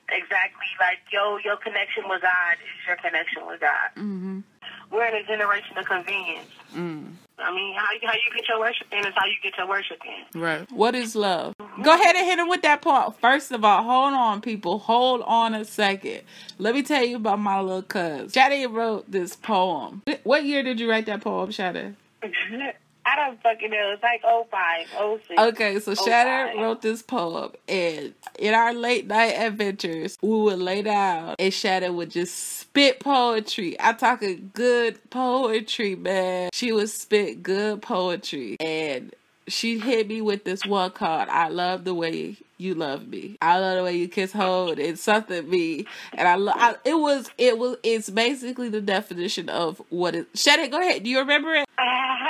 Exactly, 0.10 0.67
like 0.80 1.00
yo, 1.12 1.38
your 1.43 1.58
connection 1.58 2.04
with 2.08 2.21
God 2.21 2.54
is 2.62 2.88
your 2.88 2.95
connection 2.98 3.45
with 3.48 3.60
God. 3.60 3.89
Mhm. 3.95 4.43
We're 4.91 5.06
in 5.06 5.15
a 5.15 5.24
generation 5.24 5.76
of 5.78 5.86
convenience. 5.86 6.52
Mm. 6.76 7.13
I 7.39 7.52
mean, 7.54 7.76
how 7.76 7.91
you, 7.91 8.00
how 8.08 8.13
you 8.13 8.36
get 8.36 8.48
your 8.48 8.60
worship 8.60 8.88
in 8.93 9.00
is 9.00 9.13
how 9.15 9.26
you 9.26 9.34
get 9.41 9.58
your 9.58 9.67
worship 9.67 10.00
in. 10.06 10.39
Right. 10.39 10.71
What 10.71 10.93
is 10.95 11.15
love? 11.15 11.54
Go 11.84 11.93
ahead 11.93 12.15
and 12.15 12.26
hit 12.26 12.38
him 12.39 12.48
with 12.48 12.62
that 12.62 12.82
part. 12.82 13.19
First 13.19 13.52
of 13.52 13.65
all, 13.65 13.82
hold 13.84 14.13
on, 14.13 14.41
people. 14.41 14.80
Hold 14.80 15.21
on 15.24 15.54
a 15.56 15.65
second. 15.65 16.21
Let 16.60 16.76
me 16.76 16.84
tell 16.84 17.04
you 17.04 17.17
about 17.17 17.39
my 17.39 17.60
little 17.60 17.82
cuz. 17.82 18.32
Shadi 18.32 18.71
wrote 18.71 19.12
this 19.12 19.36
poem. 19.36 20.04
What 20.24 20.45
year 20.45 20.62
did 20.63 20.80
you 20.80 20.89
write 20.89 21.08
that 21.08 21.21
poem, 21.21 21.50
Shadi? 21.50 21.95
I 23.06 23.15
don't 23.15 23.41
fucking 23.41 23.70
know. 23.70 23.91
It's 23.94 24.02
like 24.04 24.22
05, 24.24 24.88
06. 25.28 25.39
Okay, 25.39 25.80
so 25.80 25.91
Oh, 25.91 25.94
Shatter 25.94 26.60
wrote 26.60 26.82
this 26.82 27.02
poem, 27.04 27.52
and 27.68 28.13
in 28.39 28.54
our 28.56 28.74
late 28.74 29.06
night 29.08 29.34
adventures, 29.34 30.18
we 30.22 30.30
would 30.30 30.60
lay 30.60 30.82
down, 30.82 31.36
and 31.38 31.54
Shatter 31.54 31.91
would 31.94 32.10
just 32.10 32.36
spit 32.60 33.00
poetry. 33.00 33.80
I'm 33.80 33.98
talking 33.98 34.50
good 34.54 35.00
poetry, 35.12 35.96
man. 35.96 36.50
She 36.54 36.72
would 36.72 36.89
spit 36.89 37.44
good 37.44 37.82
poetry, 37.82 38.58
and 38.60 39.13
she 39.48 39.78
hit 39.78 40.08
me 40.08 40.22
with 40.22 40.44
this 40.44 40.65
one 40.65 40.89
called 40.91 41.30
"I 41.30 41.50
love 41.50 41.84
the 41.84 41.94
way 41.94 42.38
you 42.58 42.74
love 42.74 43.08
me." 43.08 43.38
I 43.41 43.60
love 43.60 43.78
the 43.78 43.84
way 43.84 43.96
you 43.96 44.08
kiss, 44.08 44.32
hold, 44.32 44.80
and 44.80 44.98
something 44.98 45.48
me, 45.48 45.86
and 46.13 46.28
I, 46.28 46.34
lo- 46.36 46.54
I 46.56 46.76
it 46.84 46.96
was 46.96 47.30
it 47.38 47.60
was 47.60 47.78
it's 47.84 48.10
basically 48.10 48.70
the 48.70 48.82
definition 48.82 49.48
of 49.50 49.80
what 49.89 50.15
it. 50.15 50.28
Shatter, 50.34 50.68
go 50.68 50.80
ahead. 50.80 51.04
Do 51.04 51.10
you 51.12 51.20
remember 51.20 51.54
it? 51.54 51.68
I 51.78 51.84
all 51.84 52.25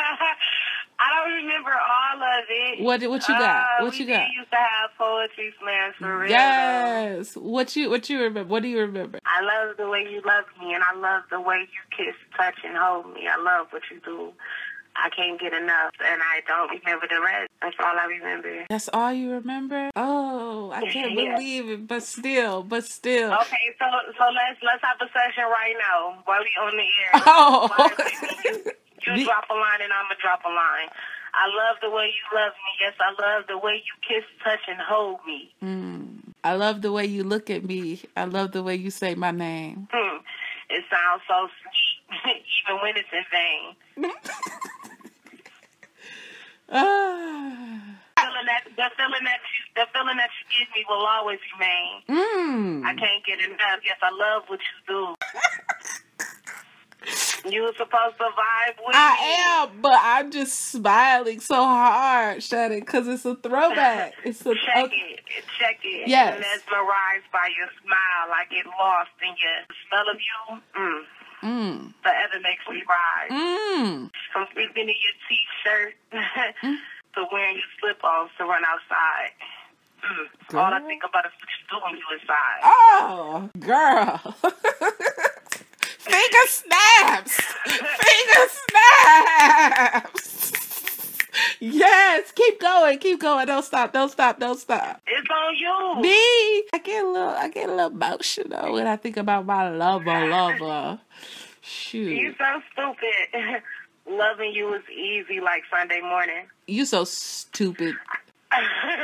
What 2.79 3.01
what 3.03 3.27
you 3.27 3.33
got? 3.35 3.57
Uh, 3.79 3.83
what 3.83 3.91
we 3.93 3.99
you 3.99 4.07
got? 4.07 4.27
used 4.37 4.49
to 4.51 4.57
have 4.57 4.89
poetry 4.97 5.53
slams 5.61 5.95
for 5.99 6.19
real. 6.19 6.29
though. 6.29 6.33
Yes. 6.33 7.35
What 7.35 7.75
you 7.75 7.89
what 7.89 8.09
you 8.09 8.19
remember? 8.21 8.49
What 8.51 8.63
do 8.63 8.69
you 8.69 8.79
remember? 8.79 9.19
I 9.25 9.41
love 9.41 9.77
the 9.77 9.87
way 9.89 10.01
you 10.09 10.21
love 10.25 10.45
me, 10.61 10.73
and 10.73 10.83
I 10.83 10.95
love 10.97 11.23
the 11.31 11.39
way 11.41 11.59
you 11.71 11.81
kiss, 12.05 12.15
touch, 12.37 12.55
and 12.65 12.75
hold 12.77 13.13
me. 13.13 13.27
I 13.27 13.41
love 13.41 13.67
what 13.71 13.83
you 13.91 13.99
do. 14.03 14.33
I 14.97 15.09
can't 15.09 15.37
get 15.37 15.51
enough, 15.51 15.91
and 15.99 16.21
I 16.23 16.39
don't 16.47 16.69
remember 16.79 17.05
the 17.09 17.19
rest. 17.19 17.49
That's 17.61 17.75
all 17.83 17.99
I 17.99 18.05
remember. 18.05 18.65
That's 18.69 18.87
all 18.93 19.11
you 19.11 19.29
remember? 19.31 19.89
Oh, 19.97 20.71
I 20.71 20.81
can't 20.91 21.11
Yeah. 21.11 21.35
believe 21.35 21.69
it. 21.69 21.85
But 21.87 22.03
still, 22.03 22.63
but 22.63 22.85
still. 22.85 23.33
Okay, 23.33 23.75
so 23.77 23.85
so 24.17 24.23
let's 24.31 24.59
let's 24.63 24.81
have 24.83 24.95
a 25.01 25.11
session 25.11 25.43
right 25.51 25.75
now 25.77 26.21
while 26.23 26.39
we 26.39 26.51
on 26.61 26.71
the 26.77 26.83
air. 26.83 27.11
Oh. 27.25 28.71
You, 29.05 29.13
you 29.13 29.25
drop 29.25 29.43
a 29.51 29.53
line 29.53 29.81
and 29.83 29.93
I'ma 29.93 30.15
drop 30.19 30.41
a 30.45 30.49
line. 30.49 30.89
I 31.35 31.47
love 31.47 31.77
the 31.81 31.89
way 31.89 32.05
you 32.05 32.37
love 32.37 32.53
me. 32.53 32.71
Yes, 32.81 32.93
I 32.99 33.11
love 33.21 33.47
the 33.47 33.57
way 33.57 33.73
you 33.83 33.93
kiss, 34.07 34.23
touch, 34.43 34.59
and 34.67 34.79
hold 34.79 35.19
me. 35.27 35.53
Mm. 35.63 36.33
I 36.43 36.53
love 36.55 36.81
the 36.81 36.91
way 36.91 37.05
you 37.05 37.23
look 37.23 37.49
at 37.49 37.65
me. 37.65 38.01
I 38.15 38.25
love 38.25 38.51
the 38.51 38.63
way 38.63 38.75
you 38.75 38.89
say 38.89 39.15
my 39.15 39.31
name. 39.31 39.87
Hmm. 39.91 40.17
It 40.69 40.83
sounds 40.89 41.21
so 41.27 41.47
sweet, 41.61 42.41
even 42.63 42.81
when 42.81 42.95
it's 42.97 43.09
in 43.11 43.25
vain. 43.31 44.11
Ah. 46.67 47.77
Feeling 48.17 48.45
that 48.47 48.63
the 48.65 48.89
feeling 48.97 49.23
that 49.23 49.39
you 49.53 49.61
the 49.75 49.85
feeling 49.93 50.17
that 50.17 50.29
you 50.33 50.65
give 50.65 50.75
me 50.75 50.83
will 50.89 51.05
always 51.05 51.37
remain. 51.53 52.01
Mm. 52.09 52.83
I 52.83 52.95
can't 52.95 53.23
get 53.23 53.39
enough. 53.39 53.85
Yes, 53.85 53.97
I 54.01 54.09
love 54.09 54.43
what 54.47 54.59
you 54.59 54.77
do. 54.87 55.15
you 57.51 57.63
were 57.63 57.73
supposed 57.77 58.17
to 58.17 58.23
vibe 58.23 58.77
with 58.79 58.87
me. 58.87 58.93
I 58.95 59.63
am, 59.67 59.81
but 59.81 59.97
I'm 60.01 60.31
just 60.31 60.71
smiling 60.71 61.39
so 61.39 61.55
hard, 61.55 62.41
it, 62.71 62.79
because 62.85 63.07
it's 63.07 63.25
a 63.25 63.35
throwback. 63.35 64.13
It's 64.25 64.41
a 64.41 64.53
Check 64.55 64.91
it, 64.91 65.19
check 65.59 65.79
it. 65.83 66.07
Yes. 66.07 66.39
Mesmerized 66.39 67.29
by 67.31 67.49
your 67.57 67.67
smile, 67.83 68.27
I 68.33 68.43
get 68.49 68.65
lost 68.65 69.11
in 69.21 69.33
your 69.37 69.59
smell 69.87 70.09
of 70.11 70.17
you. 70.19 70.61
Mm, 70.79 71.03
Mm. 71.43 71.93
forever 72.01 72.39
makes 72.41 72.65
me 72.67 72.81
rise. 72.89 73.29
Mm. 73.29 74.09
From 74.33 74.47
sleeping 74.53 74.89
in 74.89 74.95
your 74.97 75.17
t-shirt 75.29 75.93
to 77.13 77.25
wearing 77.31 77.55
your 77.55 77.69
slip-ons 77.79 78.31
to 78.39 78.45
run 78.45 78.63
outside. 78.65 79.31
Mm-mm. 80.01 80.57
All 80.57 80.73
I 80.73 80.79
think 80.87 81.03
about 81.07 81.25
is 81.25 81.31
what 81.37 81.49
you're 81.53 81.79
doing 81.79 82.01
you 82.01 82.17
inside. 82.17 82.61
Oh, 82.63 83.49
girl. 83.59 84.35
Finger 86.05 86.45
snaps. 86.47 87.41
Finger 87.65 88.49
snaps. 89.89 90.51
Yes, 91.59 92.31
keep 92.31 92.59
going, 92.61 92.97
keep 92.99 93.19
going. 93.19 93.45
Don't 93.47 93.63
stop, 93.63 93.91
don't 93.91 94.09
stop, 94.09 94.39
don't 94.39 94.57
stop. 94.59 95.01
It's 95.05 95.27
on 95.29 95.55
you. 95.55 96.01
Me, 96.01 96.63
I 96.73 96.77
get 96.83 97.03
a 97.03 97.07
little, 97.07 97.29
I 97.29 97.49
get 97.49 97.67
a 97.69 97.73
little 97.73 97.91
emotional 97.91 98.73
when 98.73 98.87
I 98.87 98.95
think 98.95 99.17
about 99.17 99.45
my 99.45 99.69
lover, 99.69 100.27
lover. 100.27 100.99
Shoot, 101.61 102.15
You 102.15 102.33
so 102.37 102.61
stupid. 102.71 103.61
Loving 104.07 104.51
you 104.53 104.71
is 104.75 104.83
easy 104.95 105.39
like 105.41 105.63
Sunday 105.75 105.99
morning. 106.01 106.45
you 106.67 106.85
so 106.85 107.03
stupid. 107.05 107.95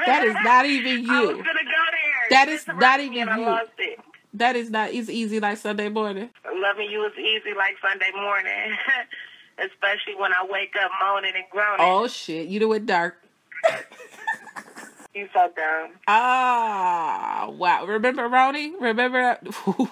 That 0.05 0.23
is 0.23 0.35
not 0.43 0.65
even 0.65 1.03
you. 1.03 1.11
I 1.11 1.19
was 1.25 1.31
gonna 1.35 1.43
go 1.43 1.83
there. 1.91 2.29
That 2.29 2.47
is 2.47 2.65
not 2.67 2.99
even 3.01 3.13
you. 3.13 3.25
I 3.29 3.35
lost 3.37 3.71
it. 3.79 3.99
That 4.35 4.55
is 4.55 4.69
not. 4.69 4.93
It's 4.93 5.09
easy 5.09 5.41
like 5.41 5.57
Sunday 5.57 5.89
morning. 5.89 6.29
Loving 6.61 6.91
you 6.91 7.03
is 7.05 7.13
easy 7.17 7.55
like 7.57 7.75
Sunday 7.81 8.11
morning. 8.13 8.77
Especially 9.57 10.13
when 10.15 10.31
I 10.31 10.45
wake 10.47 10.75
up 10.81 10.91
moaning 11.01 11.33
and 11.35 11.45
groaning. 11.49 11.77
Oh 11.79 12.07
shit, 12.07 12.47
you 12.47 12.59
do 12.59 12.71
it 12.73 12.85
dark. 12.85 13.17
You 15.13 15.27
so 15.33 15.51
dumb. 15.55 15.91
Ah, 16.07 17.47
wow. 17.49 17.85
Remember 17.85 18.29
Roni? 18.29 18.73
Remember 18.79 19.37
Where's 19.49 19.89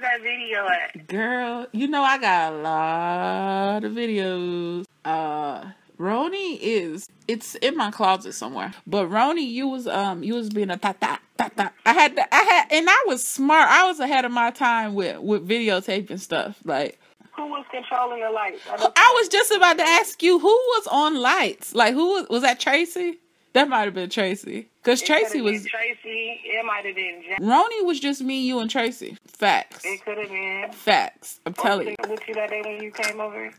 that 0.00 0.20
video 0.22 0.68
at? 0.68 1.08
Girl, 1.08 1.66
you 1.72 1.88
know 1.88 2.02
I 2.02 2.18
got 2.18 2.52
a 2.52 2.56
lot 2.56 3.84
of 3.84 3.92
videos. 3.92 4.84
Uh 5.04 5.72
Roni 5.98 6.58
is 6.60 7.06
it's 7.28 7.54
in 7.56 7.76
my 7.76 7.90
closet 7.90 8.32
somewhere. 8.34 8.72
But 8.86 9.08
Roni, 9.08 9.46
you 9.48 9.68
was 9.68 9.86
um 9.86 10.22
you 10.22 10.34
was 10.34 10.50
being 10.50 10.70
a 10.70 10.76
ta 10.76 10.92
ta 10.92 11.20
ta 11.38 11.48
ta. 11.48 11.72
I 11.86 11.92
had 11.92 12.16
to, 12.16 12.34
I 12.34 12.42
had 12.42 12.66
and 12.72 12.88
I 12.90 13.04
was 13.06 13.24
smart. 13.26 13.68
I 13.70 13.86
was 13.86 14.00
ahead 14.00 14.24
of 14.24 14.32
my 14.32 14.50
time 14.50 14.94
with 14.94 15.18
with 15.20 15.48
videotaping 15.48 16.18
stuff. 16.20 16.58
Like 16.64 16.98
Who 17.36 17.46
was 17.46 17.64
controlling 17.70 18.20
the 18.20 18.30
lights? 18.30 18.62
I, 18.68 18.88
I 18.96 19.18
was 19.20 19.28
just 19.28 19.52
about 19.52 19.78
to 19.78 19.84
ask 19.84 20.22
you 20.22 20.38
who 20.38 20.48
was 20.48 20.86
on 20.88 21.20
lights. 21.20 21.74
Like 21.74 21.94
who 21.94 22.08
was 22.14 22.28
was 22.28 22.42
that 22.42 22.58
Tracy? 22.60 23.18
That 23.54 23.68
might 23.68 23.82
have 23.82 23.92
been 23.94 24.08
Tracy. 24.08 24.68
Cause 24.82 25.02
It 25.02 25.06
Tracy 25.06 25.42
was 25.42 25.62
been 25.62 25.70
Tracy. 25.70 26.40
It 26.44 26.64
might 26.64 26.86
have 26.86 26.94
been 26.94 27.22
Jack. 27.28 27.40
Roni 27.40 27.84
was 27.84 28.00
just 28.00 28.22
me, 28.22 28.46
you, 28.46 28.60
and 28.60 28.70
Tracy. 28.70 29.18
Facts. 29.26 29.84
It 29.84 30.02
could 30.04 30.16
have 30.16 30.30
been. 30.30 30.72
Facts. 30.72 31.38
I'm 31.44 31.52
telling 31.52 31.88
you. 31.88 31.96
With 32.08 32.26
you 32.26 32.34
that 32.34 32.48
day 32.48 32.62
when 32.64 32.82
you 32.82 32.90
came 32.90 33.20
over. 33.20 33.52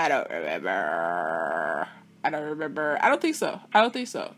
I 0.00 0.08
don't 0.08 0.30
remember. 0.30 1.86
I 2.24 2.30
don't 2.30 2.42
remember. 2.42 2.96
I 3.02 3.10
don't 3.10 3.20
think 3.20 3.34
so. 3.36 3.60
I 3.74 3.82
don't 3.82 3.92
think 3.92 4.08
so. 4.08 4.34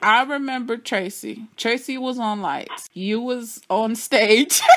I 0.00 0.24
remember 0.24 0.76
Tracy. 0.76 1.46
Tracy 1.56 1.96
was 1.98 2.18
on 2.18 2.42
lights. 2.42 2.88
You 2.92 3.20
was 3.20 3.62
on 3.70 3.94
stage. 3.94 4.60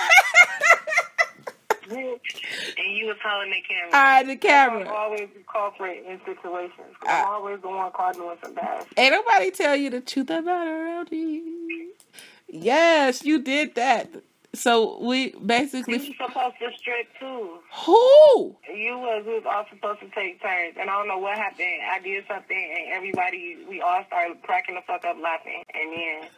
and 1.90 1.98
you 1.98 3.08
was 3.08 3.18
holding 3.24 3.50
the 3.52 3.62
camera. 3.68 3.90
I 3.94 4.18
had 4.18 4.28
the 4.28 4.34
I'm 4.34 4.38
camera. 4.38 4.94
always 4.94 5.28
the 5.36 5.44
culprit 5.52 6.06
in 6.08 6.20
situations. 6.24 6.96
I- 7.08 7.22
I'm 7.24 7.28
always 7.28 7.60
the 7.62 7.70
one 7.70 7.92
caught 7.92 8.14
doing 8.14 8.38
some 8.44 8.54
bad. 8.54 8.86
Ain't 8.98 9.12
nobody 9.14 9.50
tell 9.50 9.76
you 9.76 9.90
the 9.90 10.02
truth 10.02 10.30
about 10.30 10.68
her, 10.68 11.02
LD. 11.02 11.14
Yes, 12.48 13.26
you 13.26 13.42
did 13.42 13.74
that. 13.74 14.10
So 14.56 15.00
we 15.02 15.34
You 15.34 15.40
basically 15.46 15.98
was 15.98 16.08
supposed 16.18 16.56
to 16.60 16.70
strip 16.78 17.08
too. 17.20 17.60
who? 17.86 18.56
You 18.74 18.98
was 18.98 19.24
we 19.26 19.34
was 19.36 19.44
all 19.48 19.66
supposed 19.70 20.00
to 20.02 20.10
take 20.10 20.42
turns, 20.42 20.76
and 20.80 20.90
I 20.90 20.98
don't 20.98 21.08
know 21.08 21.18
what 21.18 21.38
happened. 21.38 21.82
I 21.92 22.00
did 22.00 22.24
something, 22.28 22.74
and 22.78 22.94
everybody 22.94 23.58
we 23.70 23.82
all 23.82 24.04
started 24.08 24.42
cracking 24.44 24.76
the 24.76 24.82
fuck 24.88 25.06
up 25.06 25.18
laughing, 25.22 25.64
and 25.74 25.94
then 25.94 26.30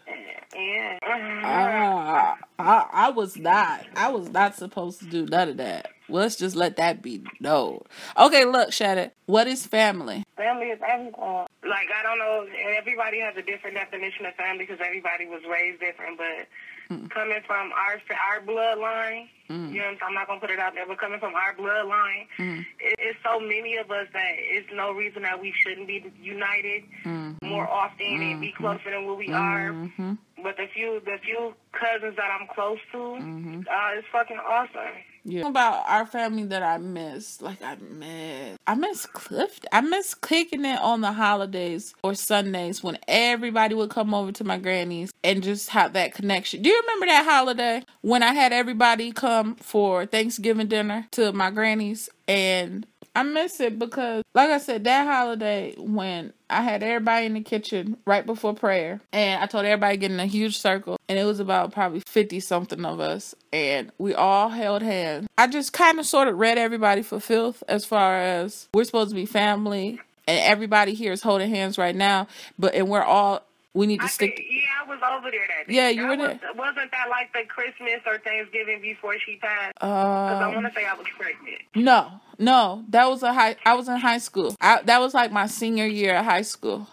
yeah. 0.55 0.99
Ah, 1.43 2.37
I, 2.59 2.87
I 2.91 3.09
was 3.11 3.37
not. 3.37 3.85
I 3.95 4.09
was 4.09 4.29
not 4.29 4.55
supposed 4.55 4.99
to 4.99 5.05
do 5.05 5.25
none 5.25 5.49
of 5.49 5.57
that. 5.57 5.89
Let's 6.09 6.35
just 6.37 6.55
let 6.55 6.77
that 6.77 7.01
be 7.01 7.23
known. 7.39 7.81
Okay, 8.17 8.45
look, 8.45 8.71
Shannon. 8.71 9.11
What 9.25 9.47
is 9.47 9.65
family? 9.65 10.23
Family 10.37 10.67
is 10.67 10.79
everything. 10.87 11.13
Like 11.19 11.89
I 11.93 12.03
don't 12.03 12.17
know, 12.19 12.45
everybody 12.77 13.19
has 13.19 13.35
a 13.35 13.41
different 13.41 13.75
definition 13.75 14.25
of 14.25 14.33
family 14.35 14.65
because 14.65 14.79
everybody 14.83 15.25
was 15.25 15.41
raised 15.49 15.81
different. 15.81 16.17
But 16.17 16.47
coming 16.87 17.41
from 17.45 17.71
our 17.73 18.01
our 18.31 18.41
bloodline, 18.45 19.27
Mm. 19.49 19.71
you 19.71 19.79
know, 19.79 19.85
what 19.93 20.03
I'm. 20.03 20.07
I'm 20.09 20.13
not 20.13 20.27
gonna 20.27 20.39
put 20.41 20.49
it 20.49 20.59
out 20.59 20.73
there, 20.75 20.85
but 20.85 20.99
coming 20.99 21.19
from 21.19 21.33
our 21.33 21.53
bloodline, 21.55 22.27
Mm. 22.37 22.59
it, 22.79 22.95
it's 22.99 23.19
so 23.23 23.39
many 23.39 23.77
of 23.77 23.89
us 23.91 24.07
that 24.11 24.31
it's 24.37 24.67
no 24.73 24.91
reason 24.91 25.21
that 25.23 25.39
we 25.41 25.53
shouldn't 25.63 25.87
be 25.87 26.03
united 26.21 26.83
Mm. 27.05 27.41
more 27.41 27.67
often 27.67 28.21
and 28.21 28.41
be 28.41 28.51
closer 28.51 28.91
than 28.91 29.05
what 29.05 29.17
we 29.17 29.31
are. 29.31 29.69
Mm-hmm. 29.71 30.13
But 30.43 30.57
the 30.57 30.67
few 30.73 30.99
the 31.05 31.17
few 31.23 31.53
cousins 31.71 32.15
that 32.17 32.29
I'm 32.29 32.47
close 32.47 32.79
to, 32.91 32.97
Mm-hmm. 32.97 33.59
uh, 33.69 33.89
it's 33.97 34.07
fucking 34.11 34.37
awesome. 34.39 34.95
Yeah. 35.29 35.45
About 35.45 35.83
our 35.89 36.05
family 36.05 36.45
that 36.45 36.63
I 36.63 36.77
miss, 36.77 37.41
like 37.41 37.61
I 37.61 37.75
miss, 37.75 38.57
I 38.65 38.75
miss 38.75 39.05
Clifton. 39.05 39.67
I 39.73 39.81
miss 39.81 40.15
kicking 40.15 40.63
it 40.63 40.79
on 40.79 41.01
the 41.01 41.11
holidays 41.11 41.93
or 42.01 42.13
Sundays 42.13 42.81
when 42.81 42.97
everybody 43.09 43.75
would 43.75 43.89
come 43.89 44.13
over 44.13 44.31
to 44.31 44.45
my 44.45 44.57
granny's 44.57 45.11
and 45.25 45.43
just 45.43 45.71
have 45.71 45.91
that 45.93 46.13
connection. 46.13 46.61
Do 46.61 46.69
you 46.69 46.79
remember 46.79 47.07
that 47.07 47.25
holiday 47.25 47.83
when 47.99 48.23
I 48.23 48.33
had 48.33 48.53
everybody 48.53 49.11
come 49.11 49.55
for 49.55 50.05
Thanksgiving 50.05 50.67
dinner 50.67 51.07
to 51.11 51.33
my 51.33 51.51
granny's 51.51 52.09
and 52.29 52.87
I 53.17 53.23
miss 53.23 53.59
it 53.59 53.79
because, 53.79 54.23
like 54.35 54.51
I 54.51 54.59
said, 54.59 54.83
that 54.83 55.07
holiday 55.07 55.73
when 55.75 56.33
I 56.51 56.61
had 56.61 56.83
everybody 56.83 57.25
in 57.25 57.33
the 57.33 57.41
kitchen 57.41 57.97
right 58.05 58.23
before 58.23 58.53
prayer, 58.53 59.01
and 59.11 59.41
I 59.41 59.47
told 59.47 59.65
everybody 59.65 59.97
get 59.97 60.11
in 60.11 60.19
a 60.19 60.27
huge 60.27 60.59
circle, 60.59 60.97
and 61.09 61.17
it 61.17 61.23
was 61.23 61.39
about 61.39 61.71
probably 61.71 62.01
50 62.01 62.39
something 62.41 62.85
of 62.85 62.99
us, 62.99 63.33
and 63.51 63.91
we 63.97 64.13
all 64.13 64.49
held 64.49 64.83
hands. 64.83 65.27
I 65.35 65.47
just 65.47 65.73
kind 65.73 65.97
of 65.97 66.05
sort 66.05 66.27
of 66.27 66.37
read 66.37 66.59
everybody 66.59 67.01
for 67.01 67.19
filth 67.19 67.63
as 67.67 67.85
far 67.85 68.19
as 68.19 68.69
we're 68.71 68.83
supposed 68.83 69.09
to 69.09 69.15
be 69.15 69.25
family, 69.25 69.99
and 70.27 70.39
everybody 70.39 70.93
here 70.93 71.11
is 71.11 71.23
holding 71.23 71.49
hands 71.49 71.79
right 71.79 71.95
now, 71.95 72.27
but 72.59 72.75
and 72.75 72.87
we're 72.87 73.01
all, 73.01 73.46
we 73.77 73.87
need 73.87 73.99
to 73.99 74.05
I 74.05 74.07
stick. 74.07 74.35
think, 74.35 74.47
yeah, 74.49 74.83
I 74.83 74.89
was 74.89 74.99
over 75.17 75.31
there 75.31 75.47
that 75.47 75.67
day. 75.67 75.73
Yeah, 75.75 75.89
you 75.89 76.03
were 76.03 76.17
was, 76.17 76.37
there. 76.41 76.53
Wasn't 76.55 76.91
that 76.91 77.09
like 77.09 77.31
the 77.33 77.43
Christmas 77.47 78.01
or 78.05 78.17
Thanksgiving 78.19 78.81
before 78.81 79.15
she 79.19 79.37
passed? 79.37 79.73
Because 79.75 80.41
I 80.41 80.47
Um, 80.47 80.53
want 80.55 80.67
to 80.67 80.73
say 80.73 80.85
I 80.85 80.93
was 80.95 81.07
pregnant. 81.17 81.61
No, 81.75 82.19
no, 82.39 82.83
that 82.89 83.09
was 83.09 83.23
a 83.23 83.33
high. 83.33 83.55
I 83.65 83.75
was 83.75 83.87
in 83.87 83.97
high 83.97 84.17
school. 84.17 84.55
I, 84.59 84.81
that 84.83 84.99
was 84.99 85.13
like 85.13 85.31
my 85.31 85.47
senior 85.47 85.85
year 85.85 86.15
of 86.17 86.25
high 86.25 86.41
school. 86.41 86.87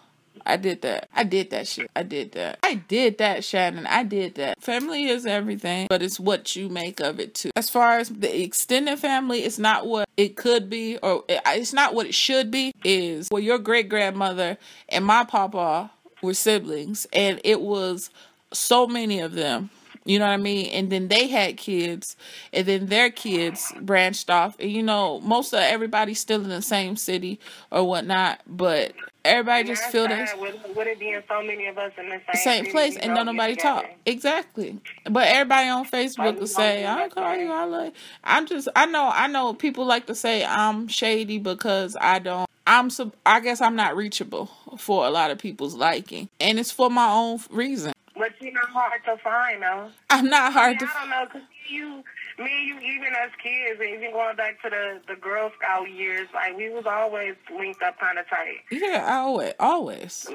I 0.47 0.59
did 0.59 0.83
that. 0.83 1.09
I 1.15 1.25
did 1.25 1.51
that 1.53 1.67
shit. 1.67 1.91
I 1.97 2.03
did 2.03 2.33
that. 2.33 2.59
I 2.63 2.75
did 2.75 3.17
that, 3.17 3.45
Shannon. 3.45 3.87
I 3.87 4.03
did 4.03 4.35
that. 4.35 4.61
Family 4.63 5.05
is 5.07 5.25
everything, 5.25 5.87
but 5.89 6.03
it's 6.03 6.21
what 6.21 6.55
you 6.55 6.69
make 6.69 7.01
of 7.01 7.19
it 7.19 7.35
too. 7.35 7.51
As 7.57 7.71
far 7.71 7.99
as 7.99 8.11
the 8.11 8.43
extended 8.43 8.99
family, 8.99 9.41
it's 9.45 9.59
not 9.59 9.87
what 9.87 10.07
it 10.19 10.37
could 10.37 10.69
be, 10.69 10.99
or 10.99 11.25
it's 11.31 11.73
not 11.73 11.95
what 11.95 12.05
it 12.07 12.15
should 12.15 12.51
be. 12.51 12.73
Is 12.85 13.29
well, 13.31 13.41
your 13.41 13.59
great 13.59 13.89
grandmother 13.89 14.59
and 14.91 15.07
my 15.07 15.25
papa 15.25 15.91
were 16.25 16.35
siblings, 16.35 17.07
and 17.13 17.41
it 17.45 17.61
was 17.61 18.11
so 18.53 18.87
many 18.87 19.21
of 19.21 19.33
them. 19.33 19.71
You 20.07 20.19
know 20.19 20.27
what 20.27 20.33
I 20.33 20.37
mean? 20.37 20.67
And 20.67 20.91
then 20.91 21.09
they 21.09 21.29
had 21.29 21.57
kids, 21.57 22.17
and 22.53 22.67
then 22.67 22.87
their 22.87 23.11
kids 23.11 23.73
branched 23.81 24.29
off. 24.29 24.55
And 24.61 24.71
you 24.71 24.83
know, 24.83 25.21
most 25.21 25.55
of 25.55 25.61
everybody's 25.61 26.21
still 26.21 26.43
in 26.43 26.51
the 26.51 26.61
same 26.61 26.97
city 26.97 27.41
or 27.71 27.85
whatnot, 27.85 28.41
but 28.47 28.93
everybody 29.25 29.65
just 29.65 29.85
feel 29.85 30.07
that 30.09 30.39
With, 30.39 30.55
with 30.77 30.87
it 30.87 30.99
being 30.99 31.23
so 31.27 31.43
many 31.43 31.67
of 31.67 31.79
us 31.79 31.93
in 31.97 32.09
the 32.11 32.21
same, 32.35 32.65
same 32.65 32.73
place 32.73 32.97
and 32.97 33.15
don't 33.15 33.27
nobody 33.27 33.57
talk. 33.57 33.87
Exactly. 34.05 34.79
But 35.11 35.29
everybody 35.29 35.69
on 35.69 35.87
Facebook 35.87 36.19
Like, 36.19 36.41
will 36.41 36.47
say, 36.47 36.83
don't 36.83 36.99
I 37.01 37.09
call 37.09 37.37
you. 37.37 37.51
I 37.51 37.65
love 37.65 37.93
I'm 38.23 38.47
just 38.47 38.69
I 38.77 38.87
know 38.87 39.11
I 39.13 39.27
know 39.27 39.55
people 39.55 39.87
like 39.87 40.07
to 40.07 40.15
say 40.15 40.45
I'm 40.45 40.89
shady 40.89 41.39
because 41.39 41.97
I 42.01 42.19
don't 42.19 42.49
I'm 42.67 42.91
sub- 42.91 43.15
I 43.27 43.41
guess 43.41 43.61
I'm 43.61 43.77
not 43.77 43.97
reachable 43.97 44.47
for 44.79 45.07
a 45.07 45.11
lot 45.11 45.31
of 45.31 45.39
people's 45.39 45.75
liking. 45.75 46.29
And 46.41 46.59
it's 46.59 46.71
for 46.71 46.89
my 46.91 47.11
own 47.11 47.41
reason. 47.51 47.93
But 48.17 48.31
you're 48.41 48.53
not 48.53 48.71
hard 48.71 49.05
to 49.07 49.17
find, 49.19 49.63
though. 49.63 49.91
I'm 50.09 50.29
not 50.31 50.53
hard 50.53 50.79
to 50.79 50.87
I 50.87 51.01
don't 51.01 51.11
know, 51.11 51.27
'cause 51.27 51.43
you, 51.69 52.05
me 52.39 52.51
and 52.51 52.67
you, 52.67 52.77
even 52.79 53.13
as 53.15 53.31
kids, 53.43 53.81
and 53.81 53.89
even 53.91 54.13
going 54.13 54.37
back 54.37 54.61
to 54.63 54.71
the, 54.71 55.01
the 55.09 55.21
Girl 55.21 55.51
Scout 55.59 55.91
years, 55.91 56.29
like, 56.35 56.57
we 56.57 56.71
was 56.71 56.85
always 56.87 57.35
linked 57.57 57.83
up 57.83 57.99
kind 57.99 58.19
of 58.19 58.29
tight. 58.29 58.59
Yeah, 58.71 59.07
always, 59.09 59.53
always, 59.59 60.27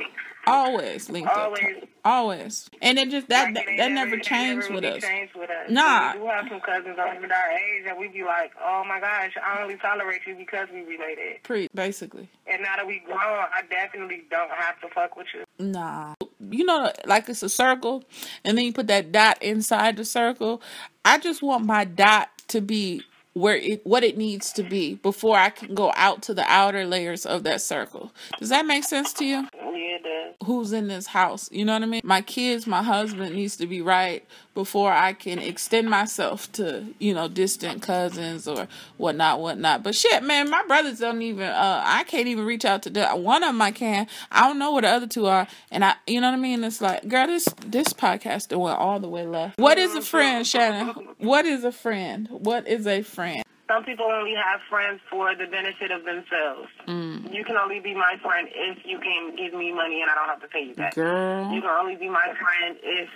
always 0.48 1.10
linked 1.10 1.30
up. 1.30 1.38
Always. 1.38 1.84
Always, 2.06 2.70
and 2.82 2.98
it 2.98 3.10
just 3.10 3.28
that 3.28 3.54
Like, 3.54 3.66
that, 3.66 3.78
that 3.78 3.92
never 3.92 4.18
changed 4.18 4.70
never 4.70 4.76
with 4.76 4.84
really 4.86 4.98
us. 4.98 5.04
Changed 5.04 5.36
with 5.36 5.50
us. 5.50 5.70
Nah. 5.70 6.14
We 6.14 6.20
do 6.20 6.26
have 6.28 6.46
some 6.50 6.62
cousins 6.62 6.98
on 6.98 7.18
even 7.18 7.30
our 7.30 7.52
age, 7.52 7.86
and 7.88 8.00
we 8.00 8.08
be 8.08 8.24
like, 8.24 8.52
oh 8.64 8.84
my 8.88 9.02
gosh, 9.02 9.34
I 9.44 9.62
only 9.62 9.76
tolerate 9.76 10.22
you 10.26 10.34
because 10.36 10.70
we 10.74 10.80
related. 10.82 11.44
Pre, 11.44 11.68
basically. 11.76 12.30
And 12.48 12.64
now 12.64 12.78
that 12.78 12.88
we 12.88 13.00
grown, 13.06 13.20
I 13.20 13.64
definitely 13.70 14.24
don't 14.32 14.50
have 14.50 14.80
to 14.82 14.88
fuck 14.88 15.18
with 15.18 15.28
you. 15.36 15.44
Nah. 15.64 16.16
You 16.50 16.64
know, 16.64 16.92
like 17.06 17.28
it's 17.28 17.44
a 17.44 17.50
circle, 17.50 18.06
and 18.46 18.58
then 18.58 18.64
you 18.64 18.72
put 18.74 18.88
that 18.88 19.12
dot 19.12 19.44
inside 19.44 19.98
the 19.98 20.06
circle. 20.06 20.62
I 21.10 21.18
just 21.18 21.42
want 21.42 21.66
my 21.66 21.86
dot 21.86 22.30
to 22.50 22.62
be 22.62 23.02
where 23.34 23.56
it 23.56 23.84
what 23.84 24.04
it 24.04 24.16
needs 24.16 24.54
to 24.54 24.64
be 24.64 24.94
before 24.94 25.38
I 25.38 25.50
can 25.50 25.74
go 25.74 25.92
out 25.96 26.22
to 26.24 26.36
the 26.36 26.44
outer 26.48 26.86
layers 26.86 27.26
of 27.26 27.44
that 27.46 27.62
circle. 27.62 28.14
Does 28.38 28.50
that 28.50 28.68
make 28.68 28.84
sense 28.84 29.12
to 29.14 29.26
you? 29.26 29.48
Yeah. 29.56 30.09
Who's 30.46 30.72
in 30.72 30.88
this 30.88 31.08
house. 31.08 31.50
You 31.52 31.66
know 31.66 31.74
what 31.74 31.84
I 31.84 31.86
mean? 31.86 32.02
My 32.04 32.22
kids, 32.22 32.66
my 32.66 32.82
husband 32.82 33.36
needs 33.36 33.58
to 33.58 33.68
be 33.68 33.82
right 33.82 34.26
before 34.54 34.92
I 34.92 35.14
can 35.14 35.40
extend 35.40 35.90
myself 35.90 36.52
to, 36.54 36.86
you 36.98 37.14
know, 37.14 37.28
distant 37.28 37.82
cousins 37.82 38.48
or 38.48 38.68
whatnot, 38.98 39.42
whatnot. 39.42 39.84
But 39.84 39.96
shit, 39.96 40.24
man, 40.24 40.50
my 40.50 40.64
brothers 40.68 41.00
don't 41.00 41.22
even, 41.22 41.48
uh, 41.48 41.84
I 41.86 42.04
can't 42.06 42.28
even 42.28 42.46
reach 42.46 42.66
out 42.66 42.84
to 42.84 42.90
them. 42.90 43.24
One 43.24 43.44
of 43.44 43.50
them 43.50 43.62
I 43.62 43.72
can. 43.72 44.08
I 44.32 44.48
don't 44.48 44.60
know 44.60 44.72
where 44.72 44.82
the 44.82 44.90
other 44.90 45.08
two 45.08 45.28
are. 45.28 45.48
And 45.72 45.84
I, 45.84 45.96
you 46.08 46.22
know 46.22 46.28
what 46.28 46.38
I 46.38 46.42
mean? 46.42 46.64
It's 46.64 46.82
like, 46.82 47.08
girl, 47.08 47.28
this, 47.28 47.46
this 47.66 47.88
podcast 47.88 48.56
went 48.58 48.80
all 48.80 49.00
the 49.00 49.10
way 49.10 49.26
left. 49.26 49.60
What 49.60 49.78
is 49.78 49.94
a 49.94 50.02
friend, 50.02 50.48
Shannon? 50.48 51.10
What 51.18 51.46
is 51.46 51.64
a 51.64 51.72
friend? 51.72 52.28
What 52.32 52.68
is 52.68 52.88
a 52.88 53.02
friend? 53.02 53.44
Some 53.70 53.86
people 53.86 54.06
only 54.06 54.34
have 54.34 54.62
friends 54.68 55.00
for 55.12 55.36
the 55.36 55.46
benefit 55.46 55.92
of 55.92 56.04
themselves. 56.04 56.74
Mm. 56.88 57.32
You 57.32 57.46
can 57.46 57.56
only 57.56 57.80
be 57.80 57.94
my 57.94 58.18
friend 58.20 58.50
if 58.50 58.80
you 58.84 58.98
can 58.98 59.36
give 59.36 59.54
me 59.54 59.72
money 59.72 60.02
and 60.02 60.10
I 60.10 60.16
don't 60.16 60.28
have 60.28 60.42
to 60.42 60.48
pay 60.48 60.66
you 60.66 60.74
back. 60.74 60.96
Girl. 60.96 61.54
You 61.54 61.62
can 61.62 61.70
only 61.70 61.96
be 61.96 62.10
my 62.10 62.34
friend 62.34 62.78
if 62.82 63.10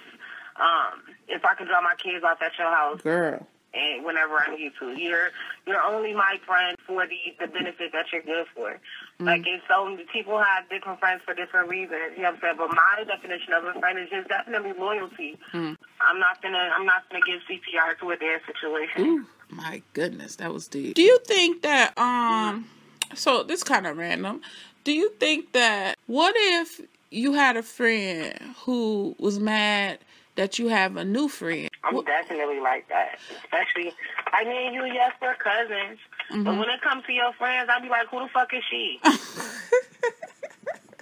um 0.61 1.01
if 1.27 1.43
I 1.43 1.55
can 1.55 1.65
drop 1.65 1.81
my 1.81 1.95
kids 1.97 2.23
off 2.23 2.37
at 2.39 2.51
your 2.59 2.69
house 2.69 3.01
Girl. 3.01 3.41
and 3.73 4.05
whenever 4.05 4.37
I 4.37 4.55
need 4.55 4.73
to. 4.77 4.93
You're 4.93 5.31
you're 5.65 5.81
only 5.81 6.13
my 6.13 6.37
friend 6.45 6.77
for 6.85 7.07
the 7.07 7.17
the 7.39 7.47
benefit 7.47 7.91
that 7.93 8.13
you're 8.13 8.21
good 8.21 8.45
for. 8.53 8.77
Like 9.17 9.41
if 9.47 9.61
so 9.67 9.97
people 10.13 10.37
have 10.37 10.69
different 10.69 10.99
friends 10.99 11.21
for 11.25 11.33
different 11.33 11.69
reasons, 11.69 12.13
you 12.15 12.21
know 12.21 12.29
what 12.29 12.35
I'm 12.35 12.41
saying? 12.41 12.55
But 12.57 12.75
my 12.75 13.03
definition 13.07 13.53
of 13.53 13.65
a 13.65 13.79
friend 13.79 13.97
is 13.97 14.09
just 14.09 14.29
definitely 14.29 14.73
loyalty. 14.77 15.39
Mm. 15.51 15.77
I'm 16.01 16.19
not 16.19 16.43
gonna 16.43 16.69
I'm 16.77 16.85
not 16.85 17.09
gonna 17.09 17.25
give 17.25 17.41
CPR 17.49 17.97
to 18.01 18.11
a 18.11 18.17
dead 18.17 18.41
situation. 18.45 19.25
My 19.55 19.81
goodness, 19.93 20.35
that 20.37 20.53
was 20.53 20.67
deep. 20.67 20.95
Do 20.95 21.01
you 21.01 21.19
think 21.25 21.61
that 21.61 21.97
um 21.97 22.67
so 23.15 23.43
this 23.43 23.63
kind 23.63 23.85
of 23.87 23.97
random. 23.97 24.41
Do 24.83 24.91
you 24.91 25.09
think 25.19 25.53
that 25.53 25.95
what 26.07 26.33
if 26.37 26.81
you 27.11 27.33
had 27.33 27.55
a 27.57 27.63
friend 27.63 28.37
who 28.65 29.15
was 29.19 29.39
mad 29.39 29.99
that 30.35 30.57
you 30.59 30.67
have 30.69 30.97
a 30.97 31.05
new 31.05 31.27
friend? 31.29 31.69
I'm 31.83 31.95
What- 31.95 32.05
definitely 32.05 32.59
like 32.59 32.87
that. 32.89 33.19
Especially, 33.43 33.93
I 34.33 34.43
mean, 34.45 34.73
you, 34.73 34.85
yes, 34.85 35.11
we're 35.21 35.35
cousins. 35.35 35.99
Mm-hmm. 36.31 36.43
But 36.43 36.57
when 36.57 36.69
it 36.69 36.81
comes 36.81 37.03
to 37.05 37.13
your 37.13 37.31
friends, 37.33 37.69
I'll 37.71 37.81
be 37.81 37.89
like, 37.89 38.07
who 38.07 38.19
the 38.19 38.29
fuck 38.33 38.53
is 38.53 38.63
she? 38.69 38.99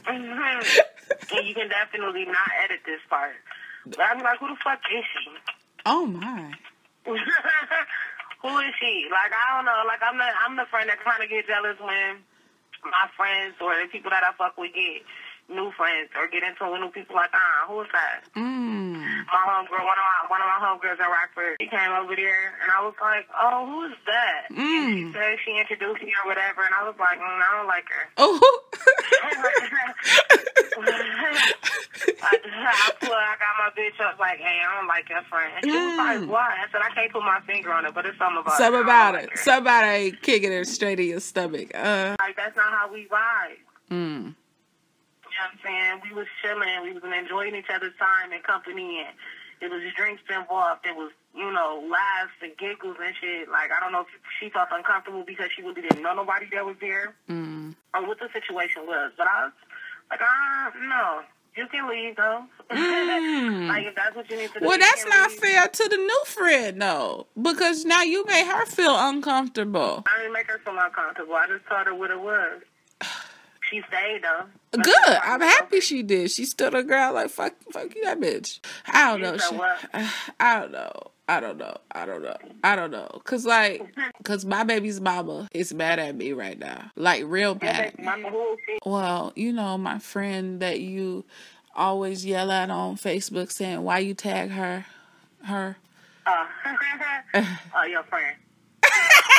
Mhm. 0.08 0.80
and 1.38 1.48
you 1.48 1.54
can 1.54 1.70
definitely 1.70 2.26
not 2.26 2.50
edit 2.64 2.80
this 2.86 3.00
part. 3.10 3.36
But 3.86 3.98
be 4.18 4.24
like, 4.24 4.40
who 4.40 4.48
the 4.50 4.56
fuck 4.64 4.80
is 4.94 5.06
she? 5.14 5.30
oh 5.86 6.06
my. 6.08 6.54
who 8.42 8.52
is 8.66 8.74
she? 8.82 9.08
Like, 9.10 9.32
I 9.34 9.56
don't 9.56 9.66
know. 9.66 9.82
Like, 9.86 10.02
I'm 10.02 10.18
the, 10.18 10.26
I'm 10.26 10.56
the 10.58 10.66
friend 10.70 10.90
that 10.90 11.00
kind 11.06 11.22
of 11.24 11.30
get 11.30 11.46
jealous 11.48 11.78
when 11.80 12.22
my 12.84 13.06
friends 13.16 13.56
or 13.62 13.78
the 13.78 13.88
people 13.92 14.10
that 14.10 14.24
I 14.26 14.34
fuck 14.38 14.58
with 14.58 14.74
get 14.74 15.06
new 15.50 15.70
friends 15.78 16.10
or 16.18 16.26
get 16.32 16.42
into 16.42 16.66
with 16.66 16.82
new 16.82 16.90
people. 16.90 17.16
Like, 17.16 17.30
ah, 17.34 17.70
who 17.70 17.82
is 17.86 17.90
that? 17.94 18.24
Mm. 18.34 18.98
my 19.30 19.42
homegirl, 19.46 19.84
one 19.86 19.98
of 20.00 20.06
my 20.08 20.20
one 20.34 20.42
of 20.42 20.48
my 20.50 20.60
homegirls 20.64 20.98
in 20.98 21.06
Rockford, 21.12 21.58
she 21.62 21.68
came 21.68 21.92
over 21.92 22.16
there, 22.16 22.56
and 22.64 22.72
I 22.72 22.80
was 22.82 22.94
like, 23.02 23.28
"Oh, 23.36 23.66
who 23.68 23.86
is 23.92 23.98
that?" 24.08 24.48
And 24.50 24.58
she 24.58 25.04
Mm. 25.06 25.14
said 25.14 25.38
she 25.44 25.52
introduced 25.60 26.02
me 26.02 26.14
or 26.24 26.30
whatever, 26.30 26.62
and 26.64 26.74
I 26.74 26.84
was 26.88 26.96
like, 26.98 27.20
mm, 27.20 27.26
"I 27.28 27.50
don't 27.58 27.68
like 27.68 27.86
her." 27.90 28.06
Oh. 28.18 28.40
I, 30.78 31.52
I, 32.24 32.92
put, 33.00 33.12
I 33.12 33.36
got 33.40 33.54
my 33.60 33.70
bitch 33.78 34.00
up 34.06 34.20
like, 34.20 34.40
"Hey, 34.40 34.60
I 34.66 34.76
don't 34.78 34.88
like 34.88 35.10
your 35.10 35.22
friend." 35.24 35.52
And 35.58 35.66
she 35.66 35.72
was 35.72 35.98
like, 35.98 36.20
Mm. 36.20 36.28
"Why?" 36.28 36.58
I 36.66 36.72
said, 36.72 36.82
"I 36.84 36.90
can't 36.94 37.12
put 37.12 37.22
my 37.24 37.40
finger 37.46 37.72
on 37.74 37.86
it, 37.86 37.94
but 37.94 38.06
it's 38.06 38.18
something 38.18 38.40
about 38.42 38.58
Something 38.58 38.80
it. 38.82 38.84
About 38.84 39.16
it. 39.16 39.22
like 39.22 39.30
her." 39.32 39.38
Somebody 39.44 40.12
kicking 40.12 40.52
it 40.52 40.66
straight 40.68 41.00
in 41.00 41.08
your 41.08 41.20
stomach. 41.20 41.72
Uh. 41.76 42.16
Like 42.20 42.36
that's 42.38 42.56
not 42.56 42.72
how 42.72 42.92
we 42.92 43.08
ride. 43.12 43.58
Mm. 43.90 43.92
You 43.92 45.38
know 45.40 45.48
what 45.48 45.52
I'm 45.52 45.60
saying? 45.64 46.02
We 46.10 46.16
was 46.16 46.28
chilling. 46.42 46.84
We 46.84 46.94
was 46.94 47.04
enjoying 47.04 47.56
each 47.56 47.70
other's 47.74 47.96
time 47.98 48.32
and 48.32 48.44
company, 48.44 49.00
and 49.06 49.16
it 49.62 49.72
was 49.72 49.82
drinks 49.96 50.22
involved. 50.30 50.86
It 50.86 50.96
was, 50.96 51.12
you 51.36 51.52
know, 51.52 51.84
laughs 51.90 52.34
and 52.42 52.52
giggles 52.58 52.98
and 53.02 53.16
shit. 53.20 53.50
Like, 53.50 53.72
I 53.72 53.80
don't 53.80 53.92
know 53.92 54.02
if 54.02 54.08
she 54.40 54.50
felt 54.50 54.70
uncomfortable 54.72 55.24
because 55.26 55.48
she 55.56 55.62
really 55.62 55.82
didn't 55.82 56.02
know 56.02 56.14
nobody 56.14 56.48
that 56.54 56.66
was 56.66 56.76
there 56.82 57.14
Mm. 57.30 57.76
or 57.94 58.06
what 58.08 58.20
the 58.20 58.28
situation 58.34 58.86
was. 58.86 59.12
But 59.18 59.28
I 59.28 59.46
was 59.46 59.54
like, 60.12 60.20
ah, 60.22 60.72
no. 60.82 61.22
You 61.56 61.68
can 61.68 61.90
leave, 61.90 62.16
though. 62.16 62.44
Mm. 62.72 63.68
like, 63.70 63.86
if 63.88 63.96
that's 63.96 64.16
what 64.16 64.30
you 64.30 64.38
need 64.38 64.54
to 64.54 64.60
do. 64.60 64.66
Well, 64.66 64.78
that's 64.78 65.06
not 65.06 65.32
leave. 65.32 65.40
fair 65.40 65.68
to 65.68 65.90
the 65.90 65.98
new 65.98 66.24
friend, 66.26 66.82
though, 66.82 67.28
because 67.42 67.84
now 67.84 68.04
you 68.04 68.26
made 68.26 68.46
her 68.46 68.66
feel 68.66 68.96
uncomfortable. 68.98 70.04
I 70.08 70.20
didn't 70.20 70.34
make 70.34 70.48
her 70.48 70.60
feel 70.60 70.78
uncomfortable. 70.78 71.34
I 71.34 71.48
just 71.48 71.66
told 71.68 71.88
her 71.88 71.96
what 71.96 72.12
it 72.12 72.20
was. 72.22 72.62
She 73.72 73.82
stayed, 73.88 74.22
though. 74.22 74.46
Good. 74.78 75.18
I'm 75.24 75.40
happy 75.40 75.80
she 75.80 76.04
did. 76.04 76.30
She 76.30 76.44
stood 76.46 76.74
her 76.74 76.84
ground 76.84 77.16
like 77.16 77.30
fuck, 77.30 77.54
fuck 77.72 77.96
you, 77.96 78.04
that 78.04 78.20
bitch. 78.20 78.60
I 78.86 79.12
don't 79.12 79.20
You 79.20 79.56
know. 79.58 79.76
She-? 80.04 80.08
I 80.40 80.60
don't 80.60 80.72
know. 80.74 80.92
I 81.30 81.40
don't 81.40 81.58
know. 81.58 81.78
I 81.94 82.06
don't 82.06 82.22
know. 82.22 82.36
I 82.62 82.76
don't 82.76 82.92
know. 82.92 83.08
Cause 83.24 83.46
like, 83.46 83.82
cause 84.26 84.44
my 84.44 84.66
baby's 84.66 85.00
mama 85.00 85.48
is 85.54 85.74
mad 85.74 86.00
at 86.00 86.16
me 86.16 86.34
right 86.34 86.60
now. 86.60 86.92
Like 86.98 87.24
real 87.26 87.56
bad. 87.56 87.78
mad. 87.78 87.98
baby 87.98 88.04
mama, 88.04 88.30
who 88.30 88.54
is 88.54 88.60
she? 88.66 88.80
Well, 88.86 89.32
you 89.38 89.54
know 89.54 89.78
my 89.78 90.00
friend 90.00 90.60
that 90.62 90.82
you 90.82 91.24
always 91.74 92.26
yell 92.26 92.52
at 92.52 92.70
on 92.70 92.98
Facebook 92.98 93.50
saying 93.52 93.82
why 93.82 94.00
you 94.00 94.14
tag 94.14 94.50
her, 94.50 94.86
her. 95.44 95.78
Uh, 96.26 96.46
oh, 97.76 97.84
your 97.90 98.04
friend. 98.04 98.36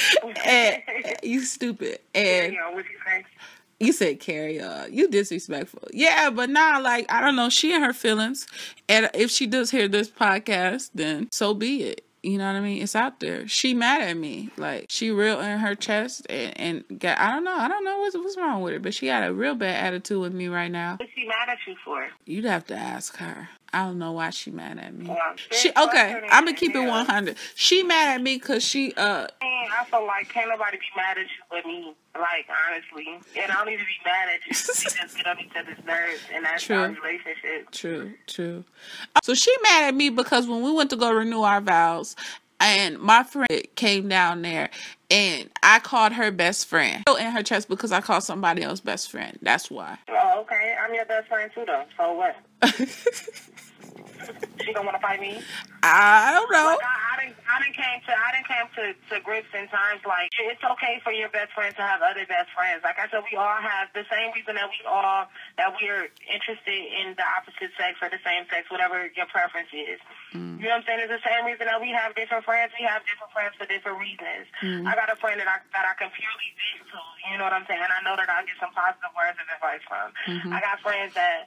And 0.44 0.82
you 1.22 1.42
stupid. 1.42 1.98
And 2.14 2.52
you 2.52 2.58
you? 2.58 3.24
You 3.82 3.92
said 3.92 4.20
carry 4.20 4.60
on. 4.60 4.92
You 4.92 5.08
disrespectful. 5.08 5.88
Yeah, 5.92 6.30
but 6.30 6.50
nah, 6.50 6.78
like 6.78 7.10
I 7.10 7.20
don't 7.20 7.34
know. 7.34 7.48
She 7.48 7.74
and 7.74 7.84
her 7.84 7.92
feelings, 7.92 8.46
and 8.88 9.10
if 9.12 9.30
she 9.30 9.46
does 9.46 9.72
hear 9.72 9.88
this 9.88 10.08
podcast, 10.08 10.90
then 10.94 11.28
so 11.32 11.52
be 11.52 11.82
it. 11.82 12.04
You 12.22 12.38
know 12.38 12.46
what 12.46 12.54
I 12.54 12.60
mean? 12.60 12.80
It's 12.80 12.94
out 12.94 13.18
there. 13.18 13.48
She 13.48 13.74
mad 13.74 14.02
at 14.02 14.16
me. 14.16 14.50
Like 14.56 14.86
she 14.88 15.10
real 15.10 15.40
in 15.40 15.58
her 15.58 15.74
chest, 15.74 16.26
and, 16.30 16.84
and 16.88 17.00
got 17.00 17.18
I 17.18 17.32
don't 17.32 17.42
know. 17.42 17.56
I 17.56 17.66
don't 17.66 17.84
know 17.84 17.98
what's 17.98 18.16
what's 18.16 18.36
wrong 18.36 18.62
with 18.62 18.74
her, 18.74 18.78
but 18.78 18.94
she 18.94 19.06
got 19.06 19.26
a 19.26 19.34
real 19.34 19.56
bad 19.56 19.84
attitude 19.84 20.20
with 20.20 20.32
me 20.32 20.46
right 20.46 20.70
now. 20.70 20.98
What's 21.00 21.12
she 21.12 21.26
mad 21.26 21.48
at 21.48 21.58
you 21.66 21.74
for? 21.84 22.08
You'd 22.24 22.44
have 22.44 22.64
to 22.66 22.76
ask 22.76 23.16
her. 23.16 23.48
I 23.74 23.84
don't 23.86 23.98
know 23.98 24.12
why 24.12 24.30
she 24.30 24.50
mad 24.50 24.78
at 24.78 24.94
me. 24.94 25.06
Well, 25.08 25.18
She 25.50 25.70
okay. 25.70 26.20
I'm 26.30 26.44
gonna 26.44 26.56
keep 26.56 26.74
it 26.74 26.80
100. 26.86 27.36
She 27.54 27.82
mad 27.82 28.14
at 28.16 28.22
me 28.22 28.36
because 28.36 28.62
she 28.62 28.92
uh 28.96 29.26
I 29.42 29.84
feel 29.86 30.06
like 30.06 30.28
can't 30.28 30.50
nobody 30.50 30.76
be 30.76 30.84
mad 30.96 31.16
at 31.16 31.22
you 31.24 31.42
but 31.50 31.64
me. 31.66 31.94
Like 32.14 32.46
honestly, 32.68 33.06
and 33.40 33.50
I 33.50 33.54
don't 33.54 33.66
need 33.66 33.78
to 33.78 33.84
be 33.84 33.96
mad 34.04 34.28
at 34.28 34.40
you. 34.44 34.50
we 34.50 35.00
just 35.00 35.16
get 35.16 35.26
on 35.26 35.40
each 35.40 35.56
other's 35.56 35.82
nerves, 35.86 36.20
and 36.34 36.44
that's 36.44 36.62
True. 36.66 36.76
our 36.76 36.88
relationship. 36.88 37.70
True, 37.70 38.12
true. 38.26 38.64
So 39.22 39.32
she 39.32 39.50
mad 39.62 39.88
at 39.88 39.94
me 39.94 40.10
because 40.10 40.46
when 40.46 40.62
we 40.62 40.72
went 40.72 40.90
to 40.90 40.96
go 40.96 41.10
renew 41.10 41.40
our 41.40 41.62
vows, 41.62 42.14
and 42.60 42.98
my 42.98 43.22
friend 43.22 43.48
came 43.76 44.08
down 44.08 44.42
there, 44.42 44.68
and 45.10 45.48
I 45.62 45.78
called 45.78 46.12
her 46.12 46.30
best 46.30 46.66
friend 46.66 47.02
in 47.18 47.26
her 47.32 47.42
chest 47.42 47.68
because 47.68 47.92
I 47.92 48.02
called 48.02 48.24
somebody 48.24 48.62
else 48.62 48.80
best 48.80 49.10
friend. 49.10 49.38
That's 49.40 49.70
why. 49.70 49.96
Oh, 50.10 50.40
okay. 50.42 50.76
I'm 50.84 50.94
your 50.94 51.06
best 51.06 51.28
friend 51.28 51.50
too, 51.54 51.64
though. 51.66 51.84
So 51.96 52.12
what? 52.12 52.36
She 54.62 54.72
don't 54.72 54.86
want 54.86 54.96
to 54.96 55.02
fight 55.02 55.20
me. 55.20 55.40
I 55.82 56.30
don't 56.30 56.50
know. 56.50 56.78
Like, 56.78 56.86
I, 56.86 56.96
I 57.02 57.14
didn't, 57.18 57.36
I 57.42 57.56
didn't 57.58 57.74
came 57.74 57.98
to, 58.06 58.12
I 58.14 58.28
didn't 58.30 58.48
came 58.48 58.66
to, 58.78 58.84
to 58.94 59.14
grips 59.22 59.50
in 59.50 59.66
times 59.68 60.02
like 60.06 60.30
it's 60.38 60.62
okay 60.62 61.02
for 61.02 61.10
your 61.10 61.28
best 61.34 61.50
friend 61.52 61.74
to 61.74 61.82
have 61.82 61.98
other 62.02 62.22
best 62.30 62.54
friends. 62.54 62.86
Like 62.86 63.02
I 63.02 63.10
said, 63.10 63.26
we 63.26 63.34
all 63.34 63.58
have 63.58 63.90
the 63.90 64.06
same 64.06 64.30
reason 64.32 64.54
that 64.54 64.70
we 64.70 64.78
all 64.86 65.26
that 65.58 65.70
we 65.74 65.90
are 65.90 66.06
interested 66.30 66.80
in 67.02 67.18
the 67.18 67.26
opposite 67.26 67.74
sex 67.74 67.98
or 67.98 68.08
the 68.08 68.22
same 68.22 68.46
sex, 68.46 68.70
whatever 68.70 69.10
your 69.18 69.26
preference 69.26 69.70
is. 69.74 69.98
Mm. 70.32 70.62
You 70.62 70.70
know 70.70 70.78
what 70.78 70.86
I'm 70.86 70.86
saying? 70.86 71.00
It's 71.02 71.14
the 71.18 71.26
same 71.26 71.42
reason 71.42 71.66
that 71.66 71.82
we 71.82 71.90
have 71.90 72.14
different 72.14 72.46
friends. 72.46 72.70
We 72.78 72.86
have 72.86 73.02
different 73.02 73.34
friends 73.34 73.58
for 73.58 73.66
different 73.66 73.98
reasons. 73.98 74.46
Mm. 74.62 74.86
I 74.86 74.94
got 74.94 75.10
a 75.10 75.18
friend 75.18 75.36
that 75.42 75.50
I 75.50 75.58
that 75.74 75.84
I 75.84 75.98
can 75.98 76.14
purely 76.14 76.48
vent 76.54 76.86
to. 76.94 77.00
You 77.30 77.38
know 77.38 77.46
what 77.46 77.54
I'm 77.54 77.66
saying? 77.66 77.82
And 77.82 77.90
I 77.90 78.00
know 78.06 78.14
that 78.14 78.30
I'll 78.30 78.46
get 78.46 78.58
some 78.62 78.74
positive 78.74 79.10
words 79.14 79.38
of 79.38 79.46
advice 79.46 79.82
from. 79.86 80.10
Mm-hmm. 80.26 80.54
I 80.54 80.58
got 80.58 80.82
friends 80.82 81.14
that 81.14 81.46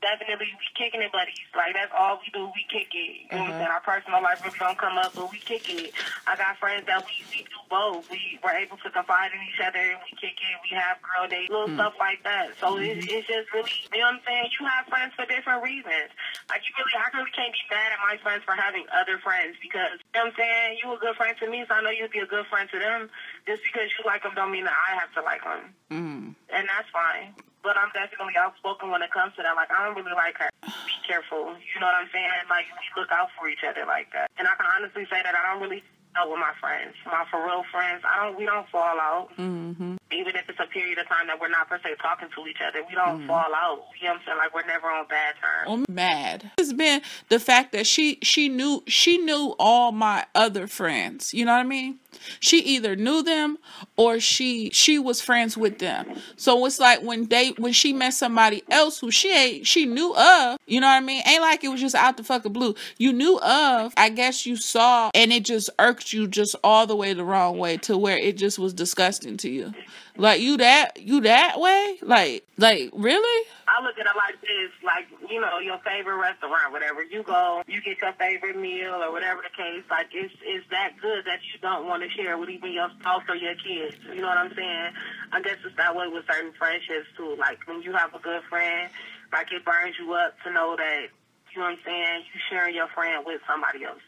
definitely 0.00 0.52
we 0.56 0.66
kicking 0.76 1.00
it 1.00 1.12
buddies. 1.12 1.48
Like 1.56 1.74
that's 1.74 1.92
all 1.96 2.20
we 2.20 2.28
do, 2.32 2.48
we 2.52 2.64
kick 2.68 2.92
it. 2.92 3.28
You 3.30 3.38
know 3.38 3.48
what 3.48 3.56
I'm 3.56 3.64
mm-hmm. 3.64 3.64
saying? 3.64 3.72
Our 3.72 3.84
personal 3.84 4.20
life 4.20 4.40
really 4.44 4.58
don't 4.58 4.76
come 4.76 4.96
up, 4.98 5.14
but 5.14 5.30
we 5.30 5.38
kicking 5.40 5.78
it. 5.88 5.92
I 6.26 6.36
got 6.36 6.58
friends 6.58 6.84
that 6.86 7.04
we, 7.06 7.14
we 7.32 7.44
do 7.48 7.60
both. 7.68 8.08
We 8.10 8.40
were 8.42 8.52
able 8.52 8.76
to 8.82 8.88
confide 8.90 9.32
in 9.32 9.40
each 9.46 9.60
other 9.60 9.80
and 9.80 10.00
we 10.04 10.12
kick 10.18 10.36
it. 10.36 10.54
We 10.66 10.76
have 10.76 11.00
girl 11.00 11.24
dates, 11.28 11.48
little 11.48 11.70
hmm. 11.70 11.80
stuff 11.80 11.94
like 11.96 12.20
that. 12.24 12.56
So 12.60 12.76
it's, 12.76 13.06
mm-hmm. 13.06 13.16
it's 13.16 13.28
just 13.28 13.48
really, 13.56 13.72
you 13.94 14.02
know 14.02 14.12
what 14.12 14.20
I'm 14.20 14.26
saying? 14.26 14.52
You 14.58 14.62
have 14.68 14.84
friends 14.90 15.12
for 15.16 15.24
different 15.24 15.64
reasons. 15.64 16.12
Like 16.52 16.60
you 16.66 16.72
really, 16.76 16.96
I 16.96 17.06
really 17.16 17.32
can't 17.32 17.54
be 17.54 17.64
mad 17.70 17.94
at 17.94 18.00
my 18.02 18.16
friends 18.20 18.42
for 18.44 18.52
having 18.52 18.84
other 18.92 19.16
friends 19.22 19.56
because, 19.62 20.00
you 20.00 20.14
know 20.18 20.28
what 20.28 20.34
I'm 20.34 20.40
saying? 20.40 20.68
You 20.82 20.92
a 20.92 21.00
good 21.00 21.16
friend 21.16 21.36
to 21.40 21.46
me, 21.48 21.64
so 21.64 21.72
I 21.76 21.80
know 21.80 21.92
you'd 21.94 22.12
be 22.12 22.24
a 22.24 22.28
good 22.28 22.44
friend 22.50 22.68
to 22.72 22.78
them. 22.78 23.08
Just 23.48 23.64
because 23.64 23.88
you 23.96 24.04
like 24.04 24.22
them 24.22 24.36
don't 24.36 24.52
mean 24.52 24.64
that 24.64 24.76
I 24.76 25.00
have 25.00 25.10
to 25.16 25.22
like 25.22 25.42
them. 25.42 25.62
Mm. 25.90 26.00
Mm-hmm. 26.00 26.56
And 26.56 26.68
that's 26.68 26.88
fine. 26.92 27.34
But 27.62 27.76
I'm 27.76 27.92
definitely 27.92 28.36
outspoken 28.40 28.90
when 28.90 29.02
it 29.02 29.12
comes 29.12 29.36
to 29.36 29.42
that. 29.42 29.54
Like, 29.54 29.70
I 29.70 29.84
don't 29.84 29.96
really 29.96 30.16
like 30.16 30.36
her. 30.38 30.48
Be 30.64 30.96
careful. 31.06 31.52
You 31.60 31.76
know 31.80 31.86
what 31.86 32.00
I'm 32.00 32.08
saying? 32.12 32.28
Like, 32.48 32.64
we 32.72 32.86
look 32.96 33.12
out 33.12 33.28
for 33.38 33.48
each 33.48 33.60
other 33.68 33.84
like 33.84 34.08
that. 34.12 34.30
And 34.38 34.48
I 34.48 34.56
can 34.56 34.64
honestly 34.64 35.04
say 35.04 35.20
that 35.22 35.34
I 35.34 35.52
don't 35.52 35.60
really 35.60 35.84
know 36.16 36.30
with 36.30 36.40
my 36.40 36.56
friends. 36.60 36.96
My 37.04 37.24
for 37.30 37.44
real 37.44 37.64
friends, 37.70 38.02
I 38.08 38.24
don't, 38.24 38.38
we 38.38 38.46
don't 38.46 38.68
fall 38.68 38.96
out. 38.96 39.28
Mm-hmm. 39.36 39.99
Even 40.12 40.36
if 40.36 40.48
it's 40.48 40.58
a 40.58 40.66
period 40.66 40.98
of 40.98 41.08
time 41.08 41.26
that 41.28 41.40
we're 41.40 41.48
not 41.48 41.68
per 41.68 41.78
se 41.78 41.96
talking 42.00 42.28
to 42.34 42.46
each 42.48 42.58
other, 42.66 42.84
we 42.88 42.94
don't 42.94 43.22
mm. 43.22 43.26
fall 43.26 43.38
out. 43.54 43.84
You 44.00 44.08
know 44.08 44.14
what 44.14 44.20
I'm 44.20 44.26
saying? 44.26 44.38
Like 44.38 44.54
we're 44.54 44.66
never 44.66 44.88
on 44.88 45.06
bad 45.08 45.34
terms. 45.40 45.86
I'm 45.88 45.94
mad. 45.94 46.50
It's 46.58 46.72
been 46.72 47.02
the 47.28 47.38
fact 47.38 47.72
that 47.72 47.86
she 47.86 48.18
she 48.22 48.48
knew 48.48 48.82
she 48.86 49.18
knew 49.18 49.54
all 49.58 49.92
my 49.92 50.26
other 50.34 50.66
friends. 50.66 51.32
You 51.32 51.44
know 51.44 51.52
what 51.52 51.60
I 51.60 51.64
mean? 51.64 51.98
She 52.40 52.58
either 52.58 52.96
knew 52.96 53.22
them 53.22 53.58
or 53.96 54.20
she 54.20 54.70
she 54.70 54.98
was 54.98 55.20
friends 55.20 55.56
with 55.56 55.78
them. 55.78 56.20
So 56.36 56.64
it's 56.66 56.80
like 56.80 57.02
when 57.02 57.26
they 57.26 57.50
when 57.50 57.72
she 57.72 57.92
met 57.92 58.14
somebody 58.14 58.62
else 58.70 58.98
who 58.98 59.10
she 59.10 59.32
ain't 59.32 59.66
she 59.66 59.86
knew 59.86 60.14
of, 60.16 60.58
you 60.66 60.80
know 60.80 60.86
what 60.86 60.94
I 60.94 61.00
mean? 61.00 61.22
Ain't 61.26 61.42
like 61.42 61.64
it 61.64 61.68
was 61.68 61.80
just 61.80 61.94
out 61.94 62.16
the 62.16 62.24
fucking 62.24 62.52
blue. 62.52 62.74
You 62.98 63.12
knew 63.12 63.38
of, 63.40 63.94
I 63.96 64.08
guess 64.08 64.46
you 64.46 64.56
saw 64.56 65.10
and 65.14 65.32
it 65.32 65.44
just 65.44 65.70
irked 65.78 66.12
you 66.12 66.26
just 66.26 66.56
all 66.64 66.86
the 66.86 66.96
way 66.96 67.12
the 67.12 67.24
wrong 67.24 67.58
way 67.58 67.76
to 67.78 67.96
where 67.96 68.18
it 68.18 68.36
just 68.36 68.58
was 68.58 68.72
disgusting 68.72 69.36
to 69.38 69.48
you. 69.50 69.72
Like 70.20 70.42
you 70.42 70.58
that 70.58 71.00
you 71.00 71.22
that 71.22 71.58
way? 71.58 71.98
Like 72.02 72.44
like 72.58 72.90
really? 72.92 73.48
I 73.66 73.82
look 73.82 73.96
at 73.98 74.04
it 74.04 74.16
like 74.16 74.40
this, 74.42 74.70
like, 74.84 75.06
you 75.30 75.40
know, 75.40 75.60
your 75.60 75.78
favorite 75.78 76.16
restaurant, 76.16 76.72
whatever. 76.72 77.02
You 77.04 77.22
go, 77.22 77.62
you 77.66 77.80
get 77.80 78.02
your 78.02 78.12
favorite 78.14 78.58
meal 78.58 79.00
or 79.00 79.12
whatever 79.12 79.40
the 79.40 79.48
case, 79.56 79.82
like 79.88 80.08
it's 80.12 80.34
it's 80.42 80.66
that 80.70 80.92
good 81.00 81.24
that 81.24 81.40
you 81.48 81.58
don't 81.62 81.86
want 81.86 82.02
to 82.02 82.10
share 82.10 82.36
with 82.36 82.50
even 82.50 82.72
your 82.72 82.90
spouse 83.00 83.22
or 83.28 83.36
your 83.36 83.54
kids. 83.54 83.96
You 84.12 84.20
know 84.20 84.28
what 84.28 84.36
I'm 84.36 84.54
saying? 84.54 84.92
I 85.32 85.40
guess 85.40 85.56
it's 85.64 85.76
that 85.78 85.96
way 85.96 86.08
with 86.08 86.26
certain 86.30 86.52
friendships 86.52 87.08
too. 87.16 87.34
Like 87.38 87.66
when 87.66 87.80
you 87.80 87.92
have 87.94 88.12
a 88.12 88.18
good 88.18 88.42
friend, 88.50 88.90
like 89.32 89.50
it 89.52 89.64
burns 89.64 89.96
you 89.98 90.12
up 90.12 90.34
to 90.44 90.52
know 90.52 90.76
that 90.76 91.06
you 91.54 91.60
know 91.60 91.64
what 91.64 91.72
I'm 91.72 91.78
saying, 91.86 92.24
you 92.34 92.40
sharing 92.50 92.74
your 92.74 92.88
friend 92.88 93.24
with 93.24 93.40
somebody 93.48 93.84
else. 93.84 94.04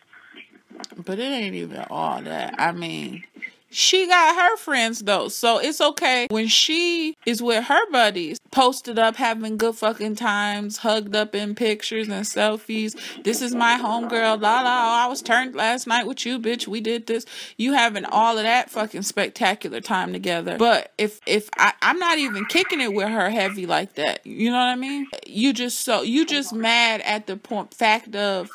But 1.07 1.19
it 1.19 1.33
ain't 1.33 1.55
even 1.55 1.87
all 1.89 2.21
that. 2.21 2.55
I 2.59 2.73
mean, 2.73 3.25
she 3.73 4.07
got 4.07 4.35
her 4.35 4.57
friends 4.57 5.01
though, 5.01 5.29
so 5.29 5.59
it's 5.59 5.81
okay 5.81 6.27
when 6.31 6.49
she 6.49 7.17
is 7.27 7.43
with 7.43 7.65
her 7.65 7.91
buddies, 7.91 8.39
posted 8.51 8.99
up, 8.99 9.17
having 9.17 9.57
good 9.57 9.75
fucking 9.75 10.17
times, 10.17 10.79
hugged 10.79 11.17
up 11.17 11.35
in 11.35 11.55
pictures 11.55 12.09
and 12.09 12.25
selfies. 12.25 12.95
This 13.25 13.43
is 13.43 13.55
my 13.55 13.79
homegirl, 13.79 14.41
la 14.41 14.61
la. 14.63 15.05
I 15.05 15.07
was 15.09 15.23
turned 15.23 15.55
last 15.55 15.87
night 15.87 16.07
with 16.07 16.25
you, 16.27 16.39
bitch. 16.39 16.67
We 16.67 16.81
did 16.81 17.07
this. 17.07 17.25
You 17.57 17.73
having 17.73 18.05
all 18.05 18.37
of 18.37 18.45
that 18.45 18.71
fucking 18.71 19.03
spectacular 19.03 19.81
time 19.81 20.13
together. 20.13 20.57
But 20.59 20.93
if 20.99 21.21
if 21.27 21.49
I, 21.57 21.73
I'm 21.83 21.99
not 21.99 22.19
even 22.19 22.45
kicking 22.47 22.81
it 22.81 22.93
with 22.93 23.09
her 23.09 23.31
heavy 23.31 23.67
like 23.67 23.95
that, 23.95 24.27
you 24.27 24.51
know 24.51 24.59
what 24.59 24.69
I 24.69 24.77
mean? 24.77 25.07
You 25.27 25.53
just 25.53 25.81
so 25.81 26.03
you 26.03 26.27
just 26.27 26.53
mad 26.53 27.01
at 27.03 27.27
the 27.27 27.37
point 27.37 27.75
fact 27.75 28.15
of 28.15 28.51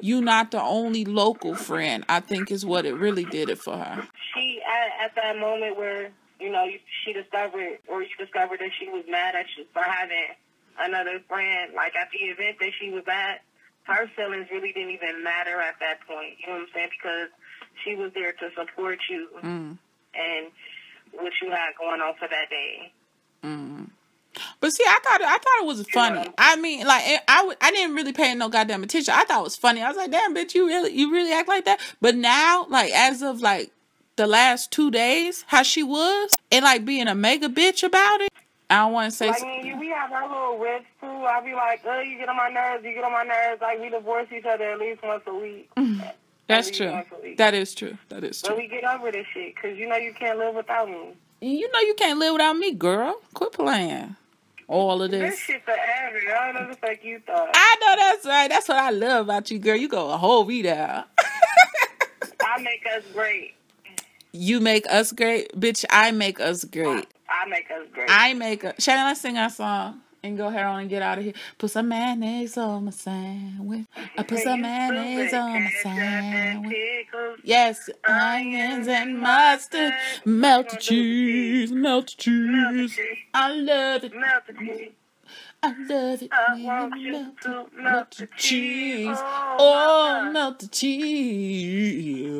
you 0.00 0.20
not 0.20 0.50
the 0.50 0.62
only 0.62 1.04
local 1.04 1.54
friend. 1.54 2.04
I 2.08 2.20
think 2.20 2.50
is 2.50 2.64
what 2.64 2.86
it 2.86 2.94
really 2.94 3.24
did 3.24 3.48
it 3.48 3.58
for 3.58 3.76
her. 3.76 4.08
She 4.34 4.61
at, 5.02 5.10
at 5.10 5.14
that 5.16 5.38
moment 5.38 5.76
where 5.76 6.10
you 6.40 6.50
know 6.50 6.66
she 7.04 7.12
discovered 7.12 7.78
or 7.88 8.02
you 8.02 8.08
discovered 8.18 8.60
that 8.60 8.70
she 8.78 8.88
was 8.88 9.04
mad 9.08 9.34
at 9.34 9.46
you 9.56 9.64
for 9.72 9.82
having 9.82 10.36
another 10.78 11.20
friend. 11.28 11.72
Like 11.74 11.94
at 11.96 12.08
the 12.12 12.26
event 12.26 12.58
that 12.60 12.70
she 12.80 12.90
was 12.90 13.04
at, 13.08 13.42
her 13.84 14.08
feelings 14.16 14.46
really 14.50 14.72
didn't 14.72 14.90
even 14.90 15.22
matter 15.22 15.60
at 15.60 15.74
that 15.80 16.00
point. 16.06 16.38
You 16.40 16.46
know 16.48 16.60
what 16.60 16.62
I'm 16.62 16.74
saying? 16.74 16.88
Because 16.90 17.28
she 17.84 17.96
was 17.96 18.12
there 18.14 18.32
to 18.32 18.48
support 18.56 18.98
you 19.10 19.28
mm. 19.42 19.78
and 20.14 20.46
what 21.12 21.32
you 21.42 21.50
had 21.50 21.72
going 21.78 22.00
on 22.00 22.14
for 22.14 22.28
that 22.28 22.48
day. 22.48 22.92
Mm. 23.44 23.90
But 24.60 24.72
see, 24.72 24.84
I 24.86 24.98
thought 25.02 25.20
I 25.22 25.38
thought 25.38 25.62
it 25.62 25.66
was 25.66 25.86
funny. 25.90 26.32
I 26.38 26.56
mean, 26.56 26.86
like 26.86 27.02
I, 27.28 27.54
I 27.60 27.70
didn't 27.70 27.94
really 27.94 28.12
pay 28.12 28.34
no 28.34 28.48
goddamn 28.48 28.82
attention. 28.82 29.12
I 29.14 29.24
thought 29.24 29.40
it 29.40 29.44
was 29.44 29.56
funny. 29.56 29.82
I 29.82 29.88
was 29.88 29.96
like, 29.96 30.10
damn, 30.10 30.34
bitch, 30.34 30.54
you 30.54 30.66
really 30.66 30.92
you 30.92 31.12
really 31.12 31.32
act 31.32 31.48
like 31.48 31.64
that. 31.66 31.80
But 32.00 32.14
now, 32.14 32.66
like 32.70 32.92
as 32.92 33.20
of 33.20 33.42
like 33.42 33.72
the 34.16 34.26
last 34.26 34.70
two 34.70 34.90
days, 34.90 35.44
how 35.48 35.62
she 35.62 35.82
was, 35.82 36.34
and 36.50 36.64
like 36.64 36.84
being 36.84 37.08
a 37.08 37.14
mega 37.14 37.48
bitch 37.48 37.82
about 37.82 38.20
it. 38.20 38.30
I 38.70 38.76
don't 38.76 38.92
want 38.92 39.10
to 39.10 39.16
say. 39.16 39.28
Like, 39.28 39.42
I 39.42 39.62
mean, 39.62 39.78
we 39.78 39.88
have 39.88 40.12
our 40.12 40.28
little 40.28 40.58
rifts 40.58 40.88
too. 41.00 41.06
I 41.06 41.40
be 41.44 41.52
like, 41.52 41.82
oh, 41.84 42.00
you 42.00 42.18
get 42.18 42.28
on 42.28 42.36
my 42.36 42.48
nerves, 42.48 42.84
you 42.84 42.94
get 42.94 43.04
on 43.04 43.12
my 43.12 43.22
nerves. 43.22 43.60
Like 43.60 43.80
we 43.80 43.90
divorce 43.90 44.28
each 44.34 44.46
other 44.46 44.64
at 44.64 44.78
least 44.78 45.02
once 45.02 45.22
a 45.26 45.34
week. 45.34 45.70
Mm-hmm. 45.76 46.08
That's 46.48 46.70
true. 46.70 47.02
That 47.36 47.54
is 47.54 47.74
true. 47.74 47.96
That 48.08 48.24
is 48.24 48.42
true. 48.42 48.50
But 48.50 48.58
we 48.58 48.68
get 48.68 48.84
over 48.84 49.12
this 49.12 49.26
shit 49.32 49.54
because 49.54 49.78
you 49.78 49.88
know 49.88 49.96
you 49.96 50.12
can't 50.12 50.38
live 50.38 50.54
without 50.54 50.88
me. 50.88 51.14
You 51.40 51.70
know 51.70 51.80
you 51.80 51.94
can't 51.94 52.18
live 52.18 52.32
without 52.34 52.56
me, 52.56 52.72
girl. 52.72 53.20
Quit 53.34 53.52
playing 53.52 54.16
all 54.68 55.02
of 55.02 55.10
this. 55.10 55.32
This 55.32 55.38
shit 55.38 55.64
forever. 55.64 56.18
I 56.34 56.52
don't 56.52 56.62
know 56.62 56.68
the 56.68 56.76
fuck 56.76 57.04
you 57.04 57.20
thought. 57.26 57.50
I 57.54 57.76
know 57.80 57.96
that's 57.96 58.26
right. 58.26 58.48
That's 58.48 58.68
what 58.68 58.78
I 58.78 58.90
love 58.90 59.26
about 59.26 59.50
you, 59.50 59.58
girl. 59.58 59.76
You 59.76 59.88
go 59.88 60.10
a 60.10 60.16
whole 60.16 60.44
read 60.44 60.66
out. 60.66 61.08
I 62.42 62.60
make 62.62 62.84
us 62.96 63.04
great. 63.12 63.54
You 64.32 64.60
make 64.60 64.86
us 64.88 65.12
great, 65.12 65.52
bitch. 65.58 65.84
I 65.90 66.10
make 66.10 66.40
us 66.40 66.64
great. 66.64 67.06
I, 67.28 67.44
I 67.44 67.48
make 67.48 67.70
us 67.70 67.86
great. 67.92 68.08
I 68.10 68.34
make 68.34 68.64
us. 68.64 68.74
Shannon, 68.78 69.06
let's 69.06 69.20
sing 69.20 69.36
our 69.36 69.50
song 69.50 70.00
and 70.22 70.38
go 70.38 70.46
ahead 70.46 70.64
on 70.64 70.80
and 70.80 70.88
get 70.88 71.02
out 71.02 71.18
of 71.18 71.24
here. 71.24 71.34
Put 71.58 71.70
some 71.70 71.88
mayonnaise 71.88 72.56
on 72.56 72.86
my 72.86 72.90
sandwich. 72.92 73.86
I 74.16 74.22
put 74.22 74.38
some 74.38 74.62
mayonnaise 74.62 75.34
on 75.34 75.64
my 75.64 75.70
sandwich. 75.82 76.76
Yes, 77.44 77.90
onions 78.04 78.88
and 78.88 79.18
mustard, 79.18 79.92
melted 80.24 80.80
cheese, 80.80 81.70
melted 81.70 82.18
cheese. 82.18 82.98
I 83.34 83.52
love 83.52 84.04
it. 84.04 84.14
Melted 84.14 84.58
cheese. 84.58 84.92
I 85.64 85.74
love 85.88 86.22
it 86.22 86.30
I 86.32 86.54
when 86.54 87.00
you 87.00 87.12
melt, 87.12 87.40
to 87.42 87.66
melt 87.76 88.10
the 88.16 88.26
cheese. 88.36 89.16
Oh, 89.20 90.30
melt 90.32 90.58
the 90.58 90.66
cheese. 90.66 92.32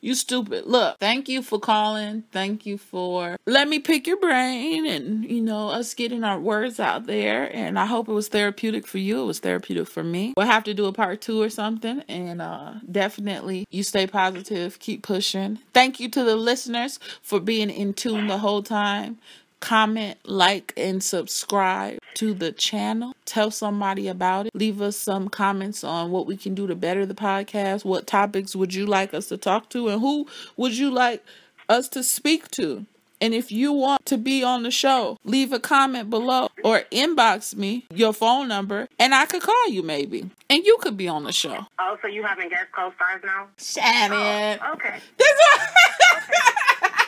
You 0.00 0.14
stupid. 0.14 0.66
Look, 0.66 0.98
thank 0.98 1.28
you 1.28 1.42
for 1.42 1.58
calling. 1.58 2.24
Thank 2.32 2.66
you 2.66 2.78
for 2.78 3.36
let 3.46 3.68
me 3.68 3.78
pick 3.78 4.06
your 4.06 4.18
brain 4.18 4.86
and, 4.86 5.24
you 5.30 5.40
know, 5.40 5.68
us 5.68 5.94
getting 5.94 6.24
our 6.24 6.38
words 6.38 6.80
out 6.80 7.06
there. 7.06 7.50
And 7.54 7.78
I 7.78 7.86
hope 7.86 8.08
it 8.08 8.12
was 8.12 8.28
therapeutic 8.28 8.86
for 8.86 8.98
you. 8.98 9.22
It 9.22 9.26
was 9.26 9.40
therapeutic 9.40 9.88
for 9.88 10.02
me. 10.02 10.34
We'll 10.36 10.46
have 10.46 10.64
to 10.64 10.74
do 10.74 10.86
a 10.86 10.92
part 10.92 11.20
two 11.20 11.40
or 11.40 11.50
something. 11.50 12.00
And 12.08 12.42
uh, 12.42 12.74
definitely 12.90 13.66
you 13.70 13.82
stay 13.82 14.06
positive, 14.06 14.78
keep 14.78 15.02
pushing. 15.02 15.58
Thank 15.72 16.00
you 16.00 16.08
to 16.10 16.24
the 16.24 16.36
listeners 16.36 16.98
for 17.22 17.40
being 17.40 17.70
in 17.70 17.94
tune 17.94 18.26
the 18.26 18.38
whole 18.38 18.62
time 18.62 19.18
comment, 19.60 20.18
like, 20.24 20.72
and 20.76 21.02
subscribe 21.02 21.98
to 22.14 22.34
the 22.34 22.52
channel. 22.52 23.14
Tell 23.24 23.50
somebody 23.50 24.08
about 24.08 24.46
it. 24.46 24.54
Leave 24.54 24.80
us 24.80 24.96
some 24.96 25.28
comments 25.28 25.84
on 25.84 26.10
what 26.10 26.26
we 26.26 26.36
can 26.36 26.54
do 26.54 26.66
to 26.66 26.74
better 26.74 27.04
the 27.06 27.14
podcast. 27.14 27.84
What 27.84 28.06
topics 28.06 28.56
would 28.56 28.74
you 28.74 28.86
like 28.86 29.14
us 29.14 29.28
to 29.28 29.36
talk 29.36 29.70
to? 29.70 29.88
And 29.88 30.00
who 30.00 30.26
would 30.56 30.76
you 30.76 30.90
like 30.90 31.24
us 31.68 31.88
to 31.90 32.02
speak 32.02 32.50
to? 32.52 32.86
And 33.20 33.32
if 33.32 33.50
you 33.50 33.72
want 33.72 34.04
to 34.06 34.18
be 34.18 34.42
on 34.44 34.62
the 34.62 34.70
show, 34.70 35.16
leave 35.24 35.52
a 35.52 35.58
comment 35.58 36.10
below 36.10 36.48
or 36.62 36.82
inbox 36.92 37.56
me 37.56 37.86
your 37.90 38.12
phone 38.12 38.46
number 38.46 38.88
and 38.98 39.14
I 39.14 39.24
could 39.24 39.40
call 39.40 39.68
you 39.68 39.82
maybe. 39.82 40.30
And 40.50 40.64
you 40.64 40.76
could 40.80 40.96
be 40.98 41.08
on 41.08 41.24
the 41.24 41.32
show. 41.32 41.66
Oh, 41.78 41.96
so 42.02 42.08
you 42.08 42.22
having 42.22 42.50
guest 42.50 42.66
co 42.72 42.92
stars 42.94 43.22
now? 43.24 43.46
Shannon. 43.56 44.58
Oh, 44.62 44.72
okay. 44.74 44.98
This 45.16 45.28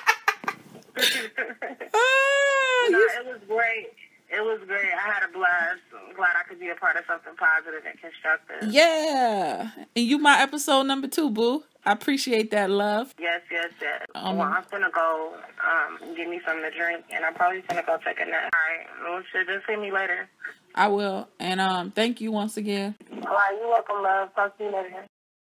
oh, 1.95 2.89
no, 2.91 2.99
it 2.99 3.27
was 3.27 3.41
great. 3.47 3.89
It 4.31 4.43
was 4.43 4.61
great. 4.67 4.93
I 4.93 5.13
had 5.13 5.23
a 5.29 5.33
blast. 5.33 5.81
I'm 5.95 6.15
glad 6.15 6.37
I 6.37 6.47
could 6.47 6.61
be 6.61 6.69
a 6.69 6.75
part 6.75 6.97
of 6.97 7.05
something 7.07 7.33
positive 7.37 7.81
and 7.89 7.99
constructive. 7.99 8.73
Yeah. 8.73 9.71
And 9.97 10.05
you 10.05 10.19
my 10.19 10.41
episode 10.43 10.83
number 10.83 11.09
two, 11.09 11.31
boo. 11.31 11.65
I 11.85 11.93
appreciate 11.93 12.51
that 12.51 12.69
love. 12.69 13.15
Yes, 13.19 13.41
yes, 13.51 13.71
yes. 13.81 14.05
Um, 14.15 14.37
well, 14.37 14.49
I'm 14.49 14.65
gonna 14.71 14.91
go 14.91 15.35
um, 15.65 16.15
get 16.15 16.29
me 16.29 16.41
something 16.45 16.71
to 16.71 16.77
drink, 16.77 17.05
and 17.11 17.25
I'm 17.25 17.33
probably 17.35 17.63
gonna 17.63 17.83
go 17.87 17.97
take 18.05 18.21
a 18.21 18.27
nap. 18.27 18.51
All 18.53 18.61
right. 18.61 18.87
Well, 19.03 19.23
shit, 19.33 19.47
just 19.47 19.67
see 19.67 19.77
me 19.77 19.91
later. 19.91 20.29
I 20.75 20.89
will. 20.89 21.29
And 21.41 21.61
um, 21.61 21.91
thank 21.93 22.21
you 22.21 22.31
once 22.31 22.59
again. 22.59 22.97
All 23.11 23.33
right, 23.33 23.57
you're 23.59 23.69
welcome, 23.69 24.03
love. 24.03 24.35
Talk 24.35 24.59
to 24.59 24.65
you 24.65 24.71
later. 24.71 25.07